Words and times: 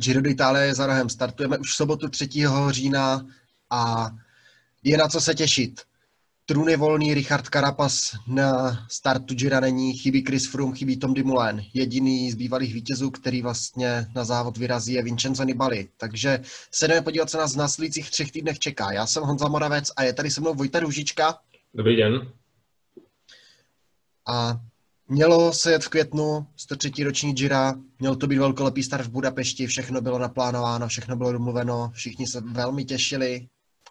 Giro 0.00 0.20
d'Italia 0.20 0.62
je 0.62 0.74
za 0.74 0.86
rohem. 0.86 1.08
Startujeme 1.08 1.58
už 1.58 1.72
v 1.72 1.76
sobotu 1.76 2.08
3. 2.08 2.28
října 2.70 3.26
a 3.70 4.10
je 4.84 4.98
na 4.98 5.08
co 5.08 5.20
se 5.20 5.34
těšit. 5.34 5.80
Trůn 6.46 6.68
je 6.68 6.76
volný, 6.76 7.14
Richard 7.14 7.46
Carapaz 7.48 8.10
na 8.26 8.78
startu 8.90 9.34
Gira 9.34 9.60
není, 9.60 9.92
chybí 9.92 10.24
Chris 10.24 10.46
Froome, 10.46 10.76
chybí 10.76 10.96
Tom 10.96 11.14
Dumoulin. 11.14 11.64
Jediný 11.74 12.32
z 12.32 12.34
bývalých 12.34 12.74
vítězů, 12.74 13.10
který 13.10 13.42
vlastně 13.42 14.06
na 14.14 14.24
závod 14.24 14.56
vyrazí, 14.56 14.92
je 14.92 15.02
Vincenzo 15.02 15.44
Nibali. 15.44 15.88
Takže 15.96 16.40
se 16.70 16.88
jdeme 16.88 17.02
podívat, 17.02 17.30
co 17.30 17.38
nás 17.38 17.54
v 17.54 17.58
následujících 17.58 18.10
třech 18.10 18.32
týdnech 18.32 18.58
čeká. 18.58 18.92
Já 18.92 19.06
jsem 19.06 19.22
Honza 19.22 19.48
Moravec 19.48 19.90
a 19.96 20.02
je 20.02 20.12
tady 20.12 20.30
se 20.30 20.40
mnou 20.40 20.54
Vojta 20.54 20.80
Růžička. 20.80 21.38
Dobrý 21.74 21.96
den. 21.96 22.32
A 24.26 24.60
Mělo 25.12 25.52
se 25.52 25.72
jet 25.72 25.84
v 25.84 25.88
květnu, 25.88 26.46
103. 26.56 27.04
roční 27.04 27.32
Gira, 27.32 27.74
měl 27.98 28.16
to 28.16 28.26
být 28.26 28.38
velkolepý 28.38 28.82
start 28.82 29.04
v 29.04 29.10
Budapešti, 29.10 29.66
všechno 29.66 30.00
bylo 30.00 30.18
naplánováno, 30.18 30.88
všechno 30.88 31.16
bylo 31.16 31.32
domluveno, 31.32 31.90
všichni 31.94 32.26
se 32.26 32.40
velmi 32.40 32.84
těšili. 32.84 33.48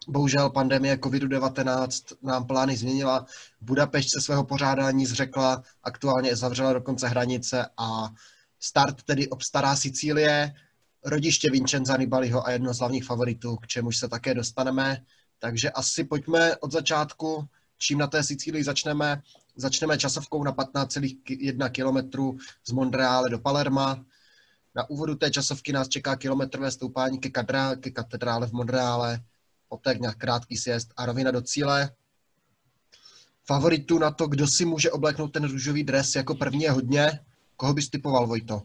Bohužel 0.08 0.50
pandemie 0.50 0.96
COVID-19 0.96 2.16
nám 2.22 2.46
plány 2.46 2.76
změnila. 2.76 3.26
Budapešť 3.60 4.10
se 4.12 4.20
svého 4.20 4.44
pořádání 4.44 5.06
zřekla, 5.06 5.62
aktuálně 5.82 6.36
zavřela 6.36 6.72
dokonce 6.72 7.08
hranice 7.08 7.66
a 7.76 8.08
start 8.60 9.02
tedy 9.02 9.28
obstará 9.28 9.76
Sicílie, 9.76 10.54
rodiště 11.04 11.50
Vincenza 11.50 11.96
Nibaliho 11.96 12.46
a 12.46 12.50
jedno 12.50 12.74
z 12.74 12.78
hlavních 12.78 13.04
favoritů, 13.04 13.56
k 13.56 13.66
čemuž 13.66 13.96
se 13.96 14.08
také 14.08 14.34
dostaneme. 14.34 15.02
Takže 15.38 15.70
asi 15.70 16.04
pojďme 16.04 16.56
od 16.56 16.72
začátku, 16.72 17.48
čím 17.78 17.98
na 17.98 18.06
té 18.06 18.22
Sicílii 18.22 18.64
začneme. 18.64 19.22
Začneme 19.60 19.98
časovkou 19.98 20.44
na 20.44 20.52
15,1 20.52 21.70
km 21.70 22.38
z 22.66 22.72
Montreale 22.72 23.30
do 23.30 23.38
Palerma. 23.38 24.04
Na 24.74 24.90
úvodu 24.90 25.14
té 25.14 25.30
časovky 25.30 25.72
nás 25.72 25.88
čeká 25.88 26.16
kilometrové 26.16 26.70
stoupání 26.70 27.18
ke, 27.18 27.30
kadra, 27.30 27.76
ke 27.76 27.90
katedrále 27.90 28.46
v 28.46 28.52
Montreale, 28.52 29.20
poté 29.68 29.98
krátký 30.18 30.56
sjezd 30.56 30.92
a 30.96 31.06
rovina 31.06 31.30
do 31.30 31.42
cíle. 31.42 31.90
Favoritů 33.44 33.98
na 33.98 34.10
to, 34.10 34.26
kdo 34.26 34.46
si 34.46 34.64
může 34.64 34.90
obleknout 34.90 35.32
ten 35.32 35.44
růžový 35.44 35.84
dres 35.84 36.14
jako 36.14 36.34
první 36.34 36.62
je 36.62 36.70
hodně. 36.70 37.20
Koho 37.56 37.74
bys 37.74 37.90
typoval, 37.90 38.26
Vojto? 38.26 38.62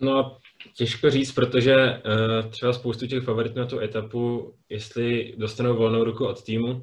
No, 0.00 0.38
těžko 0.74 1.10
říct, 1.10 1.32
protože 1.32 1.74
uh, 1.74 2.50
třeba 2.50 2.72
spoustu 2.72 3.06
těch 3.06 3.24
favoritů 3.24 3.58
na 3.58 3.66
tu 3.66 3.80
etapu, 3.80 4.54
jestli 4.68 5.34
dostanou 5.38 5.76
volnou 5.76 6.04
ruku 6.04 6.26
od 6.26 6.44
týmu, 6.44 6.82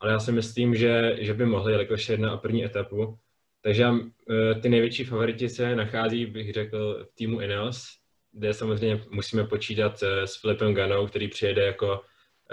ale 0.00 0.12
já 0.12 0.18
si 0.18 0.32
myslím, 0.32 0.74
že, 0.74 1.16
že 1.20 1.34
by 1.34 1.46
mohli, 1.46 1.72
jelikož 1.72 2.08
je 2.08 2.12
jedna 2.12 2.30
a 2.30 2.36
první 2.36 2.64
etapu. 2.64 3.18
Takže 3.62 3.86
eh, 4.30 4.54
ty 4.54 4.68
největší 4.68 5.04
favoriti 5.04 5.48
se 5.48 5.76
nachází, 5.76 6.26
bych 6.26 6.52
řekl, 6.52 7.04
v 7.04 7.14
týmu 7.14 7.40
Ineos, 7.40 7.88
kde 8.32 8.54
samozřejmě 8.54 9.02
musíme 9.10 9.44
počítat 9.44 10.02
eh, 10.02 10.26
s 10.26 10.40
Filipem 10.40 10.74
Ganou, 10.74 11.06
který 11.06 11.28
přijede 11.28 11.64
jako 11.64 12.00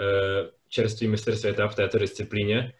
eh, 0.00 0.50
čerstvý 0.68 1.08
mistr 1.08 1.36
světa 1.36 1.68
v 1.68 1.74
této 1.74 1.98
disciplíně 1.98 2.72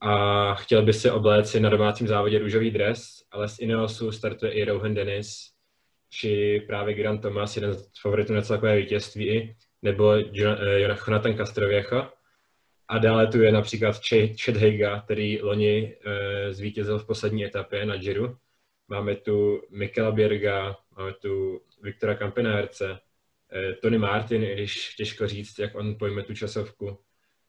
a 0.00 0.54
chtěl 0.54 0.82
by 0.82 0.92
se 0.92 1.12
obléci 1.12 1.60
na 1.60 1.70
domácím 1.70 2.08
závodě 2.08 2.38
růžový 2.38 2.70
dres, 2.70 3.22
ale 3.30 3.48
z 3.48 3.58
Ineosu 3.58 4.12
startuje 4.12 4.52
i 4.52 4.64
Rohan 4.64 4.94
Dennis, 4.94 5.50
či 6.10 6.62
právě 6.66 6.94
Grant 6.94 7.22
Thomas, 7.22 7.56
jeden 7.56 7.74
z 7.74 7.90
favoritů 8.02 8.32
na 8.34 8.42
celkové 8.42 8.76
vítězství, 8.76 9.56
nebo 9.82 10.14
Jonathan 10.96 11.36
Castroviecho. 11.36 12.06
A 12.88 12.98
dále 12.98 13.26
tu 13.26 13.42
je 13.42 13.52
například 13.52 13.96
Chet 14.44 14.56
Heiga, 14.56 15.00
který 15.00 15.42
loni 15.42 15.96
e, 16.04 16.52
zvítězil 16.52 16.98
v 16.98 17.06
poslední 17.06 17.44
etapě 17.44 17.86
na 17.86 17.96
Giro. 17.96 18.36
Máme 18.88 19.16
tu 19.16 19.62
Mikela 19.70 20.12
Bjerga, 20.12 20.76
máme 20.96 21.12
tu 21.12 21.60
Viktora 21.82 22.14
Kampenárce, 22.14 22.98
e, 23.52 23.72
Tony 23.72 23.98
Martin, 23.98 24.44
i 24.44 24.52
když 24.54 24.94
těžko 24.94 25.26
říct, 25.28 25.58
jak 25.58 25.74
on 25.74 25.94
pojme 25.98 26.22
tu 26.22 26.34
časovku. 26.34 26.98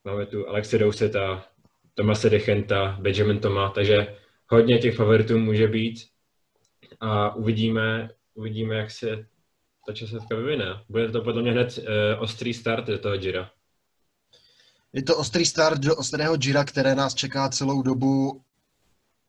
Máme 0.03 0.25
tu 0.25 0.49
Alexe 0.49 0.77
Douseta, 0.77 1.45
Tomase 1.93 2.29
Dechenta, 2.29 2.97
Benjamin 3.01 3.39
Toma, 3.39 3.69
takže 3.69 4.15
hodně 4.47 4.77
těch 4.77 4.95
favoritů 4.95 5.37
může 5.39 5.67
být 5.67 6.07
a 6.99 7.35
uvidíme, 7.35 8.09
uvidíme, 8.33 8.75
jak 8.75 8.91
se 8.91 9.25
ta 9.87 9.93
časovka 9.93 10.35
vyvine. 10.35 10.83
Bude 10.89 11.09
to 11.11 11.21
podle 11.21 11.41
mě 11.41 11.51
hned 11.51 11.77
e, 11.77 12.15
ostrý 12.15 12.53
start 12.53 12.87
do 12.87 12.97
toho 12.97 13.17
Gira. 13.17 13.51
Je 14.95 15.03
to 15.03 15.17
ostrý 15.17 15.45
start 15.45 15.81
do 15.81 15.95
ostrého 15.95 16.37
Gira, 16.37 16.63
které 16.63 16.95
nás 16.95 17.15
čeká 17.15 17.49
celou 17.49 17.81
dobu. 17.81 18.41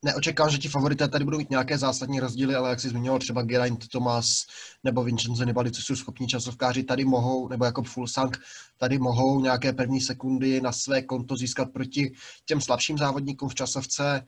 Neočekám, 0.05 0.51
že 0.51 0.59
ti 0.59 0.69
favorité 0.69 1.09
tady 1.09 1.25
budou 1.25 1.39
mít 1.39 1.51
nějaké 1.51 1.79
zásadní 1.79 2.21
rozdíly, 2.21 2.55
ale 2.55 2.71
jak 2.71 2.81
jsi 2.81 2.89
zmiňoval, 2.89 3.19
třeba 3.19 3.43
Geraint 3.43 3.89
Thomas 3.89 4.47
nebo 4.85 5.05
Vincenzo 5.05 5.45
Nibali, 5.45 5.71
co 5.71 5.83
jsou 5.83 5.97
schopní 5.97 6.29
časovkáři, 6.29 6.83
tady 6.83 7.05
mohou, 7.05 7.49
nebo 7.49 7.65
jako 7.65 7.83
Fulsang, 7.83 8.39
tady 8.79 8.99
mohou 8.99 9.41
nějaké 9.41 9.73
první 9.73 10.01
sekundy 10.01 10.61
na 10.61 10.73
své 10.73 11.03
konto 11.03 11.37
získat 11.37 11.73
proti 11.73 12.13
těm 12.45 12.61
slabším 12.61 12.99
závodníkům 12.99 13.49
v 13.49 13.55
časovce. 13.55 14.25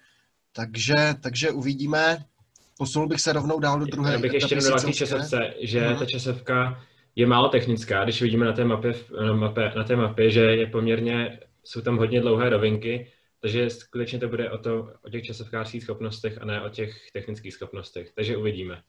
Takže, 0.53 1.15
takže 1.21 1.51
uvidíme. 1.51 2.25
Posunul 2.79 3.09
bych 3.09 3.21
se 3.21 3.33
rovnou 3.33 3.61
dál 3.61 3.79
do 3.79 3.87
druhé. 3.87 4.13
Já 4.13 4.19
bych 4.19 4.33
ještě 4.33 4.57
k 4.57 4.95
časovce, 4.95 5.55
že 5.61 5.81
hmm. 5.81 5.99
ta 5.99 6.07
časovka 6.07 6.83
je 7.19 7.27
málo 7.27 7.49
technická, 7.49 8.05
když 8.05 8.23
vidíme 8.23 8.47
na 8.47 8.53
té 8.53 8.65
mapě, 8.65 8.95
na, 9.27 9.33
mapě, 9.33 9.73
na 9.77 9.85
té 9.85 9.97
mapě, 9.97 10.31
že 10.31 10.41
je 10.41 10.67
poměrně, 10.67 11.41
jsou 11.65 11.81
tam 11.81 11.97
hodně 11.97 12.21
dlouhé 12.21 12.51
rovinky, 12.51 13.13
takže 13.41 13.71
skutečně 13.71 14.19
to 14.19 14.29
bude 14.29 14.51
o, 14.51 14.59
to, 14.59 14.93
o 15.05 15.11
těch 15.11 15.25
časovkářských 15.25 15.83
schopnostech 15.83 16.39
a 16.43 16.45
ne 16.45 16.63
o 16.63 16.69
těch 16.69 17.11
technických 17.13 17.55
schopnostech. 17.55 18.13
Takže 18.15 18.37
uvidíme. 18.37 18.83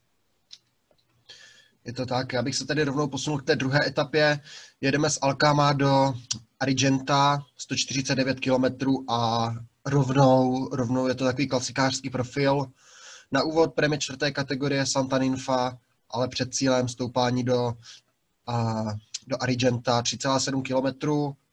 Je 1.85 1.93
to 1.93 2.05
tak, 2.05 2.33
já 2.33 2.41
bych 2.41 2.55
se 2.55 2.65
tady 2.65 2.83
rovnou 2.83 3.07
posunul 3.07 3.39
k 3.39 3.45
té 3.45 3.55
druhé 3.55 3.79
etapě. 3.87 4.39
Jedeme 4.81 5.09
z 5.09 5.19
Alkama 5.21 5.73
do 5.73 6.13
Arigenta, 6.59 7.39
149 7.57 8.39
km 8.39 8.65
a 9.09 9.51
rovnou, 9.85 10.69
rovnou 10.71 11.07
je 11.07 11.15
to 11.15 11.25
takový 11.25 11.47
klasikářský 11.47 12.09
profil. 12.09 12.65
Na 13.31 13.43
úvod 13.43 13.73
prémie 13.73 13.99
čtvrté 13.99 14.31
kategorie 14.31 14.85
Santa 14.85 15.17
Ninfa, 15.17 15.77
ale 16.09 16.27
před 16.27 16.53
cílem 16.53 16.87
stoupání 16.87 17.43
do 17.43 17.73
a 18.49 18.85
do 19.27 19.43
Arigenta 19.43 20.01
3,7 20.01 20.61
km, 20.61 21.07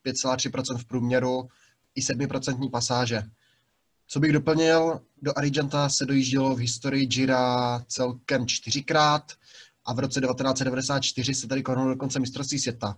5,3% 0.06 0.78
v 0.78 0.84
průměru 0.84 1.48
i 1.94 2.00
7% 2.00 2.70
pasáže. 2.70 3.22
Co 4.08 4.20
bych 4.20 4.32
doplnil, 4.32 5.00
do 5.22 5.38
Arigenta 5.38 5.88
se 5.88 6.06
dojíždělo 6.06 6.54
v 6.54 6.58
historii 6.58 7.06
Gira 7.06 7.84
celkem 7.88 8.46
čtyřikrát 8.46 9.32
a 9.84 9.92
v 9.92 9.98
roce 9.98 10.20
1994 10.20 11.34
se 11.34 11.46
tady 11.46 11.62
konalo 11.62 11.88
dokonce 11.88 12.20
mistrovství 12.20 12.58
světa. 12.58 12.96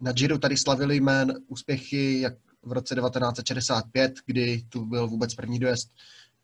Na 0.00 0.12
Giro 0.12 0.38
tady 0.38 0.56
slavili 0.56 0.96
jmén 0.96 1.34
úspěchy 1.46 2.20
jak 2.20 2.34
v 2.62 2.72
roce 2.72 2.94
1965, 2.94 4.14
kdy 4.26 4.62
tu 4.68 4.84
byl 4.84 5.08
vůbec 5.08 5.34
první 5.34 5.58
dojezd 5.58 5.90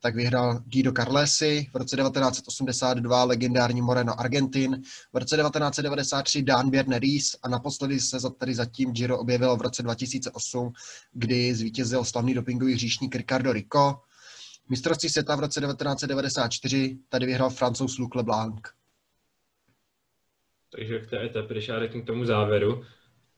tak 0.02 0.14
vyhrál 0.14 0.60
Guido 0.66 0.92
Carlesi, 0.92 1.66
v 1.72 1.76
roce 1.76 1.96
1982 1.96 3.24
legendární 3.24 3.82
Moreno 3.82 4.20
Argentin, 4.20 4.82
v 5.12 5.16
roce 5.16 5.36
1993 5.36 6.42
Dan 6.42 6.70
Bierner 6.70 7.02
a 7.42 7.48
naposledy 7.48 8.00
se 8.00 8.18
tady 8.38 8.54
zatím 8.54 8.92
Giro 8.92 9.18
objevilo 9.18 9.56
v 9.56 9.62
roce 9.62 9.82
2008, 9.82 10.72
kdy 11.12 11.54
zvítězil 11.54 12.04
slavný 12.04 12.34
dopingový 12.34 12.74
hříšník 12.74 13.14
Ricardo 13.14 13.52
Rico. 13.52 14.00
Mistrovství 14.68 15.08
světa 15.08 15.36
v 15.36 15.40
roce 15.40 15.60
1994 15.60 16.98
tady 17.08 17.26
vyhrál 17.26 17.50
francouz 17.50 17.98
Luc 17.98 18.14
Leblanc. 18.14 18.60
Takže 20.70 20.98
k 20.98 21.10
té 21.10 21.24
etapě, 21.24 21.54
když 21.54 21.68
já 21.68 21.86
k 21.86 22.06
tomu 22.06 22.24
závěru, 22.24 22.84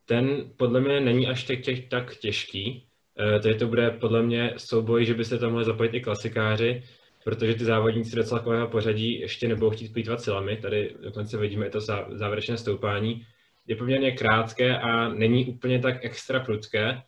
ten 0.06 0.50
podle 0.56 0.80
mě 0.80 1.00
není 1.00 1.26
až 1.26 1.44
tak, 1.44 1.60
těch, 1.60 1.88
tak 1.88 2.16
těžký, 2.16 2.86
Eh, 2.93 2.93
tady 3.42 3.54
to 3.54 3.66
bude 3.66 3.90
podle 3.90 4.22
mě 4.22 4.54
souboj, 4.56 5.04
že 5.04 5.14
by 5.14 5.24
se 5.24 5.38
tam 5.38 5.50
mohli 5.50 5.64
zapojit 5.64 5.94
i 5.94 6.00
klasikáři, 6.00 6.82
protože 7.24 7.54
ty 7.54 7.64
závodníci 7.64 8.16
do 8.16 8.24
celkového 8.24 8.68
pořadí 8.68 9.20
ještě 9.20 9.48
nebudou 9.48 9.70
chtít 9.70 9.92
plýtvat 9.92 10.20
silami. 10.20 10.56
Tady 10.56 10.94
dokonce 11.02 11.38
vidíme 11.38 11.70
to 11.70 11.80
závěrečné 12.10 12.56
stoupání. 12.56 13.26
Je 13.66 13.76
poměrně 13.76 14.12
krátké 14.12 14.78
a 14.78 15.08
není 15.08 15.46
úplně 15.46 15.78
tak 15.78 16.04
extra 16.04 16.40
prudké, 16.40 17.02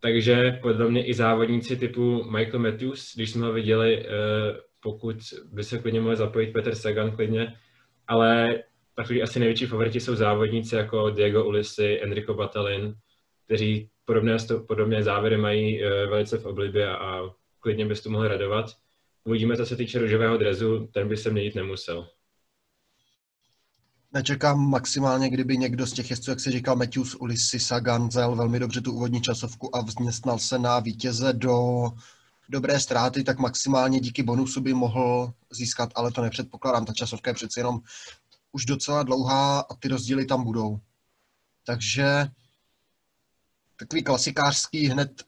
takže 0.00 0.58
podle 0.62 0.90
mě 0.90 1.06
i 1.06 1.14
závodníci 1.14 1.76
typu 1.76 2.24
Michael 2.30 2.58
Matthews, 2.58 3.12
když 3.14 3.30
jsme 3.30 3.46
ho 3.46 3.52
viděli, 3.52 4.06
eh, 4.06 4.06
pokud 4.80 5.16
by 5.52 5.64
se 5.64 5.78
klidně 5.78 6.00
mohli 6.00 6.16
zapojit 6.16 6.52
Peter 6.52 6.74
Sagan 6.74 7.10
klidně, 7.10 7.56
ale 8.08 8.62
takový 8.94 9.22
asi 9.22 9.38
největší 9.38 9.66
favoriti 9.66 10.00
jsou 10.00 10.14
závodníci 10.14 10.76
jako 10.76 11.10
Diego 11.10 11.44
Ulisi, 11.44 12.00
Enrico 12.02 12.34
Batalin, 12.34 12.94
kteří 13.44 13.90
podobné, 14.06 14.36
podobné 14.66 15.02
závěry 15.02 15.36
mají 15.36 15.84
uh, 15.84 15.90
velice 15.90 16.38
v 16.38 16.46
oblibě 16.46 16.96
a 16.96 17.20
klidně 17.60 17.86
bys 17.86 18.00
to 18.00 18.10
mohl 18.10 18.28
radovat. 18.28 18.66
Uvidíme, 19.24 19.56
co 19.56 19.66
se 19.66 19.76
týče 19.76 19.98
růžového 19.98 20.36
drezu, 20.36 20.88
ten 20.92 21.08
by 21.08 21.16
se 21.16 21.30
měnit 21.30 21.54
nemusel. 21.54 22.08
Nečekám 24.12 24.70
maximálně, 24.70 25.30
kdyby 25.30 25.58
někdo 25.58 25.86
z 25.86 25.92
těch 25.92 26.10
jezdců, 26.10 26.30
jak 26.30 26.40
si 26.40 26.50
říkal 26.50 26.76
Matthews, 26.76 27.14
Ulysses 27.14 27.66
Sagan, 27.66 28.10
zel 28.10 28.36
velmi 28.36 28.58
dobře 28.58 28.80
tu 28.80 28.92
úvodní 28.92 29.22
časovku 29.22 29.76
a 29.76 29.80
vzměstnal 29.80 30.38
se 30.38 30.58
na 30.58 30.80
vítěze 30.80 31.32
do 31.32 31.88
dobré 32.48 32.80
ztráty, 32.80 33.24
tak 33.24 33.38
maximálně 33.38 34.00
díky 34.00 34.22
bonusu 34.22 34.60
by 34.60 34.74
mohl 34.74 35.32
získat, 35.50 35.90
ale 35.94 36.12
to 36.12 36.22
nepředpokládám. 36.22 36.84
Ta 36.84 36.92
časovka 36.92 37.30
je 37.30 37.34
přeci 37.34 37.60
jenom 37.60 37.80
už 38.52 38.64
docela 38.64 39.02
dlouhá 39.02 39.60
a 39.60 39.74
ty 39.74 39.88
rozdíly 39.88 40.24
tam 40.26 40.44
budou. 40.44 40.80
Takže 41.64 42.26
takový 43.76 44.02
klasikářský 44.02 44.86
hned 44.86 45.22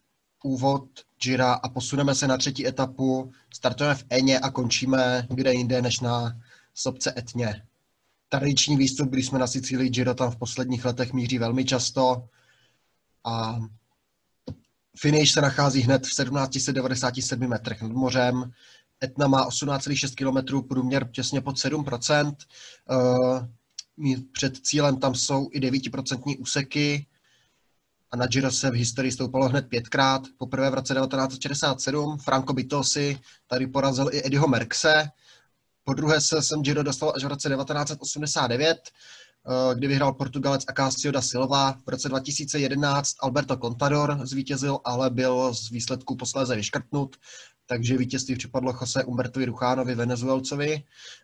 úvod 0.45 0.89
Jira 1.25 1.53
a 1.53 1.69
posuneme 1.69 2.15
se 2.15 2.27
na 2.27 2.37
třetí 2.37 2.67
etapu. 2.67 3.33
Startujeme 3.55 3.95
v 3.95 4.05
Eně 4.11 4.39
a 4.39 4.51
končíme 4.51 5.27
kde 5.31 5.55
jinde 5.55 5.83
než 5.83 6.01
na 6.01 6.41
sopce 6.75 7.15
Etně. 7.19 7.63
Tradiční 8.29 8.77
výstup, 8.77 9.11
když 9.11 9.27
jsme 9.27 9.39
na 9.39 9.47
Sicílii, 9.47 9.91
Giro 9.91 10.15
tam 10.15 10.31
v 10.31 10.37
posledních 10.37 10.85
letech 10.85 11.13
míří 11.13 11.39
velmi 11.39 11.65
často 11.65 12.29
a 13.25 13.59
finish 14.99 15.33
se 15.33 15.41
nachází 15.41 15.81
hned 15.81 16.07
v 16.07 16.11
1797 16.11 17.49
metrech 17.49 17.83
nad 17.83 17.93
mořem. 17.93 18.53
Etna 19.05 19.27
má 19.27 19.49
18,6 19.49 20.15
km, 20.15 20.69
průměr 20.69 21.11
těsně 21.11 21.41
pod 21.41 21.57
7%. 21.57 22.37
Eh, 22.91 23.49
před 24.33 24.57
cílem 24.57 25.01
tam 25.01 25.15
jsou 25.15 25.49
i 25.53 25.61
9% 25.61 26.37
úseky 26.39 27.07
a 28.11 28.17
na 28.17 28.27
Giro 28.27 28.51
se 28.51 28.71
v 28.71 28.75
historii 28.75 29.13
stoupalo 29.13 29.49
hned 29.49 29.69
pětkrát. 29.69 30.23
Poprvé 30.39 30.71
v 30.71 30.75
roce 30.75 30.95
1967 30.95 32.19
Franco 32.19 32.53
Bitosi 32.53 33.19
tady 33.47 33.67
porazil 33.67 34.09
i 34.13 34.27
Eddieho 34.27 34.49
Merkse. 34.49 35.09
Po 35.85 35.95
druhé 35.95 36.21
se 36.21 36.43
sem 36.43 36.63
Giro 36.63 36.83
dostal 36.83 37.13
až 37.17 37.25
v 37.25 37.27
roce 37.27 37.49
1989, 37.49 38.79
eh, 38.79 39.75
kdy 39.75 39.87
vyhrál 39.87 40.13
Portugalec 40.13 40.65
Acácio 40.69 41.13
da 41.13 41.23
Silva. 41.23 41.73
V 41.87 41.89
roce 41.89 42.09
2011 42.09 43.15
Alberto 43.21 43.57
Contador 43.57 44.19
zvítězil, 44.23 44.79
ale 44.85 45.11
byl 45.11 45.55
z 45.55 45.71
výsledku 45.71 46.17
posléze 46.17 46.57
vyškrtnut 46.57 47.17
takže 47.69 47.99
vítězství 47.99 48.37
připadlo 48.37 48.73
Jose 48.81 49.05
Umbertovi 49.05 49.47
Ruchánovi, 49.47 49.95
Venezuelcovi. 49.95 50.83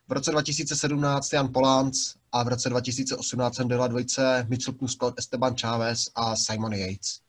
V 0.09 0.13
roce 0.13 0.31
2017 0.31 1.33
Jan 1.33 1.53
Polánc 1.53 2.15
a 2.33 2.43
v 2.43 2.49
roce 2.49 2.71
2018 2.71 3.55
jsem 3.55 3.69
byla 3.69 3.87
dvojice 3.87 4.47
Mitchell 4.49 4.89
Scott, 4.89 5.19
Esteban 5.19 5.57
Chávez 5.57 6.11
a 6.15 6.37
Simon 6.37 6.73
Yates. 6.73 7.21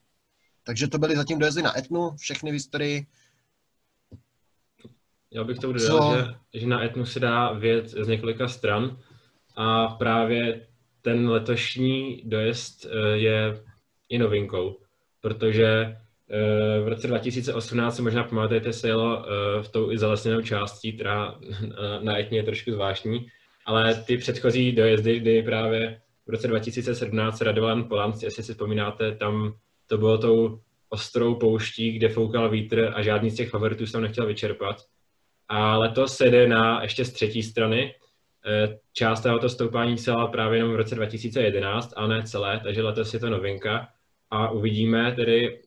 Takže 0.63 0.87
to 0.87 0.97
byly 0.97 1.15
zatím 1.15 1.39
dojezdy 1.39 1.61
na 1.61 1.77
Etnu, 1.77 2.15
všechny 2.17 2.51
v 2.51 2.53
historii. 2.53 3.05
Já 5.31 5.43
bych 5.43 5.59
to 5.59 5.73
dodal, 5.73 5.99
Co? 5.99 6.15
že, 6.53 6.59
že 6.59 6.67
na 6.67 6.83
Etnu 6.83 7.05
se 7.05 7.19
dá 7.19 7.53
věc 7.53 7.89
z 7.89 8.07
několika 8.07 8.47
stran 8.47 8.97
a 9.55 9.87
právě 9.87 10.67
ten 11.01 11.29
letošní 11.29 12.21
dojezd 12.25 12.85
eh, 12.85 13.17
je 13.17 13.63
i 14.09 14.17
novinkou, 14.17 14.79
protože 15.21 15.97
v 16.83 16.87
roce 16.87 17.07
2018 17.07 17.95
se 17.95 18.01
možná 18.01 18.23
pamatujete, 18.23 18.73
se 18.73 18.87
jelo 18.87 19.25
eh, 19.25 19.63
v 19.63 19.69
tou 19.69 19.91
i 19.91 19.97
zalesněnou 19.97 20.41
částí, 20.41 20.93
která 20.93 21.35
na 22.01 22.19
Etně 22.19 22.39
je 22.39 22.43
trošku 22.43 22.71
zvláštní, 22.71 23.27
ale 23.65 24.03
ty 24.07 24.17
předchozí 24.17 24.71
dojezdy, 24.71 25.19
kdy 25.19 25.43
právě 25.43 26.01
v 26.27 26.29
roce 26.29 26.47
2017 26.47 27.41
Radovan 27.41 27.83
Polanc, 27.83 28.23
jestli 28.23 28.43
si 28.43 28.53
vzpomínáte, 28.53 29.15
tam 29.15 29.53
to 29.87 29.97
bylo 29.97 30.17
tou 30.17 30.59
ostrou 30.89 31.35
pouští, 31.35 31.91
kde 31.91 32.09
foukal 32.09 32.49
vítr 32.49 32.91
a 32.95 33.01
žádný 33.01 33.31
z 33.31 33.35
těch 33.35 33.49
favoritů 33.49 33.85
se 33.85 33.91
tam 33.91 34.01
nechtěl 34.01 34.25
vyčerpat. 34.25 34.77
A 35.47 35.77
letos 35.77 36.17
se 36.17 36.29
jde 36.29 36.47
na 36.47 36.81
ještě 36.81 37.05
z 37.05 37.13
třetí 37.13 37.43
strany. 37.43 37.93
Eh, 38.45 38.77
část 38.93 39.21
tohoto 39.21 39.49
stoupání 39.49 39.97
celá 39.97 40.27
právě 40.27 40.59
jenom 40.59 40.73
v 40.73 40.75
roce 40.75 40.95
2011, 40.95 41.93
a 41.95 42.07
ne 42.07 42.23
celé, 42.23 42.59
takže 42.63 42.83
letos 42.83 43.13
je 43.13 43.19
to 43.19 43.29
novinka 43.29 43.87
a 44.31 44.51
uvidíme 44.51 45.11
tedy, 45.11 45.61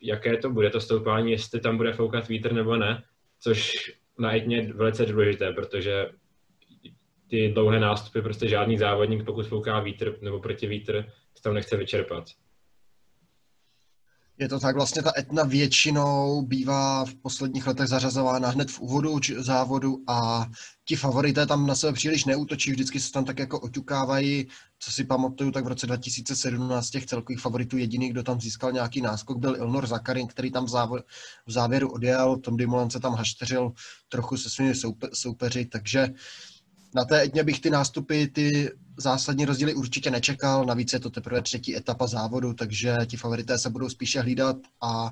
jaké 0.00 0.36
to 0.36 0.50
bude 0.50 0.70
to 0.70 0.80
stoupání, 0.80 1.32
jestli 1.32 1.60
tam 1.60 1.76
bude 1.76 1.92
foukat 1.92 2.28
vítr 2.28 2.52
nebo 2.52 2.76
ne, 2.76 3.02
což 3.40 3.72
na 4.18 4.36
Etně 4.36 4.56
je 4.56 4.72
velice 4.72 5.06
důležité, 5.06 5.52
protože 5.52 6.10
ty 7.28 7.52
dlouhé 7.52 7.80
nástupy 7.80 8.20
prostě 8.20 8.48
žádný 8.48 8.78
závodník, 8.78 9.24
pokud 9.24 9.46
fouká 9.46 9.80
vítr 9.80 10.18
nebo 10.20 10.40
proti 10.40 10.66
vítr, 10.66 11.04
tam 11.42 11.54
nechce 11.54 11.76
vyčerpat. 11.76 12.24
Je 14.38 14.48
to 14.48 14.60
tak, 14.60 14.74
vlastně 14.74 15.02
ta 15.02 15.12
etna 15.18 15.44
většinou 15.44 16.42
bývá 16.42 17.04
v 17.04 17.14
posledních 17.14 17.66
letech 17.66 17.86
zařazována 17.86 18.48
hned 18.48 18.70
v 18.70 18.80
úvodu 18.80 19.18
závodu 19.38 19.98
a 20.06 20.46
ti 20.84 20.96
favorité 20.96 21.46
tam 21.46 21.66
na 21.66 21.74
sebe 21.74 21.92
příliš 21.92 22.24
neútočí, 22.24 22.70
vždycky 22.70 23.00
se 23.00 23.12
tam 23.12 23.24
tak 23.24 23.38
jako 23.38 23.60
oťukávají. 23.60 24.48
Co 24.82 24.92
si 24.92 25.04
pamatuju, 25.04 25.50
tak 25.50 25.64
v 25.64 25.68
roce 25.68 25.86
2017 25.86 26.90
těch 26.90 27.06
celkových 27.06 27.40
favoritů 27.40 27.76
jediný, 27.76 28.08
kdo 28.08 28.22
tam 28.22 28.40
získal 28.40 28.72
nějaký 28.72 29.00
náskok, 29.00 29.38
byl 29.38 29.56
Ilnor 29.56 29.86
Zakarin, 29.86 30.26
který 30.26 30.50
tam 30.50 30.66
v, 30.66 31.02
závěru 31.46 31.92
odjel, 31.92 32.36
Tom 32.36 32.56
Dumoulin 32.56 32.90
se 32.90 33.00
tam 33.00 33.14
hašteřil 33.14 33.72
trochu 34.08 34.36
se 34.36 34.50
svými 34.50 34.72
soupe- 34.72 35.10
soupeři, 35.12 35.66
takže 35.66 36.08
na 36.94 37.04
té 37.04 37.22
etně 37.22 37.44
bych 37.44 37.60
ty 37.60 37.70
nástupy, 37.70 38.26
ty 38.26 38.70
zásadní 38.96 39.44
rozdíly 39.44 39.74
určitě 39.74 40.10
nečekal, 40.10 40.64
navíc 40.64 40.92
je 40.92 41.00
to 41.00 41.10
teprve 41.10 41.42
třetí 41.42 41.76
etapa 41.76 42.06
závodu, 42.06 42.54
takže 42.54 42.96
ti 43.06 43.16
favorité 43.16 43.58
se 43.58 43.70
budou 43.70 43.88
spíše 43.88 44.20
hlídat 44.20 44.56
a 44.82 45.10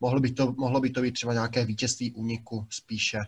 mohlo 0.00 0.20
by 0.20 0.32
to, 0.32 0.52
mohlo 0.52 0.80
by 0.80 0.90
to 0.90 1.02
být 1.02 1.12
třeba 1.12 1.32
nějaké 1.32 1.64
vítězství 1.64 2.12
úniku 2.12 2.66
spíše. 2.70 3.18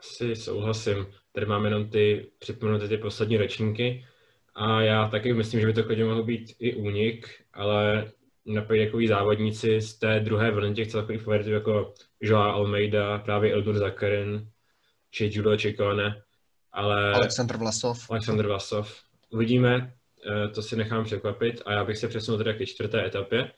Asi 0.00 0.36
souhlasím. 0.36 1.06
Tady 1.32 1.46
máme 1.46 1.66
jenom 1.66 1.90
ty, 1.90 2.30
připomenuté 2.38 2.88
ty 2.88 2.96
poslední 2.96 3.36
ročníky 3.36 4.06
a 4.54 4.82
já 4.82 5.08
taky 5.08 5.34
myslím, 5.34 5.60
že 5.60 5.66
by 5.66 5.72
to 5.72 5.84
klidně 5.84 6.04
mohlo 6.04 6.22
být 6.22 6.56
i 6.58 6.74
únik, 6.74 7.28
ale 7.52 8.12
napojit 8.46 8.86
takový 8.86 9.06
závodníci 9.06 9.80
z 9.80 9.94
té 9.94 10.20
druhé 10.20 10.50
vlny 10.50 10.74
těch 10.74 10.88
celkových 10.88 11.22
favoritů 11.22 11.50
jako 11.50 11.94
Joa 12.20 12.52
Almeida, 12.52 13.18
právě 13.18 13.52
Eldur 13.52 13.78
Zakarin 13.78 14.48
či 15.10 15.30
Julio 15.32 15.56
Ciccone, 15.56 16.22
ale... 16.72 17.12
Aleksandr 17.12 17.56
Vlasov. 17.56 18.10
Aleksandr 18.10 18.46
Vlasov. 18.46 19.02
Uvidíme, 19.30 19.92
eh, 20.26 20.48
to 20.48 20.62
si 20.62 20.76
nechám 20.76 21.04
překvapit 21.04 21.62
a 21.66 21.72
já 21.72 21.84
bych 21.84 21.98
se 21.98 22.08
přesunul 22.08 22.38
teda 22.38 22.52
ke 22.52 22.66
čtvrté 22.66 23.06
etapě. 23.06 23.50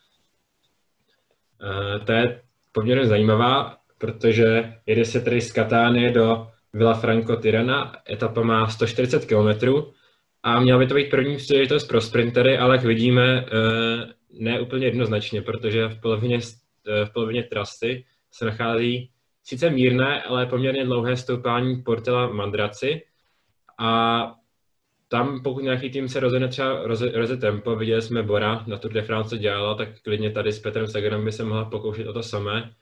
Eh, 1.63 1.99
to 1.99 2.13
je 2.13 2.43
poměrně 2.73 3.07
zajímavá, 3.07 3.79
protože 3.99 4.75
jede 4.87 5.05
se 5.05 5.21
tady 5.21 5.41
z 5.41 5.53
Katány 5.53 6.13
do 6.13 6.49
Villafranco 6.73 7.37
Tirana, 7.37 7.97
etapa 8.11 8.43
má 8.43 8.69
140 8.69 9.25
km 9.25 9.77
a 10.47 10.61
měla 10.61 10.79
by 10.79 10.87
to 10.87 10.95
být 10.95 11.11
první 11.11 11.37
příležitost 11.37 11.85
pro 11.85 12.01
sprintery, 12.01 12.59
ale 12.59 12.77
jak 12.77 12.85
vidíme, 12.85 13.47
eh, 13.47 14.13
ne 14.31 14.61
úplně 14.61 14.87
jednoznačně, 14.87 15.43
protože 15.43 15.89
v 15.89 16.01
polovině, 16.01 16.39
v 17.05 17.13
polovině 17.13 17.43
trasy 17.43 18.05
se 18.33 18.45
nachází 18.45 19.11
sice 19.45 19.71
mírné, 19.71 20.23
ale 20.23 20.47
poměrně 20.47 20.85
dlouhé 20.85 21.17
stoupání 21.17 21.83
Portela 21.83 22.33
Mandraci 22.33 23.03
a 23.79 24.33
tam, 25.09 25.43
pokud 25.43 25.63
nějaký 25.63 25.91
tým 25.91 26.09
se 26.09 26.21
rozhodne 26.21 26.49
třeba 26.49 26.87
roze, 26.87 27.11
roze 27.11 27.37
tempo, 27.37 27.77
viděli 27.77 28.03
jsme 28.03 28.23
Bora 28.23 28.65
na 28.67 28.79
Tour 28.79 28.93
de 28.93 29.03
France, 29.03 29.31
co 29.31 29.37
dělala, 29.37 29.75
tak 29.75 29.89
klidně 30.03 30.31
tady 30.31 30.53
s 30.53 30.59
Petrem 30.59 30.87
Sagerem 30.87 31.25
by 31.25 31.33
se 31.33 31.45
mohla 31.45 31.65
pokoušet 31.65 32.07
o 32.07 32.13
to 32.13 32.23
samé. 32.23 32.75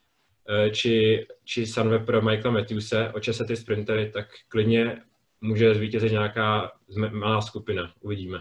Eh, 0.49 0.71
či, 0.71 1.27
či 1.45 1.67
Sanve 1.67 1.99
pro 1.99 2.23
Michaela 2.23 2.59
Matthewse, 2.59 3.11
očesat 3.15 3.47
ty 3.47 3.57
sprintery, 3.57 4.11
tak 4.15 4.27
klidně 4.49 5.03
může 5.45 5.75
zvítězit 5.75 6.13
nějaká 6.13 6.73
malá 7.13 7.43
skupina. 7.43 7.93
Uvidíme. 8.01 8.39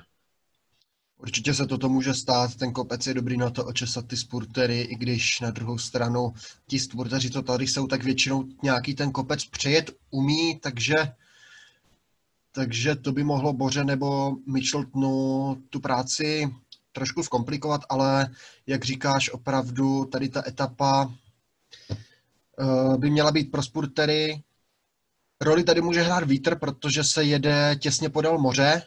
Určitě 1.18 1.54
se 1.54 1.68
toto 1.68 1.90
může 1.90 2.14
stát, 2.14 2.56
ten 2.56 2.74
kopec 2.74 3.08
je 3.08 3.14
dobrý 3.14 3.38
na 3.38 3.50
to 3.50 3.66
očesat 3.66 4.08
ty 4.08 4.18
spurtery, 4.18 4.82
i 4.82 4.96
když 4.96 5.40
na 5.40 5.52
druhou 5.52 5.78
stranu 5.78 6.34
ti 6.68 6.80
spurteři, 6.80 7.30
co 7.30 7.42
tady 7.42 7.68
jsou, 7.68 7.88
tak 7.88 8.04
většinou 8.04 8.44
nějaký 8.64 8.96
ten 8.96 9.12
kopec 9.12 9.46
přejet 9.46 9.92
umí, 10.12 10.60
takže, 10.60 10.96
takže 12.52 12.96
to 12.96 13.12
by 13.12 13.24
mohlo 13.24 13.54
Boře 13.54 13.84
nebo 13.84 14.36
Micheltonu 14.46 15.58
tu 15.70 15.80
práci 15.80 16.56
trošku 16.92 17.24
zkomplikovat, 17.24 17.82
ale 17.90 18.30
jak 18.68 18.86
říkáš, 18.86 19.30
opravdu 19.30 20.06
tady 20.06 20.30
ta 20.30 20.48
etapa 20.48 21.14
uh, 22.60 22.98
by 22.98 23.10
měla 23.10 23.32
být 23.32 23.52
pro 23.52 23.64
spurtery. 23.64 24.44
Roli 25.42 25.63
tady 25.63 25.82
může 25.82 26.02
hrát 26.02 26.24
vítr, 26.24 26.60
protože 26.60 27.04
se 27.04 27.24
jede 27.24 27.75
těsně 27.80 28.10
podél 28.10 28.38
moře, 28.38 28.82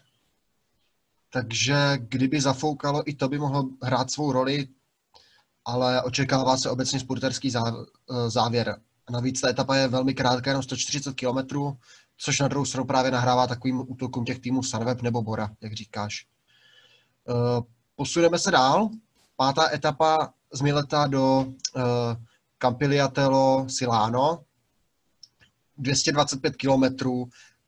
takže 1.32 1.98
kdyby 1.98 2.40
zafoukalo, 2.40 3.08
i 3.08 3.14
to 3.14 3.28
by 3.28 3.38
mohlo 3.38 3.68
hrát 3.82 4.10
svou 4.10 4.32
roli, 4.32 4.68
ale 5.64 6.02
očekává 6.02 6.56
se 6.56 6.70
obecně 6.70 7.00
spurterský 7.00 7.52
eh, 7.56 8.30
závěr. 8.30 8.80
Navíc 9.10 9.40
ta 9.40 9.48
etapa 9.48 9.76
je 9.76 9.88
velmi 9.88 10.14
krátká, 10.14 10.50
jenom 10.50 10.62
140 10.62 11.14
km, 11.14 11.56
což 12.16 12.40
na 12.40 12.48
druhou 12.48 12.64
stranu 12.64 12.86
právě 12.86 13.10
nahrává 13.10 13.46
takovým 13.46 13.84
útokům 13.88 14.24
těch 14.24 14.38
týmů 14.38 14.62
Sunweb 14.62 15.02
nebo 15.02 15.22
Bora, 15.22 15.50
jak 15.60 15.72
říkáš. 15.72 16.26
Eh, 17.28 17.62
posuneme 17.96 18.38
se 18.38 18.50
dál. 18.50 18.88
Pátá 19.36 19.72
etapa 19.72 20.32
z 20.52 20.60
Mileta 20.60 21.06
do 21.06 21.46
eh, 21.76 21.82
Campiliatello 22.58 23.66
Silano. 23.68 24.44
225 25.78 26.56
km 26.56 26.84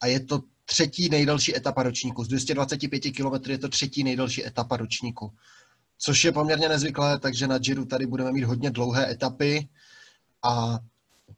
a 0.01 0.07
je 0.07 0.21
to 0.21 0.43
třetí 0.65 1.09
nejdelší 1.09 1.57
etapa 1.57 1.83
ročníku. 1.83 2.25
Z 2.25 2.29
225 2.29 3.01
km 3.01 3.51
je 3.51 3.59
to 3.59 3.69
třetí 3.69 4.05
nejdelší 4.05 4.47
etapa 4.47 4.77
ročníku. 4.77 5.33
Což 5.99 6.25
je 6.25 6.33
poměrně 6.33 6.69
nezvyklé, 6.69 7.19
takže 7.19 7.47
na 7.47 7.59
Giro 7.59 7.85
tady 7.85 8.07
budeme 8.07 8.33
mít 8.33 8.45
hodně 8.45 8.71
dlouhé 8.71 9.11
etapy 9.11 9.69
a 10.43 10.79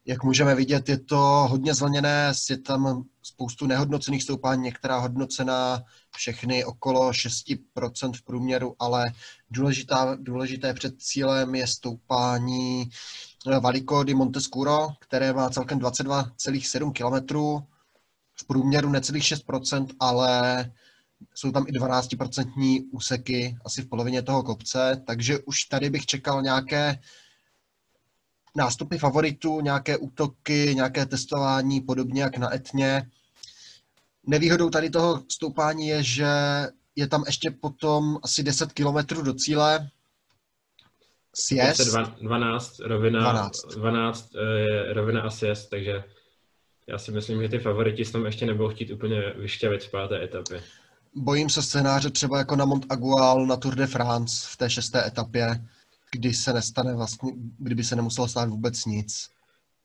jak 0.05 0.23
můžeme 0.23 0.55
vidět, 0.55 0.89
je 0.89 0.99
to 0.99 1.17
hodně 1.49 1.73
zvlněné, 1.73 2.33
je 2.49 2.57
tam 2.57 3.03
spoustu 3.23 3.67
nehodnocených 3.67 4.23
stoupání, 4.23 4.61
některá 4.61 4.97
hodnocená, 4.97 5.83
všechny 6.15 6.65
okolo 6.65 7.11
6% 7.11 8.13
v 8.13 8.21
průměru, 8.21 8.75
ale 8.79 9.11
důležitá, 9.51 10.17
důležité 10.19 10.73
před 10.73 11.01
cílem 11.01 11.55
je 11.55 11.67
stoupání 11.67 12.89
Valico 13.45 14.03
di 14.03 14.13
Montescuro, 14.13 14.89
které 14.99 15.33
má 15.33 15.49
celkem 15.49 15.79
22,7 15.79 16.91
km, 16.91 17.27
v 18.35 18.45
průměru 18.47 18.89
necelých 18.89 19.23
6%, 19.23 19.87
ale 19.99 20.71
jsou 21.35 21.51
tam 21.51 21.65
i 21.67 21.71
12% 21.71 22.87
úseky 22.91 23.57
asi 23.65 23.81
v 23.81 23.87
polovině 23.87 24.21
toho 24.21 24.43
kopce, 24.43 25.03
takže 25.07 25.39
už 25.39 25.63
tady 25.63 25.89
bych 25.89 26.05
čekal 26.05 26.41
nějaké 26.41 26.99
nástupy 28.55 28.97
favoritů, 28.97 29.61
nějaké 29.61 29.97
útoky, 29.97 30.71
nějaké 30.75 31.05
testování, 31.05 31.81
podobně 31.81 32.21
jak 32.21 32.37
na 32.37 32.55
Etně. 32.55 33.09
Nevýhodou 34.27 34.69
tady 34.69 34.89
toho 34.89 35.23
stoupání 35.29 35.87
je, 35.87 36.03
že 36.03 36.27
je 36.95 37.07
tam 37.07 37.23
ještě 37.25 37.51
potom 37.51 38.19
asi 38.23 38.43
10 38.43 38.71
kilometrů 38.71 39.21
do 39.21 39.33
cíle. 39.33 39.89
Sjezd. 41.35 41.97
12, 42.21 42.79
rovina, 42.79 43.19
12. 43.19 43.65
12 43.75 44.33
je 44.57 44.93
rovina 44.93 45.21
a 45.21 45.29
sjezd, 45.29 45.69
takže 45.69 46.03
já 46.87 46.97
si 46.97 47.11
myslím, 47.11 47.41
že 47.41 47.49
ty 47.49 47.59
favoriti 47.59 48.11
tam 48.11 48.25
ještě 48.25 48.45
nebudou 48.45 48.69
chtít 48.69 48.91
úplně 48.91 49.33
vyšťavit 49.37 49.83
v 49.83 49.91
páté 49.91 50.23
etapě. 50.23 50.63
Bojím 51.15 51.49
se 51.49 51.61
scénáře 51.61 52.09
třeba 52.09 52.37
jako 52.37 52.55
na 52.55 52.65
Mont 52.65 52.85
Agual 52.89 53.45
na 53.45 53.57
Tour 53.57 53.75
de 53.75 53.87
France 53.87 54.47
v 54.49 54.57
té 54.57 54.69
šesté 54.69 55.07
etapě, 55.07 55.47
kdy 56.11 56.33
se 56.33 56.53
nestane 56.53 56.95
vlastně, 56.95 57.31
kdyby 57.59 57.83
se 57.83 57.95
nemuselo 57.95 58.27
stát 58.27 58.49
vůbec 58.49 58.85
nic. 58.85 59.29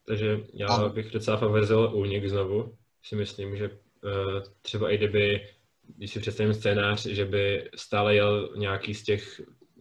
Takže 0.06 0.40
já 0.54 0.66
a... 0.66 0.88
bych 0.88 1.10
docela 1.10 1.36
favorizoval 1.36 1.96
únik 1.96 2.28
znovu. 2.28 2.74
Si 3.02 3.16
myslím, 3.16 3.56
že 3.56 3.68
uh, 3.68 4.42
třeba 4.62 4.90
i 4.90 4.96
kdyby, 4.96 5.40
když 5.96 6.12
si 6.12 6.20
představím 6.20 6.54
scénář, 6.54 7.06
že 7.06 7.24
by 7.24 7.70
stále 7.76 8.14
jel 8.14 8.52
nějaký 8.56 8.94
z 8.94 9.02
těch 9.02 9.40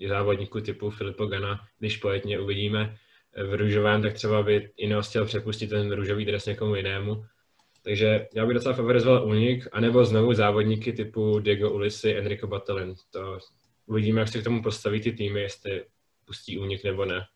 závodníků 0.10 0.62
typu 0.62 0.90
Filipo 0.90 1.26
Gana, 1.26 1.60
když 1.80 1.98
pojetně 1.98 2.40
uvidíme 2.40 2.98
v 3.50 3.54
růžovém, 3.54 4.02
tak 4.02 4.14
třeba 4.14 4.44
by 4.44 4.72
Ineos 4.78 5.10
chtěl 5.10 5.26
přepustit 5.26 5.70
ten 5.70 5.92
růžový 5.92 6.26
dres 6.26 6.46
někomu 6.46 6.76
jinému. 6.76 7.26
Takže 7.84 8.28
já 8.36 8.46
bych 8.46 8.54
docela 8.54 8.76
favorizoval 8.76 9.28
únik, 9.28 9.68
anebo 9.72 10.06
znovu 10.06 10.34
závodníky 10.34 10.94
typu 10.94 11.40
Diego 11.40 11.72
Ulisi, 11.72 12.16
Enrico 12.18 12.48
Batalin. 12.48 12.96
To 13.10 13.40
uvidíme, 13.86 14.20
jak 14.20 14.30
se 14.30 14.42
k 14.42 14.44
tomu 14.44 14.64
postaví 14.64 15.02
ty 15.02 15.12
týmy, 15.12 15.42
jestli 15.42 15.86
pustí 16.26 16.58
únik 16.58 16.84
nebo 16.84 17.06
ne. 17.06 17.28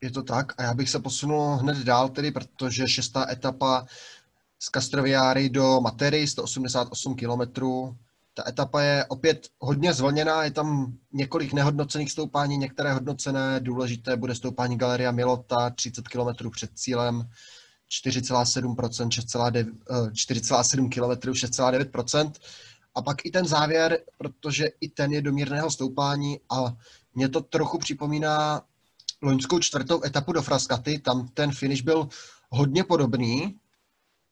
Je 0.00 0.10
to 0.10 0.22
tak 0.22 0.60
a 0.60 0.62
já 0.62 0.74
bych 0.74 0.90
se 0.90 1.00
posunul 1.00 1.56
hned 1.56 1.78
dál 1.78 2.08
tedy, 2.08 2.32
protože 2.32 2.88
šestá 2.88 3.32
etapa 3.32 3.86
z 4.58 4.70
Castroviary 4.70 5.48
do 5.48 5.80
Matery, 5.80 6.26
188 6.26 7.16
km. 7.16 7.64
Ta 8.34 8.48
etapa 8.48 8.82
je 8.82 9.04
opět 9.04 9.48
hodně 9.58 9.92
zvlněná, 9.92 10.44
je 10.44 10.50
tam 10.50 10.92
několik 11.12 11.52
nehodnocených 11.52 12.12
stoupání, 12.12 12.56
některé 12.56 12.92
hodnocené, 12.92 13.60
důležité 13.60 14.16
bude 14.16 14.34
stoupání 14.34 14.78
Galeria 14.78 15.12
Milota, 15.12 15.70
30 15.70 16.08
km 16.08 16.50
před 16.50 16.70
cílem, 16.74 17.28
4,7%, 18.06 18.74
4,7 18.74 20.88
km, 20.88 21.30
6,9%. 21.30 22.32
A 22.94 23.02
pak 23.02 23.26
i 23.26 23.30
ten 23.30 23.46
závěr, 23.46 23.98
protože 24.18 24.64
i 24.80 24.88
ten 24.88 25.12
je 25.12 25.22
do 25.22 25.32
mírného 25.32 25.70
stoupání 25.70 26.40
a 26.50 26.76
mě 27.14 27.28
to 27.28 27.40
trochu 27.40 27.78
připomíná 27.78 28.62
loňskou 29.22 29.58
čtvrtou 29.58 30.04
etapu 30.04 30.32
do 30.32 30.42
Fraskaty, 30.42 30.98
tam 30.98 31.28
ten 31.28 31.52
finish 31.52 31.82
byl 31.82 32.08
hodně 32.50 32.84
podobný 32.84 33.58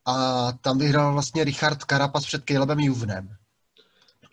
a 0.04 0.52
tam 0.52 0.78
vyhrál 0.78 1.12
vlastně 1.12 1.44
Richard 1.44 1.82
Carapaz 1.82 2.26
před 2.26 2.44
Calebem 2.44 2.80
Juvnem. 2.80 3.36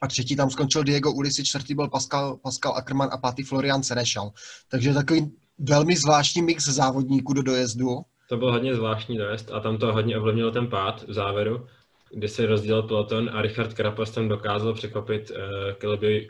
A 0.02 0.08
třetí 0.08 0.36
tam 0.36 0.50
skončil 0.50 0.84
Diego 0.84 1.12
Ulisi, 1.12 1.44
čtvrtý 1.44 1.76
byl 1.76 1.90
Pascal, 1.90 2.38
Pascal 2.38 2.76
Ackermann 2.76 3.10
a 3.12 3.18
pátý 3.18 3.44
Florian 3.44 3.84
Senešal. 3.84 4.32
Takže 4.72 4.94
takový 4.94 5.32
velmi 5.60 5.96
zvláštní 5.96 6.42
mix 6.42 6.66
závodníků 6.66 7.34
do 7.34 7.42
dojezdu. 7.42 8.02
To 8.30 8.38
byl 8.38 8.52
hodně 8.52 8.76
zvláštní 8.76 9.18
dojezd 9.18 9.52
a 9.52 9.60
tam 9.60 9.78
to 9.78 9.94
hodně 9.94 10.18
ovlivnilo 10.18 10.52
ten 10.52 10.68
pád 10.68 11.08
v 11.08 11.14
závěru, 11.14 11.68
kdy 12.14 12.28
se 12.28 12.46
rozdělil 12.46 12.84
peloton 12.84 13.30
a 13.34 13.42
Richard 13.42 13.74
Carapaz 13.74 14.12
tam 14.12 14.30
dokázal 14.30 14.74
překvapit 14.74 15.32
uh, 15.32 15.38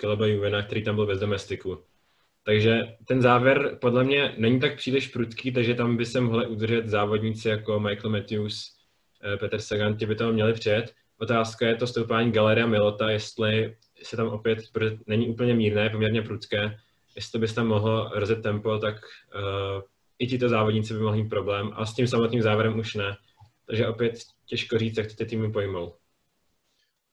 Caleba 0.01 0.25
Juvena, 0.25 0.61
který 0.61 0.83
tam 0.83 0.95
byl 0.95 1.05
bez 1.05 1.19
domestiku. 1.19 1.77
Takže 2.43 2.95
ten 3.05 3.21
závěr 3.21 3.77
podle 3.81 4.03
mě 4.03 4.33
není 4.37 4.59
tak 4.59 4.77
příliš 4.77 5.07
prudký, 5.07 5.51
takže 5.51 5.75
tam 5.75 5.97
by 5.97 6.05
se 6.05 6.21
mohli 6.21 6.47
udržet 6.47 6.87
závodníci 6.87 7.49
jako 7.49 7.79
Michael 7.79 8.11
Matthews, 8.11 8.71
eh, 9.23 9.37
Petr 9.37 9.59
Sagan, 9.59 9.97
ti 9.97 10.05
by 10.05 10.15
tam 10.15 10.33
měli 10.33 10.53
přijet. 10.53 10.93
Otázka 11.19 11.67
je 11.67 11.75
to 11.75 11.87
stoupání 11.87 12.31
Galeria 12.31 12.67
Milota, 12.67 13.09
jestli 13.09 13.75
se 14.03 14.17
tam 14.17 14.27
opět 14.27 14.59
není 15.07 15.29
úplně 15.29 15.53
mírné, 15.53 15.89
poměrně 15.89 16.21
prudké, 16.21 16.77
jestli 17.15 17.39
bys 17.39 17.53
tam 17.53 17.67
mohl 17.67 18.11
rozjet 18.15 18.43
tempo, 18.43 18.77
tak 18.77 18.95
uh, 18.95 19.81
i 20.19 20.27
tito 20.27 20.49
závodníci 20.49 20.93
by 20.93 20.99
mohli 20.99 21.23
mít 21.23 21.29
problém 21.29 21.71
a 21.75 21.85
s 21.85 21.93
tím 21.93 22.07
samotným 22.07 22.41
závěrem 22.41 22.79
už 22.79 22.95
ne. 22.95 23.17
Takže 23.65 23.87
opět 23.87 24.13
těžko 24.45 24.77
říct, 24.77 24.97
jak 24.97 25.13
ty 25.13 25.25
týmy 25.25 25.51
pojmou. 25.51 25.93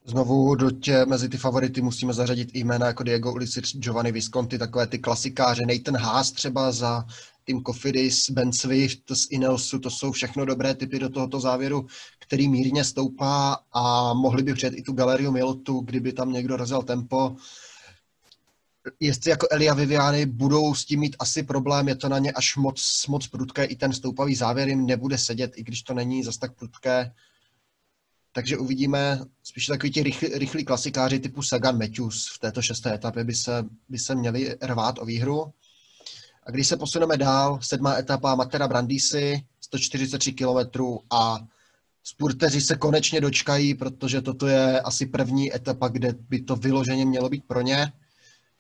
Znovu 0.05 0.55
do 0.55 0.71
tě, 0.71 1.05
mezi 1.05 1.29
ty 1.29 1.37
favority 1.37 1.83
musíme 1.83 2.13
zařadit 2.13 2.49
i 2.53 2.59
jména 2.65 2.87
jako 2.87 3.03
Diego 3.03 3.33
Ulisic, 3.33 3.77
Giovanni 3.77 4.13
Visconti, 4.13 4.59
takové 4.59 4.87
ty 4.87 4.99
klasikáře, 4.99 5.63
Nathan 5.67 5.97
Haas 5.97 6.33
třeba 6.33 6.73
za 6.73 7.05
Team 7.45 7.63
Cofidis, 7.65 8.31
Ben 8.31 8.53
Swift 8.53 9.11
z 9.11 9.31
Ineosu, 9.31 9.79
to 9.79 9.91
jsou 9.91 10.13
všechno 10.13 10.45
dobré 10.45 10.75
typy 10.75 10.99
do 10.99 11.09
tohoto 11.09 11.41
závěru, 11.41 11.87
který 12.27 12.49
mírně 12.49 12.85
stoupá 12.85 13.59
a 13.73 14.15
mohli 14.15 14.43
by 14.43 14.55
přijet 14.55 14.75
i 14.77 14.83
tu 14.83 14.93
galeriu 14.93 15.33
Milotu, 15.33 15.81
kdyby 15.81 16.13
tam 16.13 16.33
někdo 16.33 16.57
rozjel 16.57 16.83
tempo. 16.83 17.37
Jestli 19.01 19.31
jako 19.31 19.47
Elia 19.51 19.75
Viviani 19.75 20.27
budou 20.27 20.75
s 20.75 20.85
tím 20.85 21.01
mít 21.01 21.17
asi 21.19 21.43
problém, 21.43 21.89
je 21.89 21.97
to 21.97 22.09
na 22.09 22.19
ně 22.19 22.33
až 22.33 22.57
moc, 22.57 23.07
moc 23.09 23.27
prudké, 23.27 23.65
i 23.65 23.77
ten 23.77 23.93
stoupavý 23.93 24.35
závěr 24.35 24.69
jim 24.69 24.87
nebude 24.87 25.19
sedět, 25.19 25.53
i 25.57 25.63
když 25.63 25.83
to 25.83 25.95
není 25.95 26.23
zas 26.23 26.37
tak 26.37 26.55
prudké 26.55 27.13
takže 28.37 28.59
uvidíme 28.59 29.21
spíš 29.43 29.67
takový 29.67 29.93
ti 29.93 30.03
rychlí, 30.03 30.29
rychlí 30.29 30.65
klasikáři 30.65 31.19
typu 31.19 31.43
Sagan 31.43 31.79
Matthews 31.79 32.29
v 32.35 32.39
této 32.39 32.63
šesté 32.63 32.95
etapě 32.95 33.25
by 33.25 33.35
se, 33.35 33.65
by 33.89 33.99
se 33.99 34.15
měli 34.15 34.57
rvát 34.63 34.99
o 34.99 35.05
výhru. 35.05 35.53
A 36.47 36.51
když 36.51 36.67
se 36.67 36.77
posuneme 36.77 37.17
dál, 37.17 37.59
sedmá 37.63 37.97
etapa 37.97 38.35
Matera 38.35 38.69
Brandisi, 38.69 39.45
143 39.61 40.33
km 40.33 40.83
a 41.11 41.39
spurteři 42.09 42.61
se 42.61 42.77
konečně 42.77 43.21
dočkají, 43.21 43.75
protože 43.75 44.21
toto 44.21 44.47
je 44.47 44.81
asi 44.81 45.07
první 45.07 45.55
etapa, 45.55 45.89
kde 45.89 46.13
by 46.13 46.41
to 46.41 46.57
vyloženě 46.57 47.05
mělo 47.05 47.29
být 47.29 47.45
pro 47.47 47.61
ně. 47.61 47.93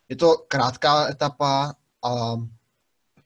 Je 0.08 0.16
to 0.16 0.36
krátká 0.48 1.08
etapa, 1.08 1.74
a, 2.02 2.36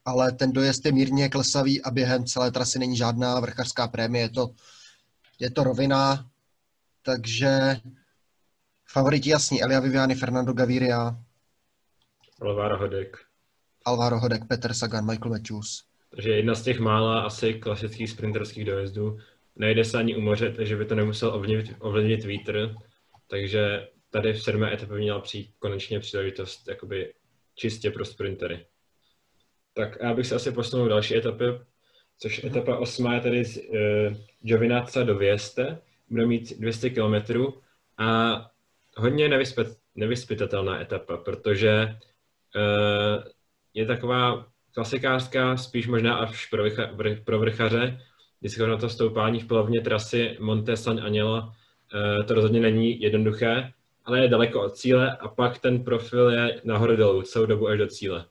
ale 0.05 0.33
ten 0.33 0.53
dojezd 0.53 0.87
je 0.87 0.93
mírně 0.93 1.29
klesavý 1.29 1.83
a 1.83 1.91
během 1.91 2.25
celé 2.25 2.51
trasy 2.51 2.79
není 2.79 2.97
žádná 2.97 3.41
vrchařská 3.41 3.89
prémie. 3.89 4.25
Je 4.25 4.29
to, 4.29 4.51
je 5.39 5.51
to 5.51 5.65
rovina, 5.65 6.31
takže 7.03 7.77
favoriti 8.89 9.31
jasní, 9.31 9.63
Elia 9.63 9.81
Viviani, 9.81 10.15
Fernando 10.15 10.53
Gaviria. 10.53 11.17
Alvaro 12.41 12.79
Hodek. 12.79 13.17
Alvaro 13.85 14.21
Hodek, 14.21 14.45
Peter 14.45 14.75
Sagan, 14.75 15.07
Michael 15.07 15.31
Matthews. 15.31 15.85
Takže 16.11 16.31
jedna 16.31 16.55
z 16.55 16.63
těch 16.63 16.81
mála 16.81 17.21
asi 17.21 17.55
klasických 17.55 18.11
sprinterských 18.11 18.65
dojezdů. 18.65 19.19
Nejde 19.61 19.85
se 19.85 19.99
ani 19.99 20.17
umořit, 20.17 20.57
takže 20.57 20.77
by 20.77 20.85
to 20.85 20.95
nemusel 20.95 21.35
ovlivnit, 21.35 21.77
ovlivnit 21.79 22.25
vítr. 22.25 22.75
Takže 23.27 23.89
tady 24.11 24.33
v 24.33 24.43
sedmé 24.43 24.75
etapě 24.75 24.97
měla 24.97 25.21
přijít 25.21 25.55
konečně 25.59 26.01
příležitost 26.01 26.69
jakoby 26.69 27.15
čistě 27.55 27.91
pro 27.91 28.05
sprintery. 28.05 28.67
Tak 29.75 29.99
já 30.03 30.15
bych 30.15 30.27
se 30.27 30.35
asi 30.35 30.53
posunul 30.53 30.87
k 30.87 30.89
další 30.89 31.17
etapy, 31.17 31.45
což 32.19 32.45
etapa 32.45 32.79
osmá 32.79 33.15
je 33.15 33.21
tady 33.21 33.45
z 33.45 33.57
uh, 33.57 34.17
Giovinazza 34.43 35.03
do 35.03 35.19
Vieste 35.19 35.79
bude 36.09 36.27
mít 36.27 36.59
200 36.59 36.91
km 36.91 37.45
a 37.99 38.41
hodně 38.97 39.29
nevyspět, 39.29 39.69
nevyspytatelná 39.95 40.81
etapa, 40.81 41.17
protože 41.17 41.97
uh, 42.57 43.25
je 43.75 43.87
taková 43.87 44.47
klasikářská, 44.75 45.57
spíš 45.57 45.87
možná 45.87 46.15
až 46.15 46.47
pro, 46.47 46.63
vycha, 46.63 46.91
pro 47.25 47.39
vrchaře, 47.39 48.01
vždycky 48.41 48.67
na 48.67 48.77
to 48.77 48.89
stoupání 48.89 49.41
v 49.41 49.47
polovině 49.47 49.81
trasy 49.81 50.37
Monte 50.41 50.77
San 50.77 51.01
Agnello, 51.01 51.43
uh, 51.43 52.27
to 52.27 52.35
rozhodně 52.35 52.61
není 52.61 53.01
jednoduché, 53.01 53.73
ale 54.05 54.21
je 54.21 54.29
daleko 54.29 54.63
od 54.63 54.77
cíle 54.77 55.17
a 55.17 55.29
pak 55.29 55.59
ten 55.59 55.85
profil 55.85 56.31
je 56.31 56.61
nahoru 56.65 56.97
dolů 56.97 57.23
celou 57.23 57.47
dobu 57.47 57.69
až 57.69 57.79
do 57.79 57.87
cíle. 57.87 58.25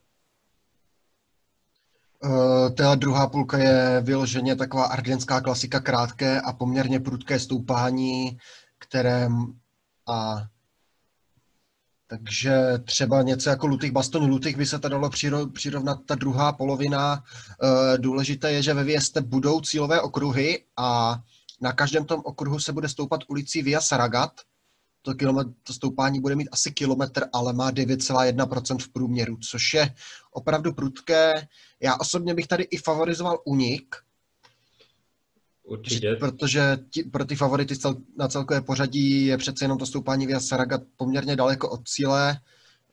Uh, 2.24 2.70
ta 2.70 2.96
druhá 2.96 3.28
půlka 3.28 3.58
je 3.58 4.02
vyloženě 4.02 4.56
taková 4.56 4.86
argenská 4.86 5.42
klasika, 5.42 5.80
krátké 5.80 6.42
a 6.42 6.54
poměrně 6.54 7.00
prudké 7.00 7.40
stoupání, 7.40 8.38
které 8.80 9.28
a 10.08 10.44
takže 12.10 12.54
třeba 12.86 13.22
něco 13.22 13.50
jako 13.50 13.68
Lutych 13.68 13.92
Bastoň 13.92 14.26
Lutych 14.26 14.58
by 14.58 14.66
se 14.66 14.80
to 14.80 14.90
dalo 14.90 15.10
přirovnat 15.54 16.00
ta 16.06 16.16
druhá 16.16 16.52
polovina. 16.54 17.24
Uh, 17.64 17.98
důležité 17.98 18.52
je, 18.52 18.64
že 18.64 18.74
ve 18.74 18.84
Věste 18.84 19.22
budou 19.22 19.62
cílové 19.62 20.02
okruhy 20.02 20.64
a 20.78 21.20
na 21.62 21.74
každém 21.74 22.06
tom 22.06 22.22
okruhu 22.26 22.60
se 22.60 22.74
bude 22.74 22.90
stoupat 22.90 23.22
ulicí 23.28 23.62
Via 23.62 23.82
Saragat. 23.82 24.32
To, 25.02 25.14
kilometr, 25.14 25.50
to 25.64 25.74
stoupání 25.74 26.20
bude 26.20 26.36
mít 26.36 26.50
asi 26.52 26.72
kilometr, 26.72 27.26
ale 27.34 27.54
má 27.54 27.72
9,1% 27.72 28.78
v 28.78 28.90
průměru, 28.90 29.38
což 29.38 29.74
je 29.74 29.94
opravdu 30.32 30.74
prudké. 30.74 31.48
Já 31.80 31.96
osobně 31.96 32.34
bych 32.34 32.48
tady 32.48 32.64
i 32.64 32.78
favorizoval 32.78 33.40
unik, 33.46 33.96
Určitě. 35.70 36.16
Protože 36.20 36.78
ti, 36.90 37.04
pro 37.04 37.26
ty 37.26 37.36
favority 37.36 37.76
cel, 37.76 37.96
na 38.18 38.28
celkové 38.28 38.62
pořadí 38.62 39.26
je 39.26 39.38
přece 39.38 39.66
jenom 39.66 39.78
to 39.78 39.86
stoupání 39.86 40.28
Via 40.28 40.40
Saragat 40.40 40.82
poměrně 40.98 41.36
daleko 41.36 41.70
od 41.70 41.88
cíle, 41.88 42.38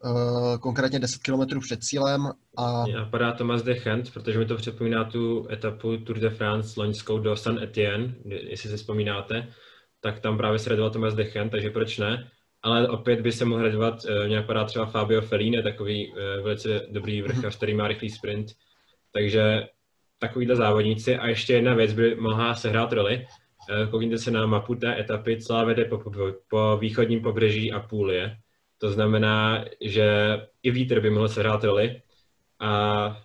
uh, 0.05 0.57
konkrétně 0.59 0.99
10 0.99 1.23
km 1.23 1.61
před 1.61 1.85
cílem. 1.85 2.33
A... 2.57 2.85
Mě 2.85 2.97
napadá 2.97 3.33
Thomas 3.33 3.63
de 3.63 3.75
Gent, 3.75 4.13
protože 4.13 4.39
mi 4.39 4.47
to 4.47 4.57
připomíná 4.57 5.05
tu 5.05 5.49
etapu 5.51 5.97
Tour 5.97 6.19
de 6.19 6.31
France 6.31 6.81
loňskou 6.81 7.19
do 7.19 7.37
San 7.37 7.59
Etienne, 7.63 8.15
jestli 8.25 8.71
si 8.71 8.77
vzpomínáte, 8.77 9.49
tak 10.01 10.21
tam 10.21 10.37
právě 10.37 10.59
se 10.59 10.71
radoval 10.71 10.91
Thomas 10.91 11.15
de 11.15 11.25
Gent, 11.25 11.51
takže 11.51 11.71
proč 11.71 11.99
ne? 11.99 12.31
Ale 12.63 12.89
opět 12.89 13.21
by 13.21 13.33
se 13.33 13.45
mohl 13.45 13.63
radovat, 13.63 13.95
uh, 14.05 14.27
mě 14.27 14.37
napadá 14.37 14.65
třeba 14.65 14.87
Fabio 14.87 15.21
Fellini, 15.21 15.63
takový 15.63 16.09
uh, 16.09 16.17
velice 16.45 16.87
dobrý 16.91 17.23
vrchař, 17.23 17.57
který 17.57 17.75
má 17.75 17.89
rychlý 17.89 18.11
sprint, 18.11 18.47
takže 19.13 19.69
takovýhle 20.19 20.57
závodníci. 20.57 21.17
A 21.17 21.29
ještě 21.29 21.53
jedna 21.53 21.75
věc 21.75 21.93
by 21.93 22.15
mohla 22.15 22.55
sehrát 22.55 22.93
roli. 22.93 23.27
Eh, 23.71 23.87
koukněte 23.91 24.19
se 24.19 24.31
na 24.31 24.47
mapu 24.47 24.75
té 24.75 25.01
etapy, 25.01 25.41
celá 25.41 25.65
vede 25.65 25.85
po, 25.85 25.99
po, 25.99 26.11
po 26.49 26.77
východním 26.81 27.21
pobřeží 27.21 27.73
a 27.73 27.81
půlie. 27.81 28.37
To 28.79 28.91
znamená, 28.91 29.65
že 29.81 30.37
i 30.63 30.71
vítr 30.71 31.01
by 31.01 31.11
mohl 31.11 31.29
sehrát 31.29 31.65
roli. 31.65 32.03
A, 32.61 33.23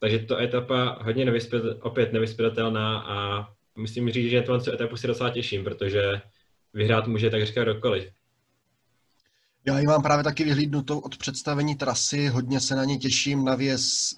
takže 0.00 0.18
to 0.18 0.38
etapa 0.38 0.98
hodně 1.02 1.24
nevyspět, 1.24 1.62
opět 1.80 2.12
nevyspětatelná 2.12 3.00
a 3.00 3.48
musím 3.76 4.10
říct, 4.10 4.30
že 4.30 4.42
tu 4.42 4.54
etapu 4.54 4.96
si 4.96 5.06
docela 5.06 5.30
těším, 5.30 5.64
protože 5.64 6.20
vyhrát 6.74 7.06
může 7.06 7.30
tak 7.30 7.46
říkat 7.46 7.62
kdokoliv. 7.62 8.17
Já 9.68 9.78
ji 9.78 9.86
mám 9.86 10.02
právě 10.02 10.24
taky 10.24 10.44
vyhlídnutou 10.44 10.98
od 10.98 11.16
představení 11.16 11.76
trasy, 11.76 12.28
hodně 12.28 12.60
se 12.60 12.74
na 12.74 12.84
ně 12.84 12.98
těším, 12.98 13.44
na 13.44 13.54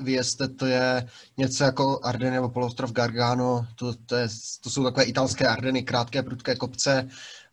Vieste 0.00 0.48
to 0.48 0.66
je 0.66 1.08
něco 1.36 1.64
jako 1.64 2.00
Ardeny 2.02 2.30
nebo 2.30 2.48
polostrov 2.48 2.92
Gargano, 2.92 3.66
to, 3.74 3.94
to, 4.06 4.16
je, 4.16 4.28
to 4.60 4.70
jsou 4.70 4.84
takové 4.84 5.04
italské 5.04 5.48
Ardeny, 5.48 5.82
krátké, 5.82 6.22
prudké 6.22 6.56
kopce 6.56 7.08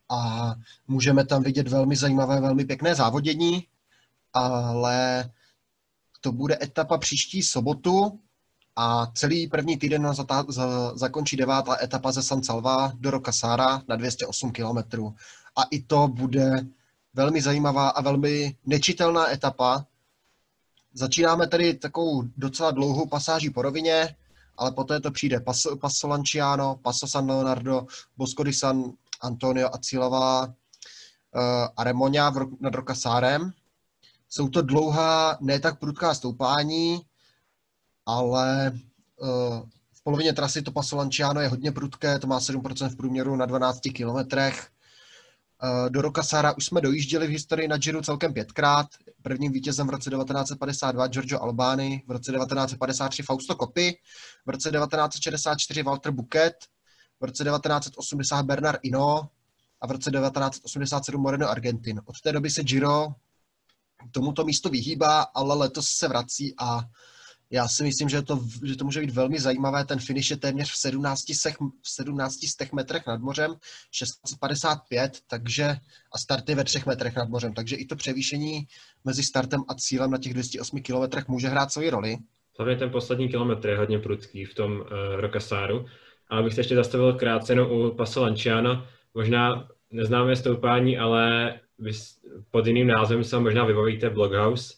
a 0.10 0.54
můžeme 0.88 1.26
tam 1.26 1.44
vidět 1.44 1.68
velmi 1.68 1.96
zajímavé, 1.96 2.42
velmi 2.42 2.66
pěkné 2.66 2.96
závodění, 2.96 3.68
ale 4.34 5.30
to 6.22 6.32
bude 6.32 6.58
etapa 6.62 6.98
příští 6.98 7.44
sobotu 7.44 8.20
a 8.76 9.12
celý 9.14 9.48
první 9.48 9.78
týden 9.78 10.14
za, 10.14 10.26
za, 10.48 10.98
zakončí 10.98 11.38
devátá 11.38 11.78
etapa 11.84 12.12
ze 12.12 12.24
San 12.24 12.44
Salva 12.44 12.92
do 12.96 13.12
Rocasara 13.12 13.82
na 13.88 13.96
208 13.96 14.52
km. 14.52 15.04
A 15.56 15.64
i 15.72 15.82
to 15.82 16.08
bude 16.08 16.68
velmi 17.18 17.42
zajímavá 17.42 17.90
a 17.90 18.02
velmi 18.02 18.56
nečitelná 18.66 19.32
etapa. 19.32 19.86
Začínáme 20.94 21.48
tady 21.48 21.74
takovou 21.74 22.24
docela 22.38 22.72
dlouhou 22.72 23.08
pasáží 23.08 23.50
po 23.50 23.62
rovině, 23.62 24.16
ale 24.58 24.72
poté 24.72 25.00
to 25.00 25.12
přijde 25.12 25.40
Passo, 25.40 25.78
Passo 25.78 26.08
Lanciano, 26.08 26.76
Passo 26.76 27.08
San 27.08 27.30
Leonardo, 27.30 27.88
Bosco 28.18 28.44
di 28.44 28.54
San 28.54 28.92
Antonio 29.22 29.70
a 29.74 29.78
Cílová 29.78 30.46
uh, 30.46 30.52
a 31.78 31.84
Remonia 31.84 32.34
nad 32.60 32.76
Rokasárem. 32.76 33.52
Jsou 34.30 34.50
to 34.50 34.62
dlouhá, 34.62 35.38
ne 35.42 35.60
tak 35.60 35.80
prudká 35.80 36.14
stoupání, 36.14 37.02
ale 38.06 38.72
uh, 39.22 39.60
v 39.94 40.04
polovině 40.04 40.34
trasy 40.34 40.62
to 40.62 40.72
Passo 40.72 40.96
Lanciano 40.96 41.42
je 41.42 41.48
hodně 41.48 41.72
prudké, 41.72 42.20
to 42.20 42.28
má 42.28 42.40
7% 42.40 42.90
v 42.90 42.96
průměru 42.96 43.36
na 43.36 43.46
12 43.46 43.80
kilometrech. 43.94 44.70
Eh, 45.64 45.90
do 45.90 46.02
Rokasára 46.02 46.58
už 46.58 46.66
jsme 46.66 46.82
dojížděli 46.82 47.28
v 47.28 47.30
historii 47.30 47.68
na 47.68 47.78
Giro 47.78 48.02
celkem 48.02 48.34
pětkrát. 48.34 48.88
Prvním 49.22 49.52
vítězem 49.52 49.88
v 49.88 49.90
roce 49.90 50.10
1952 50.10 51.08
Giorgio 51.08 51.42
Albani, 51.42 52.04
v 52.08 52.12
roce 52.12 52.32
1953 52.32 53.24
Fausto 53.24 53.56
Coppi, 53.56 53.98
v 54.46 54.50
roce 54.50 54.72
1964 54.72 55.84
Walter 55.84 56.12
Buket, 56.12 56.56
v 57.20 57.26
roce 57.26 57.44
1980 57.44 58.44
Bernard 58.44 58.80
Ino 58.84 59.30
a 59.82 59.88
v 59.88 59.92
roce 59.92 60.12
1987 60.12 61.22
Moreno 61.22 61.50
Argentin. 61.50 62.02
Od 62.06 62.22
té 62.22 62.32
doby 62.32 62.50
se 62.50 62.64
Giro 62.64 63.08
tomuto 64.12 64.46
místu 64.46 64.70
vyhýbá, 64.70 65.22
ale 65.22 65.56
letos 65.56 65.90
se 65.90 66.08
vrací 66.08 66.56
a 66.58 66.82
já 67.52 67.68
si 67.68 67.84
myslím, 67.84 68.10
že 68.10 68.22
to, 68.22 68.40
že 68.64 68.76
to 68.76 68.86
může 68.86 69.02
být 69.02 69.10
velmi 69.10 69.40
zajímavé. 69.40 69.86
Ten 69.86 70.00
finish 70.00 70.32
je 70.32 70.38
téměř 70.38 70.72
v 70.72 70.78
17, 70.78 71.34
sech, 71.34 71.56
v 71.82 71.90
17 71.90 72.48
stech 72.48 72.74
metrech 72.74 73.08
nad 73.08 73.22
mořem, 73.22 73.56
655, 73.92 75.18
takže 75.30 75.76
a 76.14 76.18
start 76.18 76.50
je 76.50 76.56
ve 76.56 76.64
3 76.64 76.80
metrech 76.88 77.16
nad 77.16 77.30
mořem, 77.30 77.54
takže 77.54 77.76
i 77.76 77.86
to 77.86 77.96
převýšení 77.96 78.68
mezi 79.06 79.24
startem 79.24 79.62
a 79.68 79.76
cílem 79.76 80.12
na 80.12 80.18
těch 80.18 80.34
208 80.34 80.82
kilometrech 80.82 81.28
může 81.28 81.48
hrát 81.48 81.72
svoji 81.72 81.90
roli. 81.90 82.18
Hlavně 82.60 82.76
ten 82.76 82.90
poslední 82.90 83.30
kilometr 83.30 83.70
je 83.70 83.78
hodně 83.78 84.00
prudký 84.00 84.46
v 84.46 84.54
tom 84.54 84.72
uh, 84.72 84.88
Rokasáru. 85.16 85.86
Ale 86.30 86.44
bych 86.44 86.54
se 86.54 86.60
ještě 86.60 86.76
zastavil 86.76 87.14
krátce 87.14 87.56
no, 87.56 87.70
u 87.70 87.96
Paso 87.96 88.22
Lanciano. 88.22 88.88
Možná 89.14 89.68
neznáme 89.92 90.36
stoupání, 90.36 90.98
ale 90.98 91.54
vy 91.80 91.92
pod 92.52 92.68
jiným 92.68 92.88
názvem 92.88 93.24
se 93.24 93.40
možná 93.40 93.66
vybavíte 93.66 94.10
Bloghouse, 94.10 94.74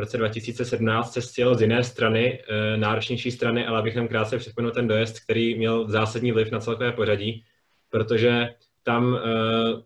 roce 0.00 0.18
2017 0.18 1.12
se 1.12 1.22
stěl 1.22 1.54
z 1.54 1.60
jiné 1.60 1.84
strany, 1.84 2.42
eh, 2.48 2.76
náročnější 2.76 3.30
strany, 3.30 3.66
ale 3.66 3.78
abych 3.78 3.96
nám 3.96 4.08
krátce 4.08 4.38
připomenul 4.38 4.72
ten 4.72 4.88
dojezd, 4.88 5.24
který 5.24 5.58
měl 5.58 5.88
zásadní 5.90 6.32
vliv 6.32 6.50
na 6.50 6.60
celkové 6.60 6.92
pořadí, 6.92 7.44
protože 7.90 8.54
tam 8.82 9.16
eh, 9.16 9.82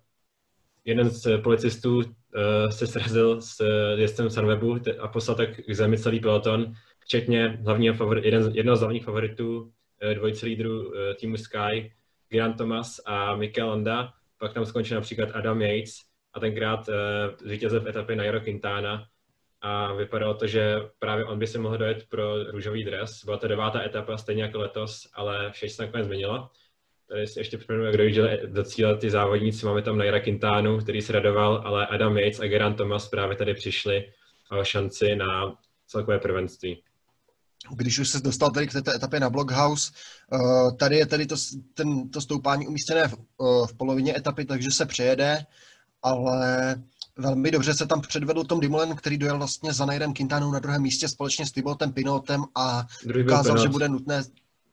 jeden 0.84 1.10
z 1.10 1.38
policistů 1.42 2.02
eh, 2.02 2.72
se 2.72 2.86
srazil 2.86 3.40
s 3.40 3.64
jezdcem 3.96 4.30
Sunwebu 4.30 4.78
a 4.98 5.08
poslal 5.08 5.36
tak 5.36 5.60
k 5.66 5.74
zemi 5.74 5.98
celý 5.98 6.20
peloton, 6.20 6.72
včetně 7.00 7.58
hlavního 7.64 7.94
favor, 7.94 8.18
jeden, 8.18 8.52
jednoho 8.54 8.76
z 8.76 8.80
hlavních 8.80 9.04
favoritů 9.04 9.72
dvojice 10.14 10.46
lídrů 10.46 10.92
týmu 11.20 11.36
Sky, 11.36 11.92
Grant 12.28 12.58
Thomas 12.58 13.00
a 13.06 13.36
Mikel 13.36 13.68
Landa, 13.68 14.12
pak 14.38 14.52
tam 14.52 14.66
skončil 14.66 14.94
například 14.94 15.28
Adam 15.34 15.62
Yates 15.62 15.94
a 16.32 16.40
tenkrát 16.40 16.88
zvítězil 17.40 17.80
v 17.80 17.88
etapě 17.88 18.16
Nairo 18.16 18.40
Quintana, 18.40 19.06
a 19.64 19.92
vypadalo 19.92 20.34
to, 20.34 20.46
že 20.46 20.76
právě 20.98 21.24
on 21.24 21.38
by 21.38 21.46
se 21.46 21.58
mohl 21.58 21.78
dojet 21.78 22.06
pro 22.08 22.44
růžový 22.44 22.84
dres. 22.84 23.24
Byla 23.24 23.36
to 23.36 23.48
devátá 23.48 23.82
etapa, 23.82 24.18
stejně 24.18 24.42
jako 24.42 24.58
letos, 24.58 25.08
ale 25.14 25.50
vše 25.52 25.68
se 25.68 25.82
nakonec 25.82 26.06
změnilo. 26.06 26.50
Tady 27.08 27.26
si 27.26 27.40
ještě 27.40 27.58
připomenu, 27.58 27.84
jak 27.84 27.96
dojížděli 27.96 28.40
do 28.46 28.64
cíle 28.64 28.96
ty 28.96 29.10
závodníci. 29.10 29.66
Máme 29.66 29.82
tam 29.82 29.98
Naira 29.98 30.20
Quintánu, 30.20 30.78
který 30.78 31.02
se 31.02 31.12
radoval, 31.12 31.62
ale 31.64 31.86
Adam 31.86 32.18
Yates 32.18 32.40
a 32.40 32.46
Geran 32.46 32.74
Thomas 32.74 33.08
právě 33.08 33.36
tady 33.36 33.54
přišli 33.54 34.12
o 34.60 34.64
šanci 34.64 35.16
na 35.16 35.58
celkové 35.86 36.18
prvenství. 36.18 36.82
Když 37.76 37.98
už 37.98 38.08
se 38.08 38.20
dostal 38.20 38.50
tady 38.50 38.66
k 38.66 38.72
této 38.72 38.90
etapě 38.90 39.20
na 39.20 39.30
Blockhouse, 39.30 39.92
eh, 40.32 40.72
tady 40.76 40.96
je 40.96 41.06
tady 41.06 41.26
to, 41.26 41.36
ten, 41.74 42.10
to 42.10 42.20
stoupání 42.20 42.66
umístěné 42.66 43.08
v, 43.08 43.14
eh, 43.14 43.66
v 43.66 43.76
polovině 43.76 44.16
etapy, 44.16 44.44
takže 44.44 44.70
se 44.70 44.86
přejede, 44.86 45.46
ale 46.02 46.74
velmi 47.18 47.50
dobře 47.50 47.74
se 47.74 47.86
tam 47.86 48.00
předvedl 48.00 48.44
Tom 48.44 48.60
Dumoulin, 48.60 48.96
který 48.96 49.18
dojel 49.18 49.38
vlastně 49.38 49.72
za 49.72 49.86
Nairem 49.86 50.12
Quintanou 50.12 50.52
na 50.52 50.58
druhém 50.58 50.82
místě 50.82 51.08
společně 51.08 51.46
s 51.46 51.52
Thibaultem 51.52 51.92
Pinotem 51.92 52.44
a 52.54 52.86
Druhý 53.04 53.24
ukázal, 53.24 53.58
že 53.58 53.68
bude 53.68 53.88
nutné 53.88 54.22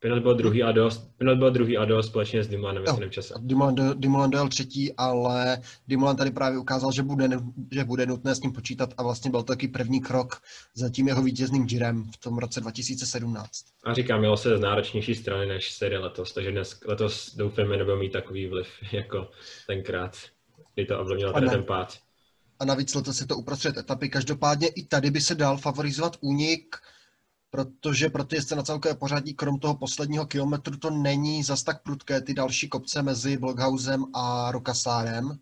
Pinot 0.01 0.19
byl 0.19 0.35
druhý 0.35 0.63
a 0.63 0.71
dost, 0.71 1.11
Pinot 1.17 1.37
byl 1.37 1.51
druhý 1.51 1.77
a 1.77 1.85
dost 1.85 2.07
společně 2.07 2.43
s 2.43 2.47
Dumoulinem 2.47 2.83
ve 2.83 2.89
stejném 2.89 3.11
čase. 3.11 3.33
Dumoulin, 3.39 3.93
Dumoulin 3.95 4.31
dojel 4.31 4.49
třetí, 4.49 4.93
ale 4.97 5.61
Dumoulin 5.87 6.17
tady 6.17 6.31
právě 6.31 6.59
ukázal, 6.59 6.91
že 6.91 7.03
bude, 7.03 7.29
že 7.71 7.83
bude 7.83 8.05
nutné 8.05 8.35
s 8.35 8.41
ním 8.41 8.51
počítat 8.51 8.93
a 8.97 9.03
vlastně 9.03 9.31
byl 9.31 9.43
taky 9.43 9.67
první 9.67 10.01
krok 10.01 10.41
za 10.73 10.89
tím 10.89 11.07
jeho 11.07 11.21
vítězným 11.21 11.67
džirem 11.67 12.03
v 12.03 12.17
tom 12.17 12.37
roce 12.37 12.61
2017. 12.61 13.65
A 13.83 13.93
říkám, 13.93 14.19
mělo 14.19 14.37
se 14.37 14.57
z 14.57 14.61
náročnější 14.61 15.15
strany 15.15 15.45
než 15.45 15.71
série 15.71 15.99
letos, 15.99 16.33
takže 16.33 16.51
dnes, 16.51 16.79
letos 16.87 17.35
doufáme 17.35 17.77
nebude 17.77 17.95
mít 17.95 18.11
takový 18.11 18.47
vliv 18.47 18.67
jako 18.91 19.27
tenkrát, 19.67 20.17
kdy 20.75 20.85
to 20.85 20.99
ovlivnilo 20.99 21.33
ten 21.33 21.63
pád 21.63 21.97
a 22.61 22.65
navíc 22.65 22.95
letos 22.95 23.21
je 23.21 23.27
to 23.27 23.37
uprostřed 23.37 23.77
etapy. 23.77 24.09
Každopádně 24.09 24.67
i 24.67 24.85
tady 24.85 25.11
by 25.11 25.21
se 25.21 25.35
dal 25.35 25.57
favorizovat 25.57 26.17
únik, 26.21 26.75
protože 27.49 28.09
pro 28.09 28.23
ty 28.23 28.35
jezdce 28.35 28.55
na 28.55 28.63
celkové 28.63 28.95
pořadí, 28.95 29.33
krom 29.33 29.59
toho 29.59 29.75
posledního 29.75 30.25
kilometru, 30.25 30.77
to 30.77 30.89
není 30.89 31.43
zas 31.43 31.63
tak 31.63 31.83
prudké, 31.83 32.21
ty 32.21 32.33
další 32.33 32.69
kopce 32.69 33.01
mezi 33.01 33.37
Blockhausem 33.37 34.05
a 34.13 34.51
Rokasárem. 34.51 35.39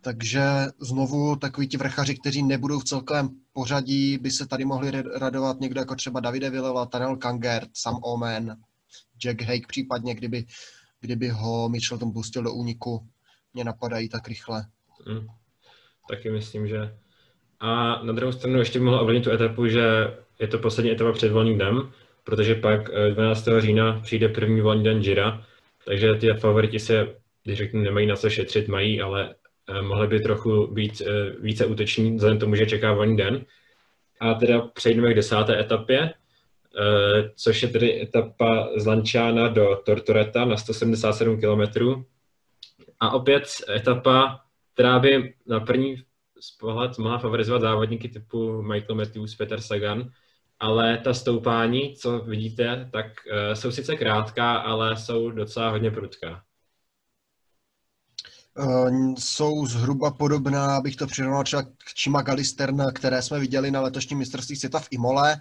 Takže 0.00 0.42
znovu 0.80 1.36
takový 1.36 1.68
ti 1.68 1.76
vrchaři, 1.76 2.14
kteří 2.14 2.42
nebudou 2.42 2.80
v 2.80 2.84
celkovém 2.84 3.28
pořadí, 3.52 4.18
by 4.18 4.30
se 4.30 4.46
tady 4.46 4.64
mohli 4.64 5.02
radovat 5.14 5.60
někdo 5.60 5.80
jako 5.80 5.94
třeba 5.94 6.20
Davide 6.20 6.50
Villela, 6.50 6.86
Tanel 6.86 7.16
Kangert, 7.16 7.70
Sam 7.74 7.98
Omen, 8.02 8.56
Jack 9.18 9.42
Hake 9.42 9.66
případně, 9.68 10.14
kdyby, 10.14 10.46
kdyby 11.00 11.28
ho 11.28 11.68
Mitchelton 11.68 12.12
pustil 12.12 12.42
do 12.42 12.52
úniku. 12.52 13.08
Mě 13.54 13.64
napadají 13.64 14.08
tak 14.08 14.28
rychle. 14.28 14.66
Mm 15.08 15.26
taky 16.08 16.30
myslím, 16.30 16.68
že. 16.68 16.94
A 17.60 18.02
na 18.02 18.12
druhou 18.12 18.32
stranu 18.32 18.58
ještě 18.58 18.80
mohl 18.80 19.00
ovlivnit 19.00 19.24
tu 19.24 19.30
etapu, 19.30 19.66
že 19.66 20.14
je 20.38 20.48
to 20.48 20.58
poslední 20.58 20.92
etapa 20.92 21.12
před 21.12 21.32
volným 21.32 21.54
dnem, 21.54 21.92
protože 22.24 22.54
pak 22.54 22.90
12. 23.14 23.48
Eh, 23.48 23.60
října 23.60 24.00
přijde 24.02 24.28
první 24.28 24.60
volný 24.60 24.84
den 24.84 25.00
Gira 25.00 25.44
takže 25.86 26.14
ty 26.14 26.34
favoriti 26.34 26.78
se, 26.78 27.14
když 27.44 27.58
řeknu, 27.58 27.82
nemají 27.82 28.06
na 28.06 28.16
co 28.16 28.30
šetřit, 28.30 28.68
mají, 28.68 29.00
ale 29.00 29.34
eh, 29.68 29.82
mohli 29.82 30.06
by 30.06 30.20
trochu 30.20 30.66
být 30.66 31.02
eh, 31.06 31.30
více 31.40 31.66
úteční, 31.66 32.16
vzhledem 32.16 32.38
tomu, 32.38 32.54
že 32.54 32.66
čeká 32.66 32.92
volný 32.92 33.16
den. 33.16 33.44
A 34.20 34.34
teda 34.34 34.60
přejdeme 34.60 35.12
k 35.12 35.16
desáté 35.16 35.60
etapě, 35.60 36.14
což 37.36 37.62
je 37.62 37.68
tedy 37.68 38.02
etapa 38.02 38.68
z 38.76 38.86
Lanciana 38.86 39.48
do 39.48 39.80
Tortoreta 39.86 40.44
na 40.44 40.56
177 40.56 41.40
km. 41.40 41.62
A 43.00 43.10
opět 43.10 43.42
etapa, 43.76 44.40
která 44.76 44.98
by 44.98 45.34
na 45.46 45.60
první 45.60 45.96
pohled 46.60 46.98
mohla 46.98 47.18
favorizovat 47.18 47.62
závodníky 47.62 48.08
typu 48.08 48.62
Michael 48.62 48.94
Matthews, 48.94 49.34
Peter 49.34 49.60
Sagan, 49.60 50.10
ale 50.60 50.98
ta 50.98 51.14
stoupání, 51.14 51.94
co 51.96 52.18
vidíte, 52.18 52.88
tak 52.92 53.06
uh, 53.06 53.54
jsou 53.54 53.70
sice 53.70 53.96
krátká, 53.96 54.56
ale 54.56 54.96
jsou 54.96 55.30
docela 55.30 55.70
hodně 55.70 55.90
prudká. 55.90 56.42
Uh, 58.58 59.14
jsou 59.18 59.66
zhruba 59.66 60.10
podobná, 60.10 60.76
abych 60.76 60.96
to 60.96 61.06
přirovnal 61.06 61.44
třeba 61.44 61.62
k 61.62 61.68
Chima 62.02 62.22
Galistern, 62.22 62.92
které 62.94 63.22
jsme 63.22 63.38
viděli 63.38 63.70
na 63.70 63.80
letošním 63.80 64.18
mistrovství 64.18 64.56
světa 64.56 64.78
v 64.78 64.88
Imole. 64.90 65.36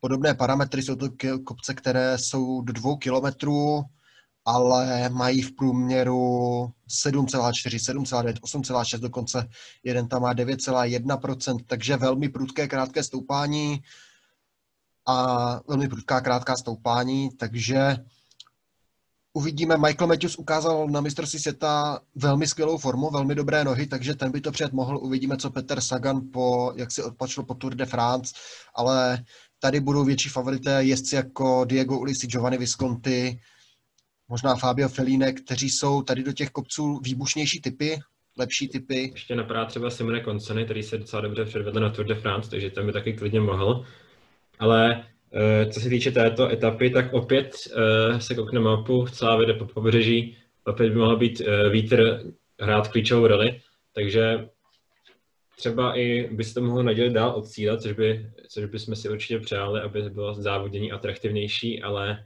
Podobné 0.00 0.34
parametry 0.34 0.82
jsou 0.82 0.96
to 0.96 1.08
kopce, 1.44 1.74
které 1.74 2.18
jsou 2.18 2.62
do 2.62 2.72
dvou 2.72 2.96
kilometrů, 2.96 3.84
ale 4.48 5.08
mají 5.08 5.42
v 5.42 5.52
průměru 5.52 6.64
7,4, 6.88 8.02
7,9, 8.02 8.32
8,6, 8.32 8.98
dokonce 8.98 9.48
jeden 9.84 10.08
tam 10.08 10.22
má 10.22 10.34
9,1%, 10.34 11.58
takže 11.66 11.96
velmi 11.96 12.28
prudké 12.28 12.68
krátké 12.68 13.02
stoupání 13.02 13.82
a 15.06 15.60
velmi 15.68 15.88
prudká 15.88 16.20
krátká 16.20 16.56
stoupání, 16.56 17.30
takže 17.30 17.96
uvidíme. 19.32 19.76
Michael 19.76 20.08
Matthews 20.08 20.36
ukázal 20.36 20.88
na 20.88 21.00
mistrovství 21.00 21.38
světa 21.38 22.00
velmi 22.14 22.46
skvělou 22.46 22.78
formu, 22.78 23.10
velmi 23.10 23.34
dobré 23.34 23.64
nohy, 23.64 23.86
takže 23.86 24.14
ten 24.14 24.32
by 24.32 24.40
to 24.40 24.52
přijet 24.52 24.72
mohl. 24.72 24.98
Uvidíme, 24.98 25.36
co 25.36 25.50
Peter 25.50 25.80
Sagan 25.80 26.20
po, 26.32 26.72
jak 26.76 26.92
si 26.92 27.02
odpačil 27.02 27.42
po 27.42 27.54
Tour 27.54 27.74
de 27.74 27.86
France, 27.86 28.34
ale 28.74 29.24
tady 29.58 29.80
budou 29.80 30.04
větší 30.04 30.28
favorité 30.28 30.84
jezdci 30.84 31.14
jako 31.14 31.64
Diego 31.64 31.98
Ulisi, 31.98 32.26
Giovanni 32.26 32.58
Visconti, 32.58 33.40
možná 34.28 34.56
Fabio 34.56 34.88
Felíne, 34.88 35.32
kteří 35.32 35.70
jsou 35.70 36.02
tady 36.02 36.22
do 36.22 36.32
těch 36.32 36.50
kopců 36.50 37.00
výbušnější 37.04 37.60
typy, 37.60 37.98
lepší 38.38 38.68
typy. 38.68 39.10
Ještě 39.14 39.36
napadá 39.36 39.64
třeba 39.64 39.90
Simone 39.90 40.24
Conceny, 40.24 40.64
který 40.64 40.82
se 40.82 40.98
docela 40.98 41.22
dobře 41.22 41.44
předvedl 41.44 41.80
na 41.80 41.90
Tour 41.90 42.06
de 42.06 42.14
France, 42.14 42.50
takže 42.50 42.70
ten 42.70 42.86
by 42.86 42.92
taky 42.92 43.12
klidně 43.12 43.40
mohl. 43.40 43.84
Ale 44.58 45.04
uh, 45.64 45.70
co 45.70 45.80
se 45.80 45.88
týče 45.88 46.10
této 46.10 46.48
etapy, 46.48 46.90
tak 46.90 47.12
opět 47.12 47.56
uh, 48.10 48.18
se 48.18 48.34
koukne 48.34 48.60
mapu, 48.60 49.06
celá 49.06 49.36
vede 49.36 49.54
po 49.54 49.64
pobřeží, 49.64 50.36
opět 50.64 50.88
by 50.88 50.98
mohl 50.98 51.16
být 51.16 51.40
uh, 51.40 51.72
vítr 51.72 52.24
hrát 52.60 52.88
klíčovou 52.88 53.26
roli, 53.26 53.60
takže 53.94 54.48
třeba 55.56 55.98
i 55.98 56.28
byste 56.32 56.60
mohli 56.60 56.84
nadělit 56.84 57.12
dál 57.12 57.30
od 57.30 57.48
cíle, 57.48 57.78
což 57.78 57.92
by, 57.92 58.30
což 58.48 58.64
by 58.64 58.78
jsme 58.78 58.96
si 58.96 59.08
určitě 59.08 59.40
přáli, 59.40 59.80
aby 59.80 60.10
bylo 60.10 60.34
závodění 60.34 60.92
atraktivnější, 60.92 61.82
ale 61.82 62.24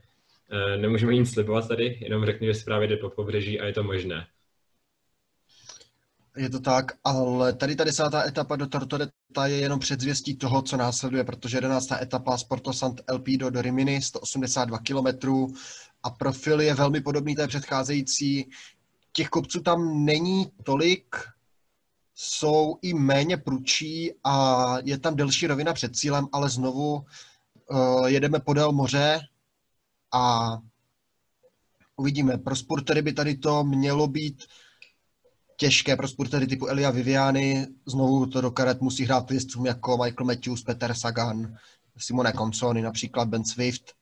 nemůžeme 0.77 1.13
nic 1.13 1.33
slibovat 1.33 1.67
tady, 1.67 1.97
jenom 2.01 2.25
řeknu, 2.25 2.47
že 2.47 2.53
zprávě 2.53 2.87
jde 2.87 2.97
po 2.97 3.09
pobřeží 3.09 3.59
a 3.59 3.65
je 3.65 3.73
to 3.73 3.83
možné. 3.83 4.27
Je 6.37 6.49
to 6.49 6.59
tak, 6.59 6.91
ale 7.03 7.53
tady 7.53 7.75
ta 7.75 7.83
desátá 7.83 8.27
etapa 8.27 8.55
do 8.55 8.67
Tortoreta 8.67 9.47
je 9.47 9.57
jenom 9.57 9.79
předzvěstí 9.79 10.37
toho, 10.37 10.61
co 10.61 10.77
následuje, 10.77 11.23
protože 11.23 11.57
jedenáctá 11.57 12.01
etapa 12.01 12.37
z 12.37 12.43
Porto 12.43 12.73
Sant 12.73 13.01
LP 13.11 13.27
do 13.27 13.61
Rimini, 13.61 14.01
182 14.01 14.77
km 14.77 15.33
a 16.03 16.09
profil 16.09 16.61
je 16.61 16.73
velmi 16.73 17.01
podobný 17.01 17.35
té 17.35 17.47
předcházející. 17.47 18.49
Těch 19.11 19.29
kopců 19.29 19.61
tam 19.61 20.05
není 20.05 20.51
tolik, 20.63 21.15
jsou 22.15 22.77
i 22.81 22.93
méně 22.93 23.37
prudčí 23.37 24.13
a 24.23 24.75
je 24.83 24.97
tam 24.97 25.15
delší 25.15 25.47
rovina 25.47 25.73
před 25.73 25.95
cílem, 25.95 26.27
ale 26.31 26.49
znovu 26.49 27.05
uh, 27.69 28.05
jedeme 28.05 28.39
podél 28.39 28.71
moře 28.71 29.19
a 30.13 30.57
uvidíme. 31.95 32.37
Pro 32.37 32.55
sportery 32.55 33.01
by 33.01 33.13
tady 33.13 33.35
to 33.35 33.63
mělo 33.63 34.07
být 34.07 34.43
těžké 35.57 35.95
pro 35.95 36.07
sportery 36.07 36.47
typu 36.47 36.67
Elia 36.67 36.91
Viviani. 36.91 37.67
Znovu 37.85 38.25
to 38.25 38.41
do 38.41 38.51
karet 38.51 38.81
musí 38.81 39.05
hrát 39.05 39.31
jezdcům 39.31 39.65
jako 39.65 39.97
Michael 39.97 40.25
Matthews, 40.25 40.63
Peter 40.63 40.93
Sagan, 40.93 41.55
Simone 41.97 42.33
Consoni, 42.33 42.81
například 42.81 43.27
Ben 43.27 43.45
Swift. 43.45 43.93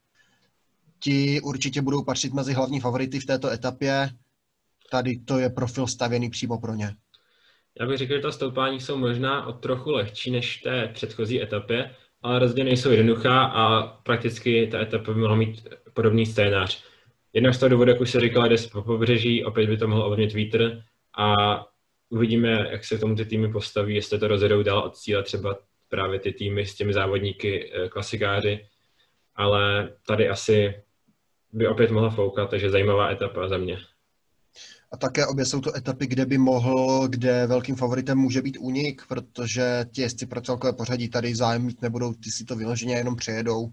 Ti 0.99 1.41
určitě 1.41 1.81
budou 1.81 2.03
patřit 2.03 2.33
mezi 2.33 2.53
hlavní 2.53 2.79
favority 2.79 3.19
v 3.19 3.25
této 3.25 3.49
etapě. 3.49 4.09
Tady 4.91 5.19
to 5.19 5.39
je 5.39 5.49
profil 5.49 5.87
stavěný 5.87 6.29
přímo 6.29 6.59
pro 6.59 6.75
ně. 6.75 6.95
Já 7.79 7.87
bych 7.87 7.97
řekl, 7.97 8.13
že 8.13 8.19
ta 8.19 8.31
stoupání 8.31 8.79
jsou 8.79 8.97
možná 8.97 9.45
o 9.45 9.53
trochu 9.53 9.91
lehčí 9.91 10.31
než 10.31 10.59
v 10.59 10.63
té 10.63 10.87
předchozí 10.93 11.41
etapě, 11.41 11.95
ale 12.21 12.39
rozhodně 12.39 12.63
nejsou 12.63 12.89
jednoduchá 12.89 13.43
a 13.43 13.87
prakticky 13.87 14.67
ta 14.67 14.81
etapa 14.81 15.13
by 15.13 15.19
mohla 15.19 15.35
mít 15.35 15.67
podobný 15.93 16.25
scénář. 16.25 16.83
Jednak 17.33 17.53
z 17.53 17.59
toho 17.59 17.69
důvodu, 17.69 17.91
jak 17.91 18.01
už 18.01 18.11
se 18.11 18.19
říkala, 18.19 18.47
jde 18.47 18.55
po 18.71 18.81
pobřeží, 18.81 19.45
opět 19.45 19.67
by 19.67 19.77
to 19.77 19.87
mohl 19.87 20.03
ovlivnit 20.03 20.33
vítr, 20.33 20.83
a 21.17 21.35
uvidíme, 22.09 22.67
jak 22.71 22.85
se 22.85 22.97
k 22.97 22.99
tomu 22.99 23.15
ty 23.15 23.25
týmy 23.25 23.51
postaví, 23.51 23.95
jestli 23.95 24.19
to 24.19 24.27
rozjedou 24.27 24.63
dál 24.63 24.79
od 24.79 24.97
cíle 24.97 25.23
třeba 25.23 25.57
právě 25.89 26.19
ty 26.19 26.31
týmy 26.31 26.65
s 26.65 26.75
těmi 26.75 26.93
závodníky, 26.93 27.71
eh, 27.73 27.89
klasikáři, 27.89 28.67
ale 29.35 29.89
tady 30.07 30.29
asi 30.29 30.73
by 31.53 31.67
opět 31.67 31.91
mohla 31.91 32.09
foukat, 32.09 32.49
takže 32.49 32.69
zajímavá 32.69 33.09
etapa 33.09 33.47
za 33.47 33.57
mě. 33.57 33.77
A 34.91 34.97
také 34.97 35.27
obě 35.27 35.45
jsou 35.45 35.61
to 35.61 35.75
etapy, 35.75 36.07
kde 36.07 36.25
by 36.25 36.37
mohl, 36.37 37.07
kde 37.07 37.47
velkým 37.47 37.75
favoritem 37.75 38.17
může 38.17 38.41
být 38.41 38.57
únik, 38.59 39.01
protože 39.07 39.85
ti 39.91 40.01
jezdci 40.01 40.25
pro 40.25 40.41
celkové 40.41 40.73
pořadí 40.73 41.09
tady 41.09 41.35
zájem 41.35 41.65
mít 41.65 41.81
nebudou, 41.81 42.13
ty 42.13 42.31
si 42.31 42.45
to 42.45 42.55
vyloženě 42.55 42.95
jenom 42.95 43.15
přejedou. 43.15 43.71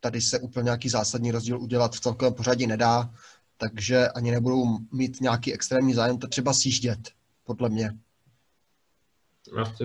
Tady 0.00 0.20
se 0.20 0.38
úplně 0.38 0.64
nějaký 0.64 0.88
zásadní 0.88 1.30
rozdíl 1.30 1.60
udělat 1.60 1.96
v 1.96 2.00
celkovém 2.00 2.34
pořadí 2.34 2.66
nedá 2.66 3.10
takže 3.56 4.08
ani 4.08 4.30
nebudou 4.30 4.78
mít 4.92 5.20
nějaký 5.20 5.52
extrémní 5.52 5.94
zájem 5.94 6.18
to 6.18 6.26
třeba 6.26 6.52
sjíždět, 6.54 7.10
podle 7.44 7.68
mě. 7.68 7.98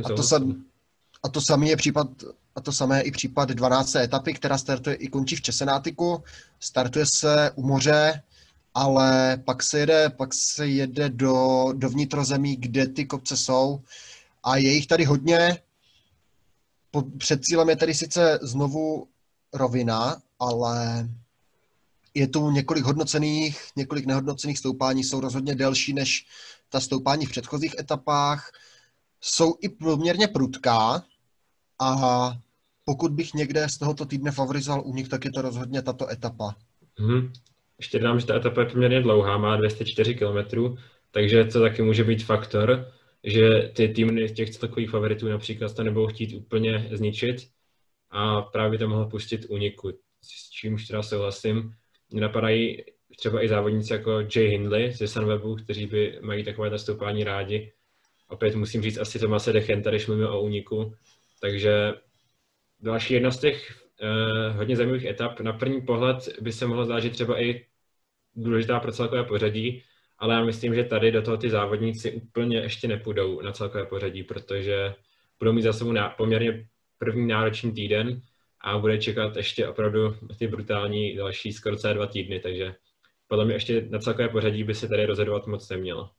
A 0.06 0.10
to, 0.15 0.24
sam, 0.24 0.63
a 1.24 1.30
to 1.30 1.41
samé 1.41 1.69
je 1.69 1.78
případ, 1.78 2.08
a 2.56 2.62
to 2.62 2.71
samé 2.71 2.97
je 2.97 3.04
i 3.04 3.12
případ 3.12 3.50
12. 3.50 3.95
etapy, 3.95 4.34
která 4.34 4.58
startuje 4.58 4.95
i 4.95 5.08
končí 5.08 5.36
v 5.36 5.41
Česenátiku. 5.41 6.24
Startuje 6.60 7.06
se 7.15 7.52
u 7.56 7.67
moře, 7.67 8.21
ale 8.74 9.38
pak 9.45 9.63
se 9.63 9.80
jede, 9.80 10.10
pak 10.10 10.30
se 10.34 10.67
jede 10.67 11.10
do, 11.10 11.67
do 11.74 11.89
vnitrozemí, 11.89 12.56
kde 12.56 12.88
ty 12.88 13.06
kopce 13.06 13.38
jsou. 13.38 13.82
A 14.43 14.58
je 14.58 14.74
jich 14.74 14.88
tady 14.88 15.06
hodně. 15.06 15.58
Po, 16.91 17.02
před 17.02 17.43
cílem 17.43 17.69
je 17.69 17.76
tady 17.76 17.93
sice 17.93 18.39
znovu 18.41 19.08
rovina, 19.53 20.15
ale 20.39 21.09
je 22.13 22.27
tu 22.27 22.51
několik 22.51 22.83
hodnocených, 22.83 23.61
několik 23.75 24.05
nehodnocených 24.05 24.57
stoupání, 24.57 25.03
jsou 25.03 25.19
rozhodně 25.19 25.55
delší 25.55 25.93
než 25.93 26.25
ta 26.69 26.79
stoupání 26.79 27.25
v 27.25 27.29
předchozích 27.29 27.75
etapách, 27.79 28.51
jsou 29.21 29.55
i 29.61 29.69
poměrně 29.69 30.27
prudká 30.27 31.03
a 31.79 32.31
pokud 32.85 33.11
bych 33.11 33.33
někde 33.33 33.69
z 33.69 33.77
tohoto 33.77 34.05
týdne 34.05 34.31
favorizoval 34.31 34.81
u 34.85 34.95
nich, 34.95 35.09
tak 35.09 35.25
je 35.25 35.31
to 35.31 35.41
rozhodně 35.41 35.81
tato 35.81 36.09
etapa. 36.09 36.55
Hmm. 36.97 37.33
Ještě 37.77 37.99
dám, 37.99 38.19
že 38.19 38.25
ta 38.25 38.35
etapa 38.35 38.61
je 38.61 38.67
poměrně 38.67 39.01
dlouhá, 39.01 39.37
má 39.37 39.57
204 39.57 40.15
km, 40.15 40.61
takže 41.11 41.45
to 41.45 41.61
taky 41.61 41.81
může 41.81 42.03
být 42.03 42.23
faktor, 42.23 42.91
že 43.23 43.71
ty 43.75 43.87
týmy 43.87 44.29
těch 44.29 44.49
celkových 44.49 44.89
favoritů 44.89 45.29
například 45.29 45.75
to 45.75 45.83
nebudou 45.83 46.07
chtít 46.07 46.35
úplně 46.35 46.89
zničit 46.91 47.35
a 48.12 48.41
právě 48.41 48.80
to 48.80 48.88
mohlo 48.88 49.10
pustit 49.10 49.45
úniku, 49.50 49.91
s 50.21 50.50
čímž 50.50 50.88
teda 50.88 51.04
souhlasím. 51.04 51.74
Napadají 52.13 52.84
třeba 53.17 53.43
i 53.43 53.47
závodníci 53.47 53.93
jako 53.93 54.19
Jay 54.36 54.47
Hindley 54.47 54.91
ze 54.91 55.08
Sunwebu, 55.08 55.56
kteří 55.56 55.86
by 55.86 56.19
mají 56.21 56.43
takové 56.43 56.69
nastoupání 56.69 57.24
rádi. 57.24 57.71
Opět 58.28 58.56
musím 58.56 58.82
říct 58.82 58.97
asi 58.97 59.19
Tomase 59.19 59.54
Dechenta, 59.54 59.89
když 59.89 60.08
mluvíme 60.08 60.30
o 60.30 60.41
úniku. 60.41 60.93
Takže 61.41 61.93
další 62.80 63.13
jedna 63.13 63.32
z 63.32 63.39
těch 63.39 63.84
uh, 64.02 64.58
hodně 64.58 64.76
zajímavých 64.76 65.06
etap. 65.06 65.39
Na 65.39 65.54
první 65.54 65.82
pohled 65.82 66.17
by 66.41 66.52
se 66.52 66.67
mohlo 66.67 67.00
že 67.00 67.10
třeba 67.10 67.41
i 67.41 67.65
důležitá 68.36 68.80
pro 68.80 68.91
celkové 68.91 69.24
pořadí, 69.24 69.84
ale 70.17 70.36
já 70.36 70.43
myslím, 70.43 70.76
že 70.76 70.84
tady 70.84 71.12
do 71.12 71.21
toho 71.21 71.38
ty 71.38 71.50
závodníci 71.50 72.12
úplně 72.12 72.58
ještě 72.58 72.88
nepůjdou 72.88 73.41
na 73.41 73.52
celkové 73.52 73.86
pořadí, 73.86 74.24
protože 74.24 74.95
budou 75.39 75.54
mít 75.54 75.62
za 75.62 75.74
sebou 75.74 75.93
poměrně 76.17 76.67
první 77.05 77.27
náročný 77.27 77.71
týden 77.71 78.21
a 78.61 78.77
bude 78.77 78.97
čekat 78.97 79.35
ještě 79.35 79.67
opravdu 79.67 80.15
ty 80.39 80.47
brutální 80.47 81.15
další 81.15 81.53
skoro 81.53 81.75
celé 81.77 81.93
dva 81.93 82.07
týdny, 82.07 82.39
takže 82.39 82.75
podle 83.27 83.45
mě 83.45 83.53
ještě 83.53 83.87
na 83.89 83.99
celkové 83.99 84.29
pořadí 84.29 84.63
by 84.63 84.75
se 84.75 84.87
tady 84.87 85.05
rozhodovat 85.05 85.47
moc 85.47 85.69
nemělo. 85.69 86.09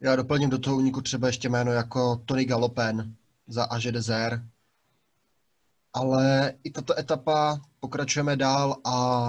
Já 0.00 0.16
doplním 0.16 0.50
do 0.50 0.58
toho 0.58 0.76
úniku 0.76 1.02
třeba 1.02 1.26
ještě 1.26 1.48
jméno 1.48 1.72
jako 1.72 2.22
Tony 2.24 2.44
Galopen 2.44 3.14
za 3.46 3.64
Age 3.64 3.92
Desert. 3.92 4.40
Ale 5.92 6.52
i 6.64 6.70
tato 6.70 6.98
etapa 6.98 7.60
pokračujeme 7.80 8.36
dál 8.36 8.76
a 8.84 9.28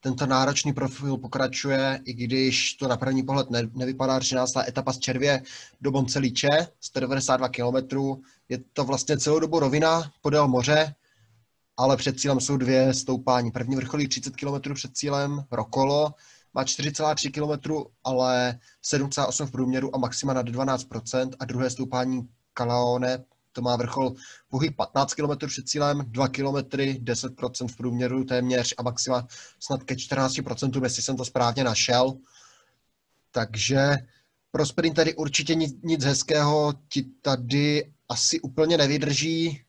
tento 0.00 0.26
náročný 0.26 0.72
profil 0.72 1.16
pokračuje, 1.16 2.00
i 2.04 2.12
když 2.12 2.74
to 2.74 2.88
na 2.88 2.96
první 2.96 3.22
pohled 3.22 3.50
ne, 3.50 3.62
nevypadá 3.74 4.20
13. 4.20 4.56
etapa 4.68 4.92
z 4.92 4.98
Červě 4.98 5.42
do 5.80 5.90
Boncelíče, 5.90 6.48
192 6.80 7.48
km. 7.48 7.98
Je 8.48 8.58
to 8.72 8.84
vlastně 8.84 9.18
celou 9.18 9.38
dobu 9.38 9.58
rovina 9.58 10.12
podél 10.20 10.48
moře, 10.48 10.94
ale 11.76 11.96
před 11.96 12.20
cílem 12.20 12.40
jsou 12.40 12.56
dvě 12.56 12.94
stoupání. 12.94 13.50
První 13.50 13.76
vrcholí 13.76 14.08
30 14.08 14.36
km 14.36 14.74
před 14.74 14.96
cílem, 14.96 15.44
Rokolo, 15.50 16.14
má 16.54 16.64
4,3 16.64 17.30
km, 17.32 17.72
ale 18.04 18.58
7,8 18.84 19.46
v 19.46 19.50
průměru 19.50 19.94
a 19.96 19.98
maxima 19.98 20.32
nad 20.32 20.48
12%. 20.48 21.30
A 21.40 21.44
druhé 21.44 21.70
stoupání 21.70 22.28
Kalaone, 22.54 23.24
to 23.52 23.62
má 23.62 23.76
vrchol 23.76 24.14
pouhých 24.48 24.72
15 24.72 25.14
km 25.14 25.46
před 25.46 25.68
cílem, 25.68 26.02
2 26.06 26.28
km, 26.28 26.56
10% 26.56 27.68
v 27.68 27.76
průměru 27.76 28.24
téměř 28.24 28.74
a 28.78 28.82
maxima 28.82 29.26
snad 29.60 29.82
ke 29.82 29.94
14%, 29.94 30.82
jestli 30.82 31.02
jsem 31.02 31.16
to 31.16 31.24
správně 31.24 31.64
našel. 31.64 32.14
Takže 33.30 33.96
pro 34.50 34.66
sprint 34.66 34.96
tady 34.96 35.14
určitě 35.14 35.54
nic, 35.54 35.74
nic 35.82 36.04
hezkého 36.04 36.74
ti 36.88 37.02
tady 37.22 37.92
asi 38.08 38.40
úplně 38.40 38.76
nevydrží, 38.76 39.64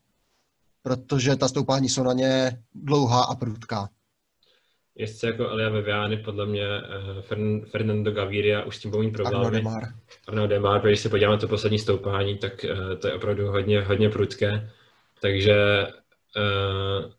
protože 0.82 1.36
ta 1.36 1.48
stoupání 1.48 1.90
jsou 1.90 2.04
na 2.04 2.14
ně 2.14 2.64
dlouhá 2.76 3.24
a 3.24 3.36
prudká 3.36 3.90
jezdce 4.96 5.28
jako 5.28 5.50
Elia 5.50 5.70
Viviani, 5.70 6.18
podle 6.18 6.46
mě 6.46 6.68
uh, 7.38 7.62
Fernando 7.66 8.12
Gaviria 8.12 8.64
už 8.64 8.76
s 8.76 8.80
tím 8.80 8.92
budou 8.92 9.04
mít 9.04 9.12
problémy. 9.12 9.38
Arnaud 9.38 9.54
Demar. 9.54 9.84
Arnaud 10.28 10.50
Demar, 10.50 10.82
protože 10.82 10.92
když 10.92 11.00
se 11.00 11.10
podíváme 11.10 11.36
na 11.36 11.42
to 11.42 11.48
poslední 11.48 11.80
stoupání, 11.80 12.38
tak 12.38 12.66
uh, 12.70 12.96
to 12.96 13.08
je 13.08 13.14
opravdu 13.14 13.48
hodně, 13.48 13.82
hodně 13.82 14.10
prudké. 14.10 14.70
Takže, 15.22 15.88
uh, 16.38 17.12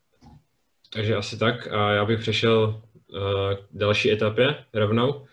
takže 0.92 1.16
asi 1.16 1.38
tak. 1.38 1.72
A 1.72 1.92
já 1.92 2.04
bych 2.04 2.20
přešel 2.20 2.82
k 3.54 3.66
další 3.72 4.12
etapě 4.12 4.64
rovnou, 4.74 5.26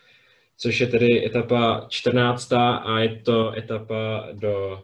což 0.57 0.79
je 0.79 0.87
tedy 0.87 1.25
etapa 1.25 1.85
14. 1.89 2.53
a 2.53 2.99
je 2.99 3.15
to 3.15 3.57
etapa 3.57 4.27
do 4.33 4.83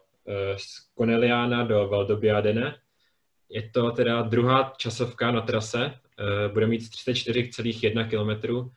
Koneliana 0.95 1.63
do 1.63 1.87
Valdobiadene. 1.87 2.75
Je 3.55 3.69
to 3.73 3.91
teda 3.91 4.21
druhá 4.21 4.73
časovka 4.77 5.31
na 5.31 5.41
trase, 5.41 5.93
Eh, 6.19 6.49
bude 6.49 6.67
mít 6.67 6.81
34,1 6.81 8.09
km 8.09 8.71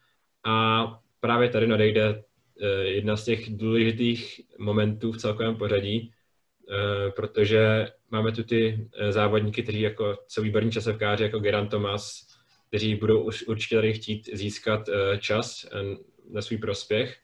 a 0.44 0.86
právě 1.20 1.48
tady 1.48 1.66
nadejde 1.66 2.24
eh, 2.62 2.66
jedna 2.84 3.16
z 3.16 3.24
těch 3.24 3.56
důležitých 3.56 4.40
momentů 4.58 5.12
v 5.12 5.18
celkovém 5.18 5.56
pořadí, 5.56 6.12
eh, 6.70 7.10
protože 7.10 7.88
máme 8.10 8.32
tu 8.32 8.44
ty 8.44 8.88
závodníky, 9.10 9.62
kteří 9.62 9.80
jako 9.80 10.18
jsou 10.28 10.42
výborní 10.42 10.70
časovkáři, 10.72 11.22
jako 11.22 11.38
Geran 11.38 11.68
Thomas, 11.68 12.26
kteří 12.68 12.94
budou 12.94 13.22
už 13.22 13.42
určitě 13.42 13.74
tady 13.74 13.92
chtít 13.92 14.30
získat 14.32 14.88
čas 15.18 15.66
na 16.30 16.42
svůj 16.42 16.58
prospěch. 16.58 17.16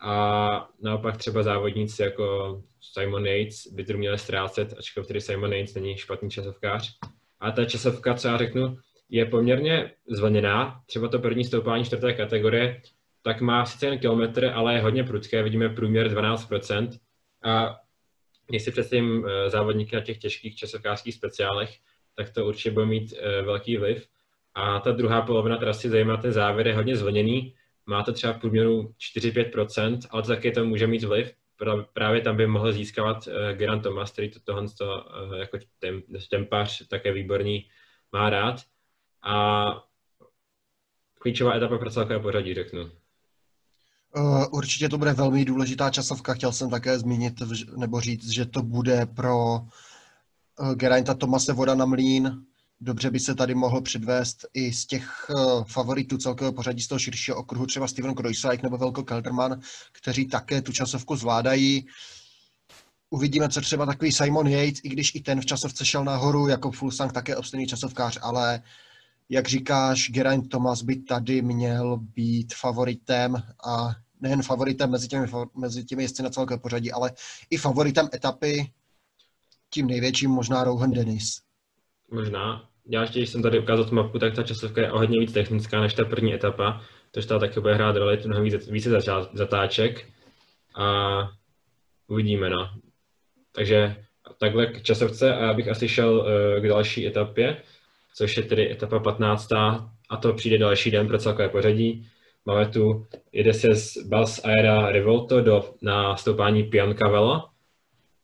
A 0.00 0.68
naopak 0.82 1.16
třeba 1.16 1.42
závodníci 1.42 2.02
jako 2.02 2.62
Simon 2.82 3.26
Yates 3.26 3.66
by 3.66 3.84
to 3.84 3.92
měli 3.92 4.18
ztrácet, 4.18 4.74
ačkoliv 4.78 5.06
tedy 5.06 5.20
Simon 5.20 5.52
Yates 5.52 5.74
není 5.74 5.96
špatný 5.96 6.30
časovkář. 6.30 6.98
A 7.40 7.50
ta 7.50 7.64
časovka, 7.64 8.14
co 8.14 8.28
já 8.28 8.38
řeknu, 8.38 8.78
je 9.08 9.26
poměrně 9.26 9.92
zvlněná. 10.08 10.80
Třeba 10.86 11.08
to 11.08 11.18
první 11.18 11.44
stoupání 11.44 11.84
čtvrté 11.84 12.12
kategorie, 12.12 12.82
tak 13.22 13.40
má 13.40 13.66
sice 13.66 13.86
jen 13.86 13.98
kilometr, 13.98 14.44
ale 14.44 14.74
je 14.74 14.80
hodně 14.80 15.04
prudké, 15.04 15.42
vidíme 15.42 15.68
průměr 15.68 16.08
12%. 16.08 16.88
A 17.44 17.76
když 18.46 18.62
si 18.62 18.70
představím 18.70 19.26
eh, 19.26 19.50
závodníky 19.50 19.96
na 19.96 20.02
těch 20.02 20.18
těžkých 20.18 20.56
časovkářských 20.56 21.14
speciálech, 21.14 21.78
tak 22.16 22.30
to 22.30 22.46
určitě 22.46 22.70
bude 22.70 22.86
mít 22.86 23.14
eh, 23.18 23.42
velký 23.42 23.76
vliv. 23.76 24.08
A 24.54 24.80
ta 24.80 24.92
druhá 24.92 25.22
polovina 25.22 25.56
trasy, 25.56 25.88
zajímá 25.88 26.16
ten 26.16 26.32
závěr, 26.32 26.66
je 26.66 26.74
hodně 26.74 26.96
zvlněný. 26.96 27.54
Má 27.86 28.02
to 28.02 28.12
třeba 28.12 28.32
v 28.32 28.40
průměru 28.40 28.94
4-5%, 29.16 29.98
ale 30.10 30.22
taky 30.22 30.50
to 30.50 30.64
může 30.64 30.86
mít 30.86 31.04
vliv. 31.04 31.34
Právě 31.92 32.20
tam 32.20 32.36
by 32.36 32.46
mohl 32.46 32.72
získávat 32.72 33.28
eh, 33.28 33.54
Geran 33.54 33.80
Thomas, 33.80 34.12
který 34.12 34.30
to 34.30 34.40
tohle 34.44 34.66
jako 35.38 35.58
tempař 36.30 36.88
také 36.88 37.12
výborný 37.12 37.68
má 38.12 38.30
rád. 38.30 38.62
A 39.22 39.84
klíčová 41.18 41.54
etapa 41.54 41.78
pro 41.78 41.90
celkové 41.90 42.18
pořadí, 42.18 42.54
řeknu. 42.54 42.90
Uh, 44.16 44.44
určitě 44.50 44.88
to 44.88 44.98
bude 44.98 45.12
velmi 45.12 45.44
důležitá 45.44 45.90
časovka. 45.90 46.34
Chtěl 46.34 46.52
jsem 46.52 46.70
také 46.70 46.98
zmínit 46.98 47.34
nebo 47.76 48.00
říct, 48.00 48.28
že 48.30 48.46
to 48.46 48.62
bude 48.62 49.06
pro 49.06 49.60
Gerainta 50.74 51.14
Tomase 51.14 51.52
voda 51.52 51.74
na 51.74 51.84
mlín. 51.84 52.44
Dobře 52.84 53.10
by 53.10 53.20
se 53.20 53.34
tady 53.34 53.54
mohl 53.54 53.80
předvést 53.80 54.46
i 54.54 54.72
z 54.72 54.86
těch 54.86 55.26
uh, 55.30 55.64
favoritů 55.64 56.18
celkového 56.18 56.52
pořadí 56.52 56.82
z 56.82 56.88
toho 56.88 56.98
širšího 56.98 57.36
okruhu, 57.36 57.66
třeba 57.66 57.88
Steven 57.88 58.14
Krojsajk 58.14 58.62
nebo 58.62 58.76
Velko 58.76 59.02
Kelderman, 59.02 59.60
kteří 59.92 60.26
také 60.26 60.62
tu 60.62 60.72
časovku 60.72 61.16
zvládají. 61.16 61.86
Uvidíme, 63.10 63.48
co 63.48 63.60
třeba 63.60 63.86
takový 63.86 64.12
Simon 64.12 64.48
Yates, 64.48 64.80
i 64.82 64.88
když 64.88 65.14
i 65.14 65.20
ten 65.20 65.40
v 65.40 65.46
časovce 65.46 65.84
šel 65.84 66.04
nahoru, 66.04 66.48
jako 66.48 66.70
Fulsang 66.70 67.12
také 67.12 67.36
obstojný 67.36 67.66
časovkář, 67.66 68.18
ale 68.22 68.62
jak 69.28 69.48
říkáš, 69.48 70.10
Geraint 70.10 70.48
Thomas 70.48 70.82
by 70.82 70.96
tady 70.96 71.42
měl 71.42 71.96
být 71.96 72.54
favoritem 72.54 73.36
a 73.66 73.88
nejen 74.20 74.42
favoritem 74.42 74.90
mezi 74.90 75.08
těmi, 75.08 75.26
mezi 75.54 75.84
těmi 75.84 76.02
jezdci 76.02 76.22
na 76.22 76.30
celké 76.30 76.58
pořadí, 76.58 76.92
ale 76.92 77.12
i 77.50 77.56
favoritem 77.56 78.08
etapy, 78.14 78.72
tím 79.70 79.86
největším 79.86 80.30
možná 80.30 80.64
Rohan 80.64 80.90
Dennis. 80.90 81.40
Možná. 82.10 82.71
Já 82.88 83.00
ještě, 83.00 83.18
když 83.18 83.30
jsem 83.30 83.42
tady 83.42 83.58
ukázal 83.58 83.84
tu 83.84 83.94
mapu, 83.94 84.18
tak 84.18 84.34
ta 84.34 84.42
časovka 84.42 84.80
je 84.80 84.92
o 84.92 84.98
hodně 84.98 85.20
víc 85.20 85.32
technická 85.32 85.80
než 85.80 85.94
ta 85.94 86.04
první 86.04 86.34
etapa, 86.34 86.82
takže 87.10 87.28
ta 87.28 87.38
taky 87.38 87.60
bude 87.60 87.74
hrát 87.74 87.96
roli 87.96 88.18
mnohem 88.26 88.44
více, 88.44 88.72
více 88.72 89.00
zatáček 89.32 90.06
a 90.74 91.28
uvidíme, 92.06 92.50
no. 92.50 92.70
Takže 93.52 93.96
takhle 94.38 94.66
k 94.66 94.82
časovce 94.82 95.34
a 95.34 95.44
já 95.44 95.54
bych 95.54 95.68
asi 95.68 95.88
šel 95.88 96.14
uh, 96.14 96.62
k 96.62 96.68
další 96.68 97.06
etapě, 97.06 97.56
což 98.14 98.36
je 98.36 98.42
tedy 98.42 98.72
etapa 98.72 98.98
15. 98.98 99.52
a 100.08 100.16
to 100.22 100.32
přijde 100.32 100.58
další 100.58 100.90
den 100.90 101.08
pro 101.08 101.18
celkové 101.18 101.48
pořadí. 101.48 102.08
Máme 102.44 102.66
tu, 102.66 103.06
jede 103.32 103.54
se 103.54 103.74
z 103.74 103.96
Bals 104.08 104.44
Aera 104.44 104.92
Revolto 104.92 105.40
do, 105.40 105.74
na 105.82 106.16
stoupání 106.16 106.62
Piancavello. 106.62 107.51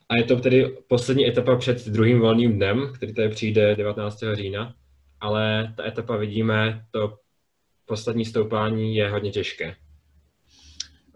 A 0.09 0.17
je 0.17 0.25
to 0.25 0.37
tedy 0.37 0.77
poslední 0.89 1.27
etapa 1.27 1.57
před 1.57 1.89
druhým 1.89 2.21
volným 2.21 2.53
dnem, 2.53 2.93
který 2.95 3.15
tady 3.15 3.29
přijde 3.29 3.77
19. 3.77 4.19
října. 4.33 4.75
Ale 5.21 5.75
ta 5.77 5.87
etapa 5.87 6.17
vidíme, 6.17 6.85
to 6.91 7.19
poslední 7.87 8.25
stoupání 8.25 8.97
je 8.97 9.11
hodně 9.11 9.31
těžké. 9.31 9.77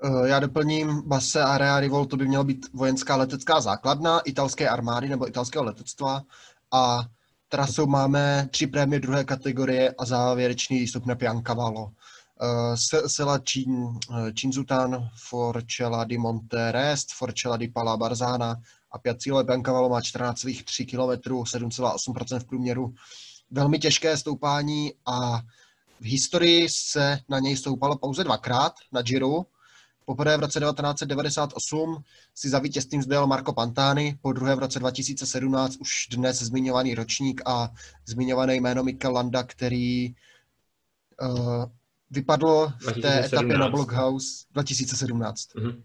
Eh, 0.04 0.28
já 0.28 0.40
doplním, 0.40 1.02
Base 1.06 1.42
Area 1.42 1.80
Rivolto 1.80 2.16
by 2.16 2.28
měla 2.28 2.44
být 2.44 2.66
vojenská 2.72 3.16
letecká 3.16 3.60
základna 3.60 4.20
italské 4.20 4.68
armády 4.68 5.08
nebo 5.08 5.28
italského 5.28 5.64
letectva 5.64 6.22
a 6.72 7.04
trasou 7.48 7.86
máme 7.86 8.48
tři 8.50 8.66
prémie 8.66 9.00
druhé 9.00 9.24
kategorie 9.24 9.94
a 9.98 10.04
závěrečný 10.04 10.78
výstup 10.78 11.06
na 11.06 11.14
Piancavallo. 11.14 11.84
Uh, 11.84 12.74
Sela 13.06 13.40
Cinzutan, 14.34 14.94
eh, 14.94 15.08
Forcella 15.16 16.04
di 16.04 16.18
Monterest, 16.18 17.12
Forcella 17.12 17.56
di 17.56 17.68
Pala 17.68 17.96
Barzana 17.96 18.56
a 18.92 18.98
Piazzile 18.98 19.44
Piancavallo 19.44 19.88
má 19.88 20.00
14,3 20.00 20.86
km, 20.90 21.32
7,8% 21.32 22.40
v 22.40 22.44
průměru. 22.44 22.94
Velmi 23.50 23.78
těžké 23.78 24.16
stoupání 24.16 24.92
a 25.06 25.42
v 26.00 26.04
historii 26.04 26.68
se 26.68 27.18
na 27.28 27.38
něj 27.38 27.56
stoupalo 27.56 27.98
pouze 27.98 28.24
dvakrát 28.24 28.72
na 28.92 29.02
Giro, 29.02 29.44
Poprvé 30.04 30.36
v 30.36 30.40
roce 30.40 30.60
1998 30.60 32.04
si 32.34 32.48
za 32.48 32.58
vítězstvím 32.58 33.02
zdojel 33.02 33.26
Marco 33.26 33.52
Pantani, 33.52 34.18
po 34.22 34.32
druhé 34.32 34.54
v 34.54 34.58
roce 34.58 34.78
2017 34.78 35.76
už 35.76 36.06
dnes 36.10 36.42
zmiňovaný 36.42 36.94
ročník 36.94 37.42
a 37.46 37.72
zmiňované 38.06 38.56
jméno 38.56 38.82
Mikel 38.84 39.12
Landa, 39.12 39.42
který 39.42 40.14
uh, 41.20 41.64
vypadl 42.10 42.72
v 42.78 42.82
2017. 42.82 43.02
té 43.02 43.26
etapě 43.26 43.58
na 43.58 43.70
Blockhouse 43.70 44.26
2017. 44.52 45.54
Mm-hmm 45.54 45.82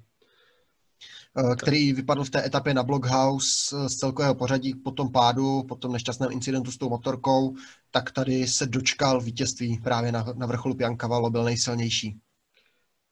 který 1.60 1.94
vypadl 1.94 2.24
v 2.24 2.30
té 2.30 2.46
etapě 2.46 2.74
na 2.74 2.84
Blockhouse 2.84 3.90
z 3.90 3.96
celkového 3.96 4.36
pořadí 4.36 4.76
po 4.76 4.92
tom 4.92 5.12
pádu, 5.12 5.64
po 5.64 5.76
tom 5.76 5.92
nešťastném 5.94 6.32
incidentu 6.32 6.72
s 6.72 6.78
tou 6.78 6.90
motorkou, 6.90 7.56
tak 7.92 8.12
tady 8.12 8.48
se 8.48 8.66
dočkal 8.66 9.22
vítězství 9.22 9.80
právě 9.84 10.12
na, 10.12 10.26
na 10.36 10.46
vrcholu 10.46 10.76
Piancavalo, 10.76 11.30
byl 11.30 11.44
nejsilnější. 11.44 12.18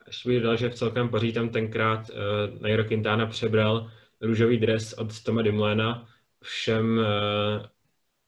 Ještě 0.08 0.30
bych 0.30 0.40
dodal, 0.40 0.58
že 0.58 0.70
v 0.70 0.76
celkem 0.76 1.10
Paří 1.10 1.34
tam 1.34 1.50
tenkrát 1.50 2.10
uh, 2.10 2.62
Nairo 2.62 2.84
Quintana 2.84 3.26
přebral 3.26 3.92
růžový 4.22 4.58
dres 4.58 4.94
od 4.94 5.24
Toma 5.24 5.42
Dimlena, 5.42 6.08
všem 6.44 6.98
uh, 6.98 7.66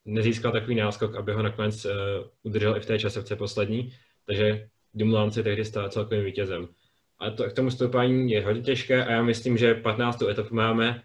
nezískal 0.05 0.51
takový 0.51 0.75
náskok, 0.75 1.15
aby 1.15 1.33
ho 1.33 1.43
nakonec 1.43 1.85
uh, 1.85 1.91
udržel 2.43 2.77
i 2.77 2.79
v 2.79 2.85
té 2.85 2.99
časovce 2.99 3.35
poslední, 3.35 3.93
takže 4.25 4.69
Dumoulin 4.93 5.31
se 5.31 5.43
tehdy 5.43 5.65
stal 5.65 5.89
celkovým 5.89 6.25
vítězem. 6.25 6.67
A 7.19 7.29
to, 7.29 7.49
k 7.49 7.53
tomu 7.53 7.71
stoupání 7.71 8.31
je 8.31 8.45
hodně 8.45 8.61
těžké 8.61 9.05
a 9.05 9.11
já 9.11 9.23
myslím, 9.23 9.57
že 9.57 9.75
15. 9.75 10.21
etapu 10.21 10.55
máme. 10.55 11.03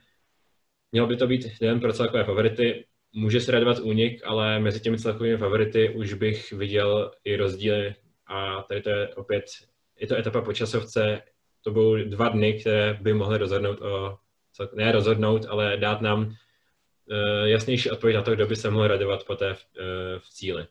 Měl 0.93 1.07
by 1.07 1.17
to 1.17 1.27
být 1.27 1.47
jeden 1.61 1.81
pro 1.81 1.93
celkové 1.93 2.25
favority. 2.25 2.85
Může 3.13 3.41
se 3.41 3.53
radovat 3.53 3.79
únik, 3.79 4.23
ale 4.25 4.61
mezi 4.61 4.81
těmi 4.81 4.99
celkovými 4.99 5.37
favority 5.37 5.91
už 5.91 6.15
bych 6.15 6.53
viděl 6.53 7.11
i 7.25 7.37
rozdíly 7.37 7.95
a 8.27 8.63
tady 8.63 8.83
to 8.83 8.91
je 8.91 9.09
opět, 9.15 9.45
je 10.01 10.07
to 10.07 10.17
etapa 10.17 10.41
po 10.41 10.53
časovce, 10.53 11.23
to 11.65 11.71
budou 11.71 12.05
dva 12.05 12.29
dny, 12.29 12.61
které 12.61 12.99
by 13.01 13.15
mohly 13.15 13.39
rozhodnout 13.39 13.81
o, 13.83 14.19
ne 14.75 14.93
rozhodnout, 14.93 15.47
ale 15.49 15.77
dát 15.77 16.01
nám 16.01 16.21
uh, 16.23 16.35
jasnější 17.45 17.91
odpověď 17.91 18.17
na 18.17 18.23
to, 18.23 18.35
kdo 18.35 18.47
by 18.47 18.57
se 18.57 18.71
mohl 18.71 18.87
radovat 18.87 19.25
poté 19.25 19.55
v, 19.55 19.65
uh, 19.79 20.19
v 20.19 20.31
cíli 20.31 20.67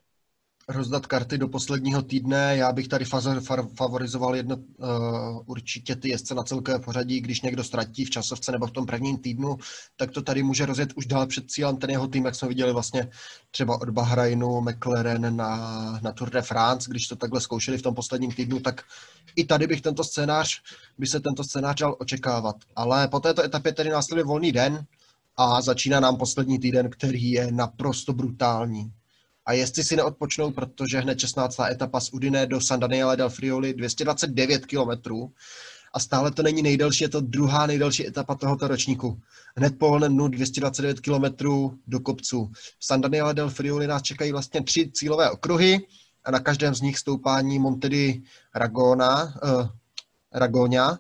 rozdat 0.72 1.06
karty 1.06 1.38
do 1.38 1.48
posledního 1.48 2.02
týdne. 2.02 2.58
Já 2.58 2.72
bych 2.72 2.88
tady 2.88 3.06
favorizoval 3.76 4.36
jedno, 4.36 4.56
uh, 4.56 5.42
určitě 5.46 5.96
ty 5.96 6.10
jezdce 6.10 6.36
na 6.36 6.44
celkové 6.44 6.80
pořadí, 6.80 7.22
když 7.22 7.42
někdo 7.42 7.64
ztratí 7.64 8.06
v 8.06 8.10
časovce 8.10 8.52
nebo 8.52 8.68
v 8.68 8.72
tom 8.72 8.86
prvním 8.86 9.18
týdnu, 9.18 9.58
tak 9.96 10.12
to 10.12 10.22
tady 10.22 10.44
může 10.44 10.66
rozjet 10.66 10.94
už 10.96 11.06
dál 11.06 11.28
před 11.28 11.52
cílem 11.52 11.78
ten 11.78 11.90
jeho 11.90 12.08
tým, 12.08 12.26
jak 12.26 12.36
jsme 12.36 12.48
viděli 12.48 12.74
vlastně 12.74 13.10
třeba 13.52 13.82
od 13.82 13.90
Bahrajnu, 13.90 14.62
McLaren 14.62 15.36
na, 15.36 16.00
na 16.04 16.12
Tour 16.12 16.30
de 16.30 16.42
France, 16.42 16.92
když 16.92 17.08
to 17.08 17.16
takhle 17.16 17.42
zkoušeli 17.42 17.78
v 17.78 17.82
tom 17.82 17.96
posledním 17.96 18.32
týdnu, 18.32 18.60
tak 18.60 18.82
i 19.36 19.44
tady 19.44 19.68
bych 19.68 19.82
tento 19.82 20.04
scénář, 20.04 20.62
by 20.98 21.08
se 21.08 21.20
tento 21.20 21.44
scénář 21.44 21.80
dal 21.80 21.96
očekávat. 22.00 22.56
Ale 22.76 23.08
po 23.08 23.20
této 23.20 23.44
etapě 23.44 23.74
tedy 23.74 23.90
následuje 23.90 24.26
volný 24.26 24.52
den 24.52 24.86
a 25.38 25.62
začíná 25.62 26.00
nám 26.00 26.18
poslední 26.18 26.60
týden, 26.60 26.90
který 26.90 27.32
je 27.32 27.52
naprosto 27.52 28.14
brutální 28.14 28.94
a 29.46 29.54
jestli 29.54 29.84
si 29.84 29.96
neodpočnou, 29.96 30.52
protože 30.52 31.00
hned 31.00 31.20
16. 31.20 31.60
etapa 31.60 32.00
z 32.00 32.14
Udine 32.14 32.46
do 32.46 32.62
San 32.62 32.80
Daniele 32.80 33.18
del 33.18 33.30
Friuli 33.30 33.74
229 33.74 34.66
km 34.66 35.12
a 35.94 36.00
stále 36.00 36.32
to 36.32 36.44
není 36.44 36.62
nejdelší, 36.62 37.04
je 37.04 37.10
to 37.10 37.22
druhá 37.22 37.66
nejdelší 37.66 38.08
etapa 38.08 38.36
tohoto 38.36 38.68
ročníku. 38.68 39.22
Hned 39.58 39.78
po 39.78 40.00
dnu 40.00 40.28
229 40.28 41.00
km 41.00 41.48
do 41.88 42.00
kopců. 42.00 42.52
V 42.80 42.86
San 42.86 43.02
Daniele 43.02 43.34
del 43.34 43.50
Friuli 43.50 43.88
nás 43.88 44.02
čekají 44.02 44.32
vlastně 44.32 44.64
tři 44.64 44.92
cílové 44.94 45.32
okruhy 45.32 45.80
a 46.24 46.32
na 46.32 46.40
každém 46.40 46.76
z 46.76 46.82
nich 46.82 46.98
stoupání 46.98 47.60
Montedy 47.60 48.22
Ragona, 48.56 49.24
uh, 49.24 49.68
Ragonia, 50.34 50.98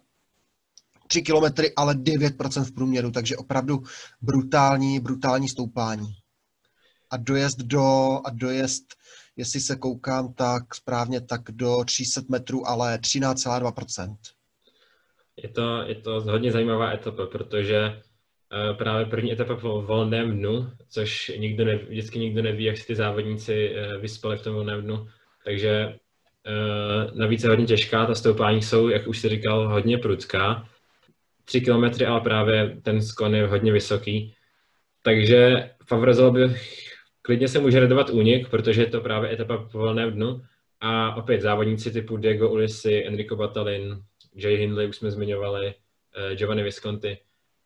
3 1.07 1.21
km, 1.21 1.63
ale 1.75 1.93
9% 1.93 2.63
v 2.63 2.71
průměru, 2.71 3.11
takže 3.11 3.37
opravdu 3.37 3.83
brutální, 4.21 4.99
brutální 4.99 5.49
stoupání 5.49 6.20
a 7.11 7.17
dojezd 7.17 7.59
do, 7.59 8.19
a 8.25 8.29
dojezd, 8.33 8.83
jestli 9.35 9.59
se 9.59 9.75
koukám 9.75 10.33
tak 10.33 10.75
správně, 10.75 11.21
tak 11.21 11.41
do 11.51 11.83
300 11.85 12.21
metrů, 12.29 12.67
ale 12.67 12.97
13,2%. 12.97 14.15
Je 15.43 15.49
to, 15.49 15.81
je 15.85 15.95
to 15.95 16.21
hodně 16.21 16.51
zajímavá 16.51 16.91
etapa, 16.91 17.25
protože 17.25 17.87
uh, 17.87 18.77
právě 18.77 19.05
první 19.05 19.31
etapa 19.31 19.55
po 19.55 19.81
volném 19.81 20.37
dnu, 20.37 20.71
což 20.89 21.31
nikdo 21.37 21.65
neví, 21.65 21.85
vždycky 21.89 22.19
nikdo 22.19 22.41
neví, 22.41 22.63
jak 22.63 22.77
si 22.77 22.87
ty 22.87 22.95
závodníci 22.95 23.75
uh, 23.75 24.01
vyspali 24.01 24.37
v 24.37 24.41
tom 24.41 24.53
volném 24.53 24.81
dnu, 24.81 25.07
takže 25.45 25.99
uh, 26.47 27.17
navíc 27.17 27.43
je 27.43 27.49
hodně 27.49 27.65
těžká, 27.65 28.05
ta 28.05 28.15
stoupání 28.15 28.61
jsou, 28.61 28.89
jak 28.89 29.07
už 29.07 29.19
si 29.19 29.29
říkal, 29.29 29.67
hodně 29.67 29.97
prudská. 29.97 30.67
Tři 31.45 31.61
kilometry, 31.61 32.05
ale 32.05 32.21
právě 32.21 32.77
ten 32.81 33.01
skon 33.01 33.35
je 33.35 33.47
hodně 33.47 33.71
vysoký. 33.71 34.33
Takže 35.01 35.69
favorizoval 35.85 36.31
bych 36.31 36.90
klidně 37.21 37.47
se 37.47 37.59
může 37.59 37.79
radovat 37.79 38.09
únik, 38.09 38.49
protože 38.49 38.81
je 38.81 38.89
to 38.89 39.01
právě 39.01 39.33
etapa 39.33 39.57
po 39.71 39.77
volném 39.77 40.11
dnu. 40.11 40.41
A 40.79 41.15
opět 41.15 41.41
závodníci 41.41 41.91
typu 41.91 42.17
Diego 42.17 42.49
Ulisi, 42.49 43.03
Enrico 43.07 43.35
Batalin, 43.35 44.03
Jay 44.35 44.55
Hindley, 44.55 44.87
už 44.87 44.95
jsme 44.95 45.11
zmiňovali, 45.11 45.65
uh, 45.67 46.35
Giovanni 46.35 46.63
Visconti. 46.63 47.17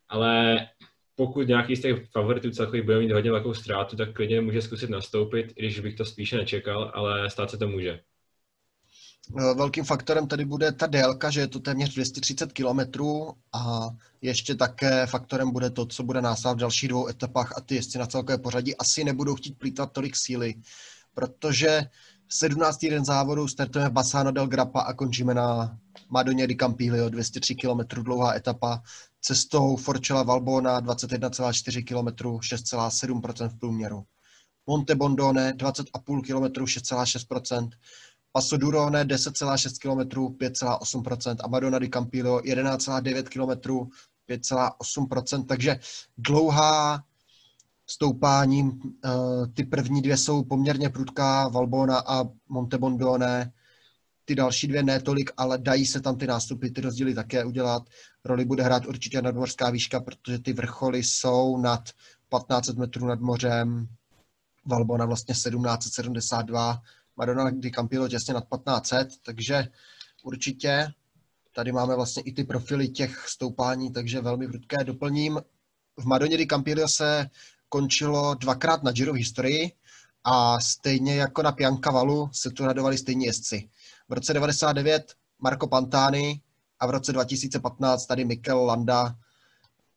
Ale 0.08 0.66
pokud 1.14 1.48
nějaký 1.48 1.76
z 1.76 1.80
těch 1.80 2.10
favoritů 2.10 2.50
celkových 2.50 2.82
bude 2.82 2.98
mít 2.98 3.12
hodně 3.12 3.30
velkou 3.30 3.54
ztrátu, 3.54 3.96
tak 3.96 4.12
klidně 4.12 4.40
může 4.40 4.62
zkusit 4.62 4.90
nastoupit, 4.90 5.52
i 5.56 5.62
když 5.62 5.80
bych 5.80 5.96
to 5.96 6.04
spíše 6.04 6.36
nečekal, 6.36 6.90
ale 6.94 7.30
stát 7.30 7.50
se 7.50 7.58
to 7.58 7.68
může. 7.68 8.00
Eh, 9.30 9.54
velkým 9.54 9.84
faktorem 9.84 10.28
tady 10.28 10.44
bude 10.44 10.72
ta 10.72 10.86
délka, 10.86 11.30
že 11.30 11.40
je 11.40 11.48
to 11.48 11.60
téměř 11.60 11.94
230 11.94 12.52
km 12.52 13.04
a 13.52 13.90
ještě 14.22 14.54
také 14.54 15.06
faktorem 15.06 15.50
bude 15.50 15.70
to, 15.70 15.86
co 15.86 16.02
bude 16.02 16.20
následovat 16.20 16.56
v 16.56 16.60
dalších 16.60 16.88
dvou 16.88 17.08
etapách 17.08 17.52
a 17.56 17.60
ty 17.60 17.74
jezdci 17.74 17.98
na 17.98 18.06
celkové 18.06 18.38
pořadí 18.38 18.76
asi 18.76 19.04
nebudou 19.04 19.34
chtít 19.34 19.58
plýtvat 19.58 19.92
tolik 19.92 20.16
síly, 20.16 20.54
protože 21.14 21.80
17. 22.28 22.78
den 22.90 23.04
závodu 23.04 23.48
startujeme 23.48 23.90
v 23.90 23.92
Bassano 23.92 24.32
del 24.32 24.46
Grappa 24.46 24.80
a 24.80 24.92
končíme 24.92 25.34
na 25.34 25.78
Madoně 26.10 26.46
di 26.46 26.54
Campiglio, 26.56 27.08
203 27.08 27.54
km 27.54 28.02
dlouhá 28.02 28.34
etapa, 28.34 28.82
cestou 29.20 29.76
Forcella 29.76 30.22
Valbona 30.22 30.80
21,4 30.80 31.84
km, 31.84 32.26
6,7% 32.38 33.48
v 33.48 33.58
průměru. 33.58 34.04
Monte 34.66 34.94
Bondone 34.94 35.52
20,5 35.52 36.22
km, 36.22 36.64
6,6%, 36.64 37.68
Paso 38.36 38.56
Durone 38.56 39.04
10,6 39.04 39.78
km, 39.78 40.00
5,8% 40.36 41.36
a 41.44 41.48
Madonna 41.48 41.78
di 41.78 41.88
Campillo 41.88 42.40
11,9 42.40 43.22
km, 43.22 43.88
5,8%, 44.28 45.46
takže 45.46 45.80
dlouhá 46.18 47.04
stoupání. 47.86 48.80
Eh, 49.04 49.10
ty 49.54 49.64
první 49.64 50.02
dvě 50.02 50.16
jsou 50.16 50.44
poměrně 50.44 50.88
prudká, 50.88 51.48
Valbona 51.48 51.98
a 51.98 52.24
Montebondone. 52.48 53.52
Ty 54.24 54.34
další 54.34 54.66
dvě 54.66 54.82
ne 54.82 55.00
tolik, 55.00 55.30
ale 55.36 55.58
dají 55.58 55.86
se 55.86 56.00
tam 56.00 56.16
ty 56.16 56.26
nástupy, 56.26 56.70
ty 56.70 56.80
rozdíly 56.80 57.14
také 57.14 57.44
udělat. 57.44 57.82
Roli 58.24 58.44
bude 58.44 58.62
hrát 58.62 58.86
určitě 58.86 59.22
nadmořská 59.22 59.70
výška, 59.70 60.00
protože 60.00 60.38
ty 60.38 60.52
vrcholy 60.52 61.02
jsou 61.02 61.58
nad 61.58 61.84
1500 61.84 62.76
metrů 62.76 63.06
nad 63.06 63.20
mořem. 63.20 63.88
Valbona 64.66 65.06
vlastně 65.06 65.34
1772, 65.34 66.82
Madonna 67.16 67.50
di 67.50 67.70
Campillo 67.70 68.08
těsně 68.08 68.34
nad 68.34 68.44
1500, 68.44 69.08
takže 69.22 69.68
určitě 70.22 70.92
tady 71.54 71.72
máme 71.72 71.96
vlastně 71.96 72.22
i 72.22 72.32
ty 72.32 72.44
profily 72.44 72.88
těch 72.88 73.28
stoupání, 73.28 73.92
takže 73.92 74.20
velmi 74.20 74.48
prudké. 74.48 74.84
Doplním, 74.84 75.40
v 75.96 76.04
Madoně 76.04 76.36
di 76.36 76.46
Campillo 76.46 76.88
se 76.88 77.30
končilo 77.68 78.34
dvakrát 78.34 78.82
na 78.82 78.92
Giro 78.92 79.12
v 79.12 79.16
historii 79.16 79.72
a 80.24 80.60
stejně 80.60 81.16
jako 81.16 81.42
na 81.42 81.52
Piancavalu 81.52 82.28
se 82.32 82.50
tu 82.50 82.66
radovali 82.66 82.98
stejní 82.98 83.24
jezdci. 83.24 83.70
V 84.08 84.12
roce 84.12 84.32
99 84.32 85.14
Marco 85.38 85.66
Pantani 85.66 86.40
a 86.80 86.86
v 86.86 86.90
roce 86.90 87.12
2015 87.12 88.06
tady 88.06 88.24
Mikel 88.24 88.64
Landa 88.64 89.16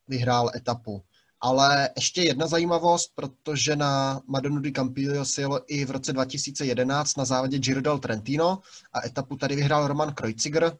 vyhrál 0.08 0.51
etapu. 0.55 1.03
Ale 1.41 1.89
ještě 1.95 2.21
jedna 2.21 2.47
zajímavost, 2.47 3.12
protože 3.15 3.75
na 3.75 4.21
Madonu 4.28 4.60
di 4.60 4.71
Campiglio 4.71 5.25
se 5.25 5.41
jelo 5.41 5.62
i 5.67 5.86
v 5.86 5.91
roce 5.91 6.13
2011 6.13 7.17
na 7.17 7.25
závodě 7.25 7.58
Giro 7.60 7.82
del 7.82 7.99
Trentino 7.99 8.60
a 8.93 9.06
etapu 9.06 9.38
tady 9.38 9.56
vyhrál 9.56 9.88
Roman 9.88 10.13
Kreuziger 10.13 10.78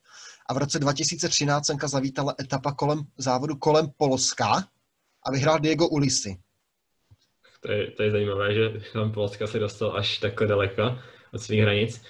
a 0.50 0.54
v 0.54 0.58
roce 0.58 0.80
2013 0.80 1.66
senka 1.66 1.88
zavítala 1.88 2.36
etapa 2.42 2.72
kolem 2.72 3.04
závodu 3.18 3.56
kolem 3.56 3.88
Polska 3.98 4.64
a 5.24 5.32
vyhrál 5.32 5.60
Diego 5.60 5.88
Ulisi. 5.88 6.38
To 7.62 7.72
je, 7.72 7.92
to 7.92 8.04
je 8.04 8.12
zajímavé, 8.12 8.54
že 8.54 8.62
kolem 8.92 9.12
Polska 9.12 9.48
se 9.48 9.60
dostal 9.60 9.98
až 9.98 10.18
takhle 10.18 10.48
daleko 10.48 10.98
od 11.34 11.42
svých 11.42 11.62
hranic. 11.62 12.02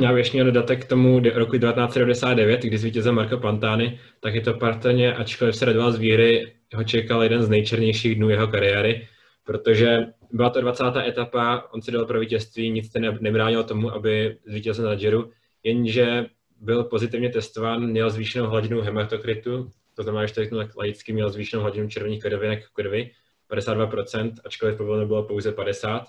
Já 0.00 0.12
bych 0.12 0.32
měl 0.32 0.44
dodatek 0.44 0.84
k 0.84 0.88
tomu 0.88 1.18
roku 1.18 1.58
1999, 1.58 2.62
kdy 2.62 2.78
zvítězil 2.78 3.12
Marco 3.12 3.38
Pantani, 3.38 4.00
tak 4.20 4.34
je 4.34 4.40
to 4.40 4.54
patrně, 4.54 5.14
ačkoliv 5.14 5.56
se 5.56 5.64
radoval 5.64 5.92
z 5.92 5.98
výhry, 5.98 6.52
ho 6.74 6.84
čekal 6.84 7.22
jeden 7.22 7.42
z 7.42 7.48
nejčernějších 7.48 8.14
dnů 8.14 8.28
jeho 8.28 8.48
kariéry, 8.48 9.08
protože 9.44 10.06
byla 10.32 10.50
to 10.50 10.60
20. 10.60 10.84
etapa, 11.06 11.68
on 11.72 11.82
si 11.82 11.92
dal 11.92 12.06
pro 12.06 12.20
vítězství, 12.20 12.70
nic 12.70 12.92
se 12.92 12.98
nebránilo 13.00 13.62
tomu, 13.62 13.90
aby 13.90 14.36
zvítězil 14.46 14.84
na 14.84 14.94
Giro, 14.94 15.24
jenže 15.62 16.26
byl 16.60 16.84
pozitivně 16.84 17.30
testován, 17.30 17.86
měl 17.86 18.10
zvýšenou 18.10 18.46
hladinu 18.46 18.80
hematokritu, 18.80 19.70
to 19.94 20.02
znamená, 20.02 20.26
že 20.26 20.34
to 20.34 20.40
laicky, 20.76 21.12
měl 21.12 21.30
zvýšenou 21.30 21.62
hladinu 21.62 21.88
červených 21.88 22.22
krvinek 22.22 22.64
krvi, 22.72 23.10
52%, 23.50 24.32
ačkoliv 24.44 24.76
povoleno 24.76 25.06
bylo 25.06 25.22
pouze 25.22 25.50
50%. 25.50 26.04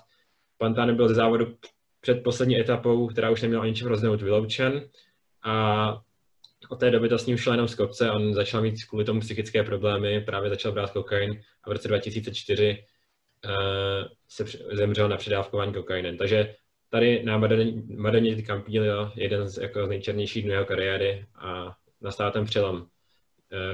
Pantane 0.58 0.92
byl 0.92 1.08
ze 1.08 1.14
závodu 1.14 1.46
před 2.06 2.22
poslední 2.22 2.60
etapou, 2.60 3.06
která 3.06 3.30
už 3.30 3.42
neměla 3.42 3.62
o 3.62 3.66
ničem 3.66 3.88
rozhodnout, 3.88 4.22
vyloučen 4.22 4.88
a 5.42 5.98
od 6.68 6.80
té 6.80 6.90
doby 6.90 7.08
to 7.08 7.18
s 7.18 7.26
ním 7.26 7.36
šlo 7.36 7.52
jenom 7.52 7.68
z 7.68 7.74
kopce, 7.74 8.10
on 8.10 8.34
začal 8.34 8.62
mít 8.62 8.84
kvůli 8.84 9.04
tomu 9.04 9.20
psychické 9.20 9.62
problémy, 9.62 10.20
právě 10.20 10.50
začal 10.50 10.72
brát 10.72 10.90
kokain 10.90 11.40
a 11.64 11.70
v 11.70 11.72
roce 11.72 11.88
2004 11.88 12.84
uh, 13.44 13.50
eh, 13.50 14.08
se 14.28 14.44
zemřel 14.72 15.08
na 15.08 15.16
předávkování 15.16 15.72
kokainem. 15.72 16.16
Takže 16.16 16.54
tady 16.90 17.22
na 17.24 17.38
Madoně 17.96 18.42
Campillo 18.42 19.12
jeden 19.16 19.48
z, 19.48 19.58
jako 19.58 19.86
z 19.86 19.88
nejčernějších 19.88 20.44
dnů 20.44 20.52
jeho 20.52 20.64
kariéry 20.64 21.26
a 21.34 21.76
nastává 22.00 22.30
ten 22.30 22.44
přelom 22.44 22.76
uh, 22.76 22.86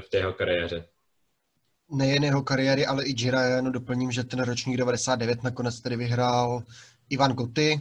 v 0.01 0.09
té 0.09 0.19
jeho 0.19 0.33
kariéře. 0.33 0.85
Nejen 1.91 2.25
jeho 2.25 2.43
kariéry, 2.43 2.87
ale 2.87 3.05
i 3.05 3.13
Gira, 3.13 3.43
já 3.43 3.57
jenom 3.57 3.73
doplním, 3.73 4.13
že 4.13 4.25
ten 4.25 4.43
ročník 4.43 4.77
99 4.77 5.43
nakonec 5.43 5.81
tedy 5.81 5.97
vyhrál 5.97 6.63
Ivan 7.11 7.33
Goty 7.33 7.81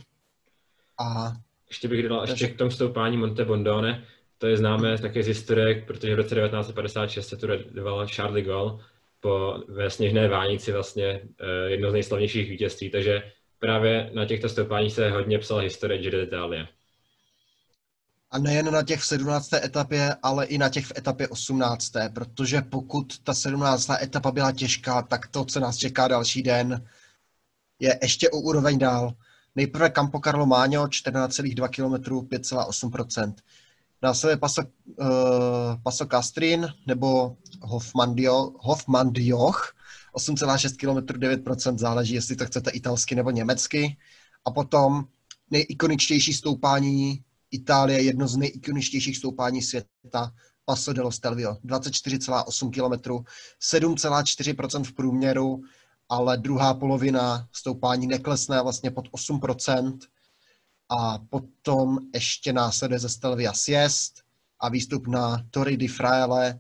a 1.02 1.34
ještě 1.70 1.88
bych 1.88 2.04
dodal 2.04 2.22
ještě 2.22 2.48
k 2.48 2.58
tomu 2.58 2.72
stoupání 2.72 3.18
Monte 3.18 3.46
Bondone, 3.46 4.06
to 4.38 4.48
je 4.48 4.58
známé 4.58 4.98
také 4.98 5.24
z 5.24 5.28
historiek, 5.28 5.88
protože 5.88 6.14
v 6.14 6.18
roce 6.18 6.36
1956 6.36 7.28
se 7.28 7.38
tu 7.38 7.48
radoval 7.48 8.08
Charles 8.08 8.34
de 8.34 8.42
Gaulle 8.42 8.84
po 9.20 9.64
ve 9.68 9.90
sněžné 9.90 10.28
vánici 10.28 10.72
vlastně 10.72 11.06
eh, 11.06 11.70
jedno 11.70 11.90
z 11.90 11.94
nejslavnějších 11.94 12.50
vítězství, 12.50 12.90
takže 12.90 13.32
právě 13.60 14.10
na 14.14 14.26
těchto 14.26 14.50
stoupáních 14.50 14.94
se 14.94 15.10
hodně 15.10 15.40
psala 15.40 15.62
historie 15.62 16.02
Giro 16.02 16.18
d'Italia. 16.18 16.68
A 18.32 18.40
nejen 18.40 18.74
na 18.74 18.84
těch 18.84 19.00
v 19.00 19.06
17. 19.06 19.54
etapě, 19.54 20.16
ale 20.24 20.46
i 20.46 20.58
na 20.58 20.70
těch 20.70 20.86
v 20.86 20.98
etapě 20.98 21.28
18. 21.28 21.92
Protože 22.14 22.62
pokud 22.62 23.20
ta 23.24 23.34
17. 23.34 23.90
etapa 23.90 24.32
byla 24.32 24.52
těžká, 24.52 25.02
tak 25.02 25.28
to, 25.28 25.46
co 25.46 25.60
nás 25.60 25.78
čeká 25.78 26.08
další 26.08 26.44
den, 26.44 26.88
je 27.80 28.00
ještě 28.02 28.30
o 28.30 28.38
úroveň 28.38 28.80
dál. 28.80 29.14
Nejprve 29.56 29.90
Campo 29.90 30.20
Carlo 30.20 30.46
Máňo, 30.46 30.86
14,2 30.86 31.70
km, 31.70 32.12
5,8%. 32.22 33.34
Následuje 34.02 34.38
Paso, 34.38 34.62
uh, 34.62 35.08
Paso 35.84 36.06
Castrin 36.06 36.68
nebo 36.88 37.38
Hofmandio, 37.62 38.52
Hofmandioch, 38.60 39.74
8,6 40.16 40.76
km, 40.78 41.20
9%, 41.20 41.78
záleží, 41.78 42.14
jestli 42.14 42.36
to 42.36 42.46
chcete 42.46 42.72
italsky 42.72 43.16
nebo 43.16 43.32
německy. 43.32 43.98
A 44.46 44.52
potom 44.52 45.04
nejikoničtější 45.50 46.34
stoupání 46.34 47.24
Itálie, 47.52 48.02
jedno 48.02 48.28
z 48.28 48.38
nejikoničtějších 48.38 49.18
stoupání 49.18 49.62
světa, 49.62 50.32
Paso 50.66 50.94
dello 50.94 51.12
Stelvio, 51.12 51.54
24,8 51.66 52.72
km, 52.72 53.10
7,4% 53.62 54.84
v 54.84 54.94
průměru, 54.94 55.62
ale 56.12 56.38
druhá 56.38 56.74
polovina 56.74 57.48
stoupání 57.52 58.08
neklesne 58.08 58.62
vlastně 58.62 58.92
pod 58.92 59.08
8%. 59.08 60.00
A 60.90 61.20
potom 61.30 61.98
ještě 62.14 62.54
následuje 62.54 63.00
ze 63.00 63.10
Stelvia 63.10 63.54
Siest 63.54 64.14
a 64.60 64.70
výstup 64.70 65.08
na 65.08 65.46
Torri 65.52 65.78
di 65.78 65.88
Fraile, 65.88 66.60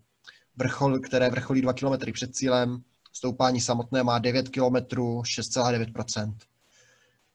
vrchol, 0.55 0.99
které 0.99 1.29
vrcholí 1.29 1.61
2 1.61 1.73
km 1.73 2.11
před 2.13 2.35
cílem. 2.35 2.83
Stoupání 3.13 3.61
samotné 3.61 4.03
má 4.03 4.19
9 4.19 4.49
km, 4.49 4.75
6,9%. 4.75 6.35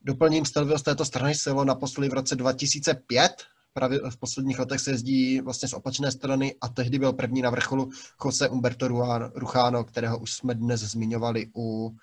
Doplním 0.01 0.45
Stelvio 0.45 0.79
z 0.79 0.83
této 0.83 1.05
strany 1.05 1.35
silo 1.35 1.64
naposledy 1.64 2.09
v 2.09 2.14
roce 2.14 2.37
2005. 2.37 3.33
Právě 3.77 4.01
v 4.11 4.16
posledních 4.16 4.59
letech 4.59 4.81
se 4.81 4.91
jezdí 4.91 5.41
vlastně 5.41 5.68
z 5.68 5.72
opačné 5.72 6.12
strany 6.12 6.55
a 6.61 6.68
tehdy 6.68 6.99
byl 6.99 7.12
první 7.12 7.43
na 7.43 7.51
vrcholu 7.51 7.91
Jose 8.24 8.49
Umberto 8.49 8.89
Ruchano, 9.35 9.85
kterého 9.85 10.18
už 10.18 10.33
jsme 10.33 10.55
dnes 10.55 10.81
zmiňovali 10.81 11.47
u, 11.57 11.97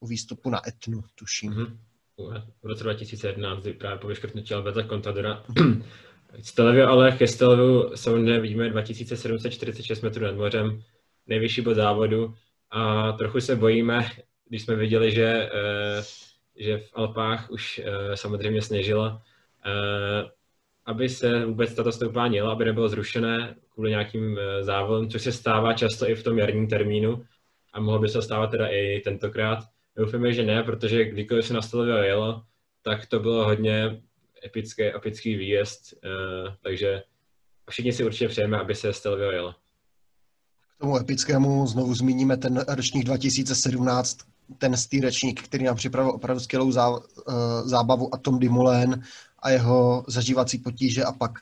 u 0.00 0.06
výstupu 0.06 0.50
na 0.50 0.68
Etnu, 0.68 1.04
tuším. 1.14 1.52
Mm-hmm. 1.52 1.76
V 2.62 2.66
roce 2.66 2.84
2011 2.84 3.66
právě 3.78 3.98
po 3.98 4.06
vyškrtnutí 4.06 4.54
Alberta 4.54 4.88
Contadora. 4.88 5.44
Stelvio 6.42 6.88
ale 6.88 7.12
ke 7.12 7.28
Stelviu 7.28 7.96
samozřejmě 7.96 8.40
vidíme 8.40 8.70
2746 8.70 10.00
metrů 10.00 10.24
nad 10.24 10.36
mořem, 10.36 10.82
nejvyšší 11.26 11.60
bod 11.60 11.74
závodu 11.74 12.34
a 12.70 13.12
trochu 13.12 13.40
se 13.40 13.56
bojíme, 13.56 14.10
když 14.48 14.62
jsme 14.62 14.76
viděli, 14.76 15.12
že 15.12 15.50
eh, 15.52 16.02
že 16.56 16.78
v 16.78 16.90
Alpách 16.94 17.50
už 17.50 17.80
uh, 17.84 18.14
samozřejmě 18.14 18.62
sněžilo, 18.62 19.06
uh, 19.06 20.30
aby 20.86 21.08
se 21.08 21.46
vůbec 21.46 21.74
tato 21.74 21.92
stoupání 21.92 22.36
jela, 22.36 22.52
aby 22.52 22.64
nebylo 22.64 22.88
zrušené 22.88 23.54
kvůli 23.74 23.90
nějakým 23.90 24.32
uh, 24.32 24.38
závodům, 24.60 25.10
což 25.10 25.22
se 25.22 25.32
stává 25.32 25.72
často 25.72 26.10
i 26.10 26.14
v 26.14 26.22
tom 26.22 26.38
jarním 26.38 26.68
termínu 26.68 27.24
a 27.72 27.80
mohlo 27.80 28.00
by 28.00 28.08
se 28.08 28.22
stávat 28.22 28.50
teda 28.50 28.66
i 28.68 29.00
tentokrát. 29.04 29.58
Doufáme, 29.96 30.32
že 30.32 30.42
ne, 30.42 30.62
protože 30.62 31.04
kdykoliv 31.04 31.46
se 31.46 31.54
na 31.54 31.62
Stelvio 31.62 31.96
jelo, 31.96 32.42
tak 32.82 33.06
to 33.06 33.20
bylo 33.20 33.44
hodně 33.44 34.02
epické, 34.46 34.96
epický 34.96 35.36
výjezd, 35.36 35.94
uh, 36.04 36.54
takže 36.62 37.02
všichni 37.70 37.92
si 37.92 38.04
určitě 38.04 38.28
přejeme, 38.28 38.58
aby 38.58 38.74
se 38.74 38.92
Stelvio 38.92 39.30
jelo. 39.30 39.54
K 40.76 40.80
tomu 40.80 40.96
epickému 40.96 41.66
znovu 41.66 41.94
zmíníme 41.94 42.36
ten 42.36 42.64
ročník 42.68 43.04
2017, 43.04 44.18
ten 44.58 44.76
stýrečník, 44.76 45.42
který 45.42 45.64
nám 45.64 45.76
připravil 45.76 46.10
opravdu 46.10 46.40
skvělou 46.40 46.66
uh, 46.66 46.72
zábavu 47.64 48.14
a 48.14 48.18
Tom 48.18 48.38
Dumoulin 48.38 49.02
a 49.44 49.50
jeho 49.50 50.04
zažívací 50.08 50.58
potíže 50.58 51.04
a 51.04 51.12
pak 51.12 51.38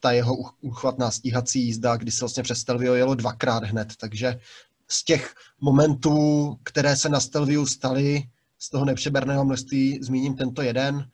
ta 0.00 0.12
jeho 0.12 0.36
uchvatná 0.60 1.10
stíhací 1.10 1.64
jízda, 1.64 1.96
kdy 1.96 2.10
se 2.10 2.20
vlastně 2.20 2.42
přes 2.42 2.58
Stelvio 2.58 2.94
jelo 2.94 3.14
dvakrát 3.14 3.64
hned, 3.64 3.96
takže 4.00 4.40
z 4.88 5.04
těch 5.04 5.34
momentů, 5.60 6.58
které 6.62 6.96
se 6.96 7.08
na 7.08 7.20
Stelviu 7.20 7.66
staly, 7.66 8.22
z 8.58 8.70
toho 8.70 8.84
nepřeberného 8.84 9.44
množství 9.44 9.98
zmíním 10.02 10.34
tento 10.36 10.62
jeden 10.62 11.08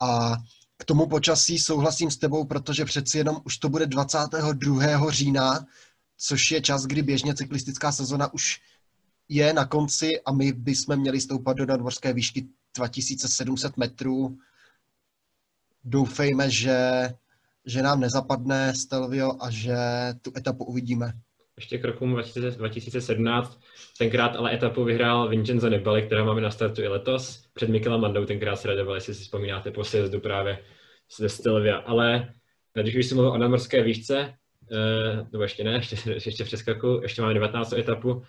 a 0.00 0.36
k 0.78 0.84
tomu 0.84 1.06
počasí 1.06 1.58
souhlasím 1.58 2.10
s 2.10 2.16
tebou, 2.16 2.44
protože 2.44 2.84
přeci 2.84 3.18
jenom 3.18 3.40
už 3.44 3.58
to 3.58 3.68
bude 3.68 3.86
22. 3.86 5.10
října, 5.10 5.66
což 6.18 6.50
je 6.50 6.60
čas, 6.60 6.86
kdy 6.86 7.02
běžně 7.02 7.34
cyklistická 7.34 7.92
sezona 7.92 8.34
už 8.34 8.60
je 9.28 9.52
na 9.52 9.64
konci 9.66 10.20
a 10.20 10.32
my 10.32 10.52
bychom 10.52 10.96
měli 10.96 11.20
stoupat 11.20 11.56
do 11.56 11.66
nadmořské 11.66 12.12
výšky 12.12 12.46
2700 12.76 13.76
metrů. 13.76 14.38
Doufejme, 15.86 16.50
že, 16.50 16.78
že 17.66 17.82
nám 17.82 18.00
nezapadne 18.00 18.74
Stelvio 18.74 19.32
a 19.40 19.50
že 19.50 19.76
tu 20.22 20.32
etapu 20.36 20.64
uvidíme. 20.64 21.12
Ještě 21.56 21.78
k 21.78 21.84
roku 21.84 22.06
2017, 22.06 23.60
tenkrát 23.98 24.36
ale 24.36 24.54
etapu 24.54 24.84
vyhrál 24.84 25.28
Vincenzo 25.28 25.68
Nibali, 25.68 26.02
která 26.02 26.24
máme 26.24 26.40
na 26.40 26.50
startu 26.50 26.82
i 26.82 26.88
letos. 26.88 27.44
Před 27.54 27.68
Mikelem 27.68 28.00
Mandou 28.00 28.24
tenkrát 28.24 28.56
se 28.56 28.68
radoval, 28.68 28.94
jestli 28.94 29.14
si 29.14 29.22
vzpomínáte 29.22 29.70
po 29.70 29.84
sjezdu 29.84 30.20
právě 30.20 30.58
ze 31.16 31.28
Stelvia. 31.28 31.76
Ale 31.76 32.34
když 32.82 32.96
už 32.96 33.06
jsem 33.06 33.16
mluvil 33.16 33.32
o 33.32 33.38
nadmorské 33.38 33.82
výšce, 33.82 34.34
eh, 34.72 35.26
nebo 35.32 35.42
ještě 35.42 35.64
ne, 35.64 35.72
ještě, 35.72 35.96
ještě 36.10 36.44
přeskaku, 36.44 37.00
ještě 37.02 37.22
máme 37.22 37.34
19. 37.34 37.72
etapu, 37.72 38.22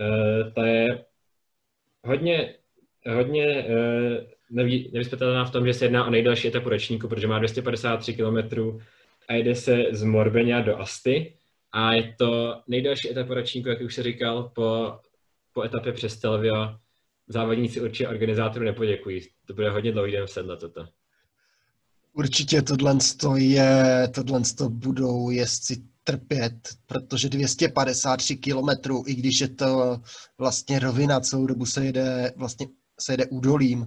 Eh, 0.00 0.50
ta 0.50 0.66
je 0.66 1.04
hodně, 2.04 2.54
hodně 3.14 3.64
uh, 3.64 4.24
nevyspětelná 4.50 5.44
v 5.44 5.50
tom, 5.50 5.66
že 5.66 5.74
se 5.74 5.84
jedná 5.84 6.04
o 6.04 6.10
nejdelší 6.10 6.48
etapu 6.48 6.68
ročníku, 6.68 7.08
protože 7.08 7.26
má 7.26 7.38
253 7.38 8.14
km 8.14 8.60
a 9.28 9.34
jede 9.34 9.54
se 9.54 9.84
z 9.92 10.02
Morbenia 10.02 10.60
do 10.60 10.78
Asti 10.78 11.34
a 11.72 11.92
je 11.92 12.14
to 12.18 12.62
nejdelší 12.68 13.10
etapa 13.10 13.34
ročníku, 13.34 13.68
jak 13.68 13.80
už 13.80 13.94
se 13.94 14.02
říkal, 14.02 14.42
po, 14.54 14.98
po 15.52 15.62
etapě 15.62 15.92
přes 15.92 16.12
Stelvio. 16.12 16.76
Závodníci 17.28 17.80
určitě 17.80 18.08
organizátoru 18.08 18.64
nepoděkují. 18.64 19.20
To 19.46 19.54
bude 19.54 19.70
hodně 19.70 19.92
dlouhý 19.92 20.12
den 20.12 20.26
v 20.26 20.30
sedle 20.30 20.56
toto. 20.56 20.86
Určitě 22.12 22.62
tohle 22.62 22.98
je, 23.36 24.08
tohle 24.14 24.40
budou 24.68 25.30
jezdci 25.30 25.82
trpět, 26.04 26.54
protože 26.86 27.28
253 27.28 28.36
kilometrů, 28.36 29.04
i 29.06 29.14
když 29.14 29.40
je 29.40 29.48
to 29.48 30.00
vlastně 30.38 30.78
rovina, 30.78 31.20
celou 31.20 31.46
dobu 31.46 31.66
se 31.66 31.84
jede, 31.84 32.32
vlastně 32.36 32.66
se 33.00 33.12
jede 33.12 33.26
údolím, 33.26 33.86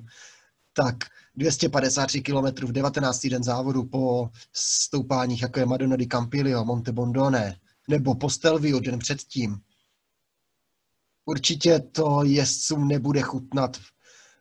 tak 0.74 0.96
253 1.36 2.22
kilometrů 2.22 2.68
v 2.68 2.72
19. 2.72 3.28
den 3.28 3.44
závodu 3.44 3.84
po 3.84 4.30
stoupáních, 4.54 5.42
jako 5.42 5.60
je 5.60 5.66
Madonna 5.66 5.96
di 5.96 6.08
Campiglio, 6.08 6.66
Monte 6.66 6.92
Bondone, 6.92 7.60
nebo 7.88 8.16
po 8.16 8.30
Stelvio 8.30 8.80
den 8.80 9.00
předtím. 9.00 9.58
Určitě 11.26 11.80
to 11.80 12.24
jezdcům 12.24 12.88
nebude 12.88 13.22
chutnat. 13.22 13.78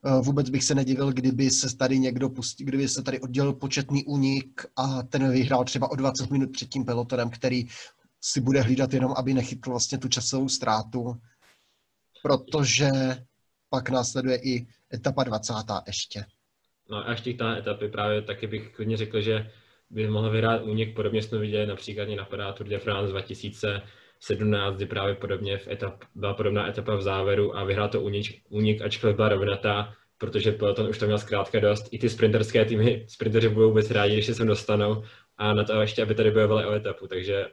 Eh, 0.07 0.21
vůbec 0.23 0.51
bych 0.51 0.65
se 0.65 0.75
nedivil, 0.75 1.13
kdyby 1.13 1.51
se 1.51 1.77
tady 1.77 1.99
někdo 1.99 2.29
pustil, 2.31 2.67
kdyby 2.67 2.89
se 2.89 3.03
tady 3.03 3.21
oddělil 3.21 3.53
početný 3.53 4.05
únik 4.05 4.67
a 4.77 5.03
ten 5.03 5.33
vyhrál 5.33 5.65
třeba 5.65 5.91
o 5.91 5.97
20 5.97 6.31
minut 6.31 6.53
před 6.53 6.69
tím 6.69 6.85
pelotonem, 6.85 7.31
který 7.31 7.69
si 8.21 8.41
bude 8.41 8.63
hlídat 8.63 8.93
jenom, 8.93 9.15
aby 9.17 9.35
nechytl 9.35 9.71
vlastně 9.71 9.99
tu 9.99 10.09
časovou 10.09 10.49
ztrátu, 10.49 11.21
protože 12.23 12.91
pak 13.73 13.91
následuje 13.91 14.37
i 14.37 14.67
etapa 14.95 15.25
20. 15.25 15.55
ještě. 15.87 16.25
No 16.91 17.09
a 17.09 17.11
ještě 17.11 17.35
ta 17.35 17.57
etapy 17.57 17.89
právě 17.89 18.23
taky 18.23 18.47
bych 18.47 18.73
klidně 18.73 18.97
řekl, 18.97 19.21
že 19.21 19.51
by 19.91 20.09
mohl 20.09 20.31
vyhrát 20.31 20.63
únik, 20.63 20.95
podobně 20.95 21.23
jsme 21.23 21.39
viděli 21.39 21.67
například 21.67 22.05
i 22.05 22.17
napadá 22.17 22.53
Tour 22.53 22.69
de 22.69 22.79
France 22.79 23.11
2017, 23.11 24.77
kdy 24.77 24.87
právě 24.87 25.15
podobně 25.15 25.59
v 25.59 25.69
etap, 25.69 26.05
byla 26.15 26.35
podobná 26.35 26.69
etapa 26.69 26.95
v 26.95 27.03
závěru 27.03 27.57
a 27.57 27.65
vyhrál 27.65 27.89
to 27.89 28.01
únik, 28.01 28.43
únik 28.49 28.83
ačkoliv 28.83 29.17
byla 29.17 29.29
rovnatá, 29.29 29.95
protože 30.19 30.53
peloton 30.53 30.89
už 30.89 30.99
to 30.99 31.07
měl 31.07 31.19
zkrátka 31.19 31.61
dost. 31.61 31.89
I 31.91 31.99
ty 31.99 32.09
sprinterské 32.09 32.65
týmy, 32.65 33.07
sprinteři 33.09 33.49
budou 33.49 33.69
vůbec 33.69 33.91
rádi, 33.91 34.15
když 34.15 34.27
se 34.27 34.35
sem 34.35 34.47
dostanou 34.47 35.05
a 35.37 35.55
na 35.55 35.65
to 35.65 35.81
ještě, 35.81 36.03
aby 36.03 36.15
tady 36.15 36.31
bojovali 36.31 36.67
o 36.67 36.73
etapu, 36.73 37.07
takže 37.07 37.47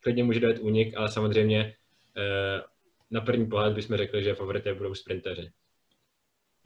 klidně 0.00 0.24
může 0.24 0.40
dojít 0.40 0.58
únik, 0.58 0.96
ale 0.96 1.08
samozřejmě 1.08 1.74
eh, 2.16 2.62
na 3.10 3.20
první 3.20 3.46
pohled 3.46 3.74
bychom 3.74 3.96
řekli, 3.96 4.24
že 4.24 4.34
favorité 4.34 4.74
budou 4.74 4.94
sprinteři. 4.94 5.50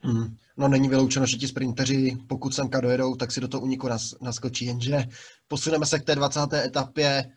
Hmm. 0.01 0.35
No 0.57 0.67
není 0.67 0.89
vyloučeno, 0.89 1.25
že 1.25 1.37
ti 1.37 1.47
sprinteři, 1.47 2.17
pokud 2.27 2.55
semka 2.55 2.81
dojedou, 2.81 3.15
tak 3.15 3.31
si 3.31 3.41
do 3.41 3.47
toho 3.47 3.63
úniku 3.63 3.87
nas, 3.87 4.15
naskočí, 4.21 4.65
jenže 4.65 5.03
posuneme 5.47 5.85
se 5.85 5.99
k 5.99 6.05
té 6.05 6.15
20. 6.15 6.53
etapě, 6.53 7.31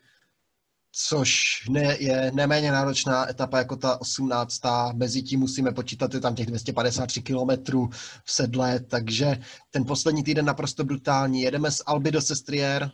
což 0.91 1.33
ne, 1.69 1.97
je 1.99 2.31
neméně 2.35 2.71
náročná 2.71 3.29
etapa 3.29 3.57
jako 3.57 3.75
ta 3.75 4.01
18. 4.01 4.61
Mezi 4.93 5.21
tím 5.21 5.39
musíme 5.39 5.71
počítat, 5.71 6.13
je 6.13 6.19
tam 6.19 6.35
těch 6.35 6.45
253 6.45 7.21
km 7.21 7.87
v 8.23 8.31
sedle, 8.31 8.79
takže 8.79 9.37
ten 9.71 9.85
poslední 9.85 10.23
týden 10.23 10.45
naprosto 10.45 10.83
brutální. 10.83 11.41
Jedeme 11.41 11.71
z 11.71 11.81
Alby 11.85 12.11
do 12.11 12.21
Sestrier, 12.21 12.91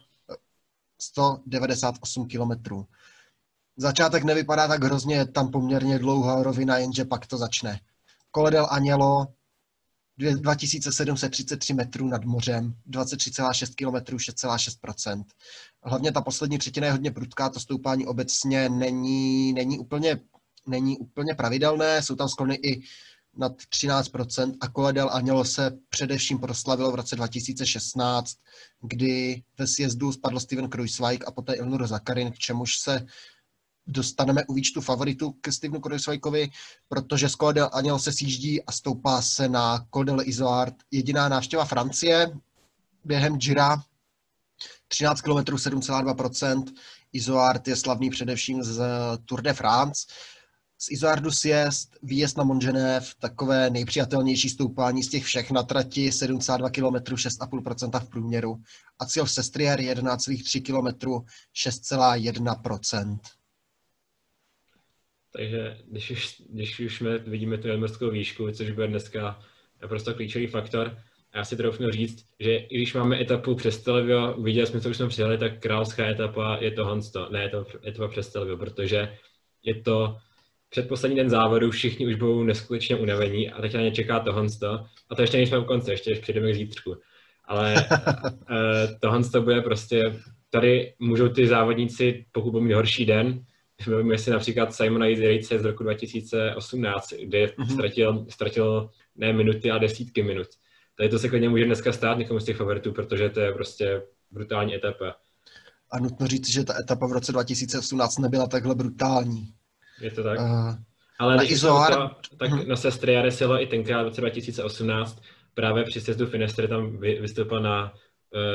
198 1.02 2.28
km. 2.28 2.86
Začátek 3.82 4.24
nevypadá 4.24 4.68
tak 4.68 4.84
hrozně, 4.84 5.16
je 5.16 5.26
tam 5.26 5.52
poměrně 5.52 6.00
dlouhá 6.00 6.44
rovina, 6.44 6.78
jenže 6.78 7.06
pak 7.06 7.28
to 7.28 7.38
začne. 7.38 7.80
Koledel 8.32 8.68
Anělo, 8.72 9.28
2733 10.18 11.74
metrů 11.74 12.08
nad 12.08 12.26
mořem, 12.26 12.74
23,6 12.90 13.74
km, 13.76 14.16
6,6% 14.16 15.24
Hlavně 15.84 16.12
ta 16.12 16.22
poslední 16.22 16.58
třetina 16.58 16.88
je 16.88 16.92
hodně 16.92 17.12
prudká, 17.12 17.50
to 17.50 17.60
stoupání 17.60 18.06
obecně 18.06 18.70
není, 18.70 19.54
není, 19.54 19.80
úplně, 19.80 20.20
není 20.68 20.98
úplně 20.98 21.34
pravidelné, 21.36 22.02
jsou 22.02 22.16
tam 22.16 22.30
sklony 22.30 22.56
i 22.56 22.82
nad 23.38 23.52
13% 23.52 24.58
a 24.62 24.68
kole 24.68 24.94
del 24.94 25.10
Anělo 25.12 25.46
se 25.46 25.72
především 25.90 26.40
proslavilo 26.40 26.92
v 26.92 26.96
roce 26.96 27.16
2016, 27.16 28.38
kdy 28.82 29.44
ve 29.58 29.68
sjezdu 29.68 30.12
spadl 30.12 30.40
Steven 30.40 30.70
Kruiswijk 30.70 31.28
a 31.28 31.32
poté 31.32 31.54
Ilnur 31.54 31.88
Zakarin, 31.88 32.32
k 32.32 32.38
čemuž 32.38 32.80
se 32.80 33.06
dostaneme 33.90 34.46
u 34.46 34.54
výčtu 34.54 34.82
favoritů 34.82 35.32
ke 35.32 35.52
Stevenu 35.52 35.80
Kruiswijkovi, 35.80 36.50
protože 36.88 37.30
z 37.30 37.32
Col 37.32 37.54
del 37.54 37.70
Anělo 37.74 38.00
se 38.00 38.12
sjíždí 38.12 38.64
a 38.64 38.72
stoupá 38.72 39.22
se 39.22 39.50
na 39.50 39.86
Col 39.94 40.04
del 40.04 40.22
Izoard. 40.22 40.76
Jediná 40.92 41.30
návštěva 41.30 41.66
Francie 41.66 42.32
během 43.06 43.38
Gira 43.38 43.84
13 44.88 45.22
km 45.22 45.32
7,2%. 45.32 46.64
Izoard 47.14 47.68
je 47.68 47.76
slavný 47.76 48.10
především 48.10 48.64
z 48.64 48.82
Tour 49.26 49.42
de 49.42 49.54
France 49.54 50.06
z 50.82 50.92
Izardu 50.92 51.32
sjezd, 51.32 51.98
výjezd 52.04 52.38
na 52.38 52.44
Montgenev, 52.44 53.16
takové 53.16 53.70
nejpřijatelnější 53.70 54.50
stoupání 54.50 55.04
z 55.04 55.10
těch 55.10 55.24
všech 55.24 55.52
na 55.52 55.64
trati 55.64 56.10
7,2 56.10 56.72
km, 56.72 57.16
6,5% 57.16 58.00
v 58.00 58.10
průměru. 58.10 58.62
A 59.00 59.06
cíl 59.06 59.28
Sestrier 59.28 59.80
11,3 59.80 60.62
km, 60.62 60.88
6,1%. 61.56 63.20
Takže 65.32 65.78
když 65.88 66.12
už, 66.12 66.42
když 66.50 66.80
už 66.80 67.00
my 67.00 67.18
vidíme 67.18 67.58
tu 67.58 67.68
nadmořskou 67.68 68.10
výšku, 68.10 68.52
což 68.52 68.72
bude 68.72 68.88
dneska 68.88 69.40
naprosto 69.82 70.14
klíčový 70.14 70.48
faktor, 70.48 70.98
já 71.36 71.44
si 71.46 71.58
troufnu 71.58 71.92
říct, 71.92 72.26
že 72.40 72.56
i 72.56 72.78
když 72.78 72.94
máme 72.94 73.22
etapu 73.22 73.56
přes 73.56 73.84
Televio, 73.84 74.42
viděli 74.42 74.68
jsme, 74.68 74.82
co 74.82 74.90
už 74.90 74.98
jsme 74.98 75.08
přijeli, 75.08 75.38
tak 75.38 75.60
královská 75.60 76.06
etapa 76.06 76.58
je 76.62 76.72
to 76.72 76.86
Hansto, 76.86 77.30
ne 77.32 77.42
je 77.42 77.50
to 77.50 77.66
etapa 77.88 78.08
přes 78.08 78.30
Televio, 78.30 78.58
protože 78.58 79.18
je 79.64 79.82
to 79.82 80.18
předposlední 80.70 81.18
den 81.18 81.30
závodu, 81.30 81.72
všichni 81.72 82.08
už 82.08 82.16
budou 82.16 82.44
neskutečně 82.44 82.96
unavení 82.96 83.50
a 83.50 83.62
teď 83.62 83.74
na 83.74 83.82
ně 83.82 83.92
čeká 83.92 84.20
tohle. 84.20 84.48
A 85.10 85.16
to 85.16 85.22
ještě 85.22 85.38
nejsme 85.38 85.58
u 85.58 85.64
konce, 85.64 85.92
ještě 85.92 86.16
přijdeme 86.16 86.52
k 86.52 86.56
zítřku. 86.56 86.96
Ale 87.46 87.76
uh, 88.26 89.00
tohle 89.00 89.42
bude 89.42 89.62
prostě, 89.62 90.16
tady 90.50 90.94
můžou 91.00 91.30
ty 91.30 91.48
závodníci, 91.48 92.26
pokud 92.32 92.52
budou 92.52 92.64
mít 92.64 92.74
horší 92.74 93.06
den, 93.06 93.46
Víme 93.88 94.18
si 94.18 94.32
například 94.32 94.74
Simona 94.74 95.06
Jizerice 95.06 95.60
z 95.60 95.66
roku 95.66 95.84
2018, 95.84 97.14
kde 97.24 97.46
mm-hmm. 97.46 97.74
ztratil, 97.74 98.26
ztratil 98.30 98.90
ne 99.16 99.34
minuty, 99.34 99.72
a 99.72 99.78
desítky 99.78 100.24
minut. 100.24 100.48
Tady 100.98 101.10
to 101.10 101.20
se 101.20 101.30
klidně 101.30 101.50
může 101.50 101.66
dneska 101.66 101.94
stát 101.94 102.18
někomu 102.18 102.40
z 102.40 102.46
těch 102.46 102.58
favoritů, 102.58 102.92
protože 102.92 103.30
to 103.30 103.40
je 103.40 103.52
prostě 103.52 104.02
brutální 104.32 104.76
etapa. 104.76 105.16
A 105.92 106.00
nutno 106.00 106.28
říct, 106.28 106.50
že 106.50 106.64
ta 106.64 106.80
etapa 106.80 107.08
v 107.08 107.12
roce 107.12 107.32
2018 107.32 108.18
nebyla 108.18 108.48
takhle 108.48 108.76
brutální. 108.76 109.54
Je 110.02 110.12
to 110.12 110.24
tak. 110.24 110.40
Uh, 110.40 110.76
Ale 111.20 111.36
na 111.36 111.44
Izoar... 111.44 111.94
to, 111.94 112.10
tak 112.38 112.50
hmm. 112.52 112.68
na 112.68 112.76
sestry 112.76 113.14
Jare 113.14 113.30
i 113.60 113.68
tenkrát 113.68 114.02
v 114.02 114.06
roce 114.06 114.22
2018 114.22 115.22
právě 115.54 115.84
při 115.84 116.02
sjezdu 116.02 116.26
Finestry 116.26 116.68
tam 116.68 116.98
vystoupil 116.98 117.62
na 117.62 117.94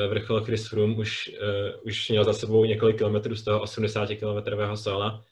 vrchol 0.09 0.43
Chris 0.43 0.67
Froome, 0.67 0.95
už, 0.95 1.31
uh, 1.41 1.87
už 1.87 2.09
měl 2.09 2.23
za 2.23 2.33
sebou 2.33 2.65
několik 2.65 2.97
kilometrů 2.97 3.35
z 3.35 3.43
toho 3.43 3.61
80 3.61 4.15
kilometrového 4.15 4.77
sola. 4.77 5.23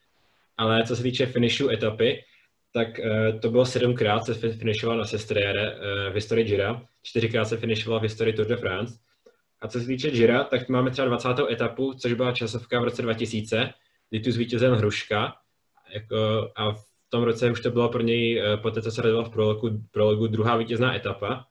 Ale 0.57 0.83
co 0.87 0.95
se 0.95 1.03
týče 1.03 1.25
finishu 1.25 1.69
etapy, 1.69 2.23
tak 2.73 2.87
uh, 2.99 3.39
to 3.39 3.49
bylo 3.49 3.65
sedmkrát 3.65 4.25
se 4.25 4.33
finišoval 4.33 4.97
na 4.97 5.05
Sestriere 5.05 5.75
v 6.11 6.15
historii 6.15 6.45
Gira, 6.45 6.81
čtyřikrát 7.03 7.45
se 7.45 7.57
finišoval 7.57 7.99
v 7.99 8.03
historii 8.03 8.33
Tour 8.33 8.47
de 8.47 8.57
France. 8.57 8.95
A 9.61 9.67
co 9.67 9.79
se 9.79 9.85
týče 9.85 10.11
Gira, 10.11 10.43
tak 10.43 10.69
máme 10.69 10.91
třeba 10.91 11.07
20. 11.07 11.29
etapu, 11.49 11.93
což 11.93 12.13
byla 12.13 12.31
časovka 12.31 12.79
v 12.79 12.83
roce 12.83 13.01
2000, 13.01 13.73
kdy 14.09 14.19
tu 14.19 14.31
zvítězil 14.31 14.75
Hruška 14.75 15.33
jako, 15.93 16.51
a 16.55 16.71
v 16.71 16.85
tom 17.09 17.23
roce 17.23 17.51
už 17.51 17.61
to 17.61 17.71
bylo 17.71 17.89
pro 17.89 18.01
něj, 18.01 18.39
eh, 18.39 18.57
po 18.57 18.71
té, 18.71 18.81
co 18.81 18.91
se 18.91 19.01
rozjela 19.01 19.23
v 19.23 19.29
prologu, 19.29 19.69
prologu, 19.91 20.27
druhá 20.27 20.57
vítězná 20.57 20.95
etapa. 20.95 21.45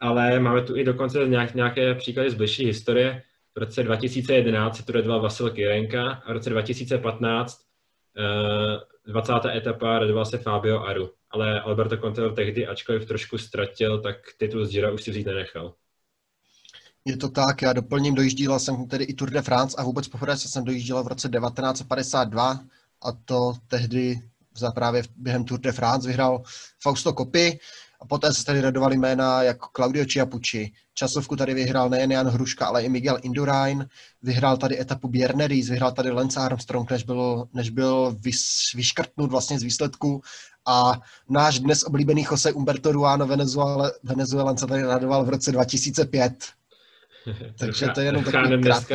Ale 0.00 0.40
máme 0.40 0.62
tu 0.62 0.76
i 0.76 0.84
dokonce 0.84 1.28
nějak, 1.28 1.54
nějaké 1.54 1.94
příklady 1.94 2.30
z 2.30 2.34
bližší 2.34 2.66
historie. 2.66 3.22
V 3.54 3.58
roce 3.58 3.82
2011 3.82 4.76
se 4.76 4.82
tu 4.82 4.92
redoval 4.92 5.20
Vasil 5.20 5.50
Kirenka 5.50 6.10
a 6.12 6.28
v 6.28 6.32
roce 6.32 6.50
2015 6.50 7.60
uh, 9.06 9.12
20. 9.12 9.32
etapa 9.56 9.98
redoval 9.98 10.24
se 10.24 10.38
Fabio 10.38 10.80
Aru. 10.80 11.10
Ale 11.30 11.60
Alberto 11.60 11.96
Contador 11.96 12.34
tehdy, 12.34 12.66
ačkoliv 12.66 13.06
trošku 13.06 13.38
ztratil, 13.38 14.00
tak 14.00 14.16
titul 14.38 14.66
z 14.66 14.70
Gira 14.70 14.90
už 14.90 15.02
si 15.02 15.10
vzít 15.10 15.26
nenechal. 15.26 15.74
Je 17.04 17.16
to 17.16 17.28
tak, 17.28 17.62
já 17.62 17.72
doplním, 17.72 18.14
dojíždila 18.14 18.58
jsem 18.58 18.88
tedy 18.88 19.04
i 19.04 19.14
Tour 19.14 19.30
de 19.30 19.42
France 19.42 19.76
a 19.78 19.82
vůbec 19.82 20.08
poprvé 20.08 20.36
jsem 20.36 20.64
dojížděla 20.64 21.02
v 21.02 21.06
roce 21.06 21.28
1952 21.28 22.60
a 23.02 23.12
to 23.12 23.52
tehdy 23.68 24.20
za 24.56 24.70
právě 24.70 25.02
během 25.16 25.44
Tour 25.44 25.60
de 25.60 25.72
France 25.72 26.08
vyhrál 26.08 26.42
Fausto 26.82 27.12
Coppi 27.12 27.58
a 28.00 28.06
poté 28.06 28.32
se 28.32 28.44
tady 28.44 28.60
radovali 28.60 28.98
jména 28.98 29.42
jako 29.42 29.68
Claudio 29.76 30.04
Chiapucci. 30.12 30.72
Časovku 30.94 31.36
tady 31.36 31.54
vyhrál 31.54 31.88
nejen 31.88 32.12
Jan 32.12 32.28
Hruška, 32.28 32.66
ale 32.66 32.82
i 32.82 32.88
Miguel 32.88 33.18
Indurain. 33.22 33.88
Vyhrál 34.22 34.56
tady 34.56 34.80
etapu 34.80 35.08
Bierneris, 35.08 35.68
vyhrál 35.68 35.92
tady 35.92 36.10
Lance 36.10 36.40
Armstrong, 36.40 36.90
než 36.90 37.02
byl, 37.02 37.48
než 37.54 37.70
byl 37.70 38.16
vys, 38.20 38.72
vyškrtnut 38.74 39.30
vlastně 39.30 39.58
z 39.58 39.62
výsledku. 39.62 40.22
A 40.66 41.00
náš 41.28 41.60
dnes 41.60 41.82
oblíbený 41.82 42.26
Jose 42.30 42.52
Umberto 42.52 42.92
Ruano 42.92 43.26
Venezuela, 43.26 43.90
Venezuelan 44.02 44.56
se 44.56 44.66
tady 44.66 44.82
radoval 44.82 45.24
v 45.24 45.28
roce 45.28 45.52
2005. 45.52 46.32
Takže 47.58 47.88
to 47.88 48.00
je 48.00 48.06
jenom 48.06 48.24
takový 48.24 48.62
krátký... 48.62 48.94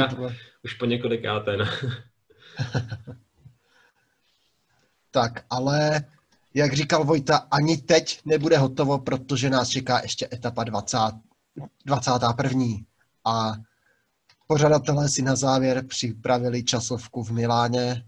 Už 0.64 0.74
po 0.74 0.86
několikáté, 0.86 1.58
no. 1.58 1.66
Tak, 5.12 5.45
ale 5.49 6.06
jak 6.56 6.74
říkal 6.74 7.03
Vojta, 7.03 7.38
ani 7.51 7.78
teď 7.78 8.20
nebude 8.26 8.58
hotovo, 8.58 8.99
protože 8.99 9.49
nás 9.49 9.70
čeká 9.70 9.99
ještě 10.01 10.28
etapa 10.34 10.64
20, 10.64 10.97
21. 11.86 12.66
A 13.26 13.53
pořadatelé 14.47 15.10
si 15.10 15.22
na 15.22 15.36
závěr 15.36 15.86
připravili 15.88 16.64
časovku 16.64 17.24
v 17.24 17.32
Miláně. 17.32 18.06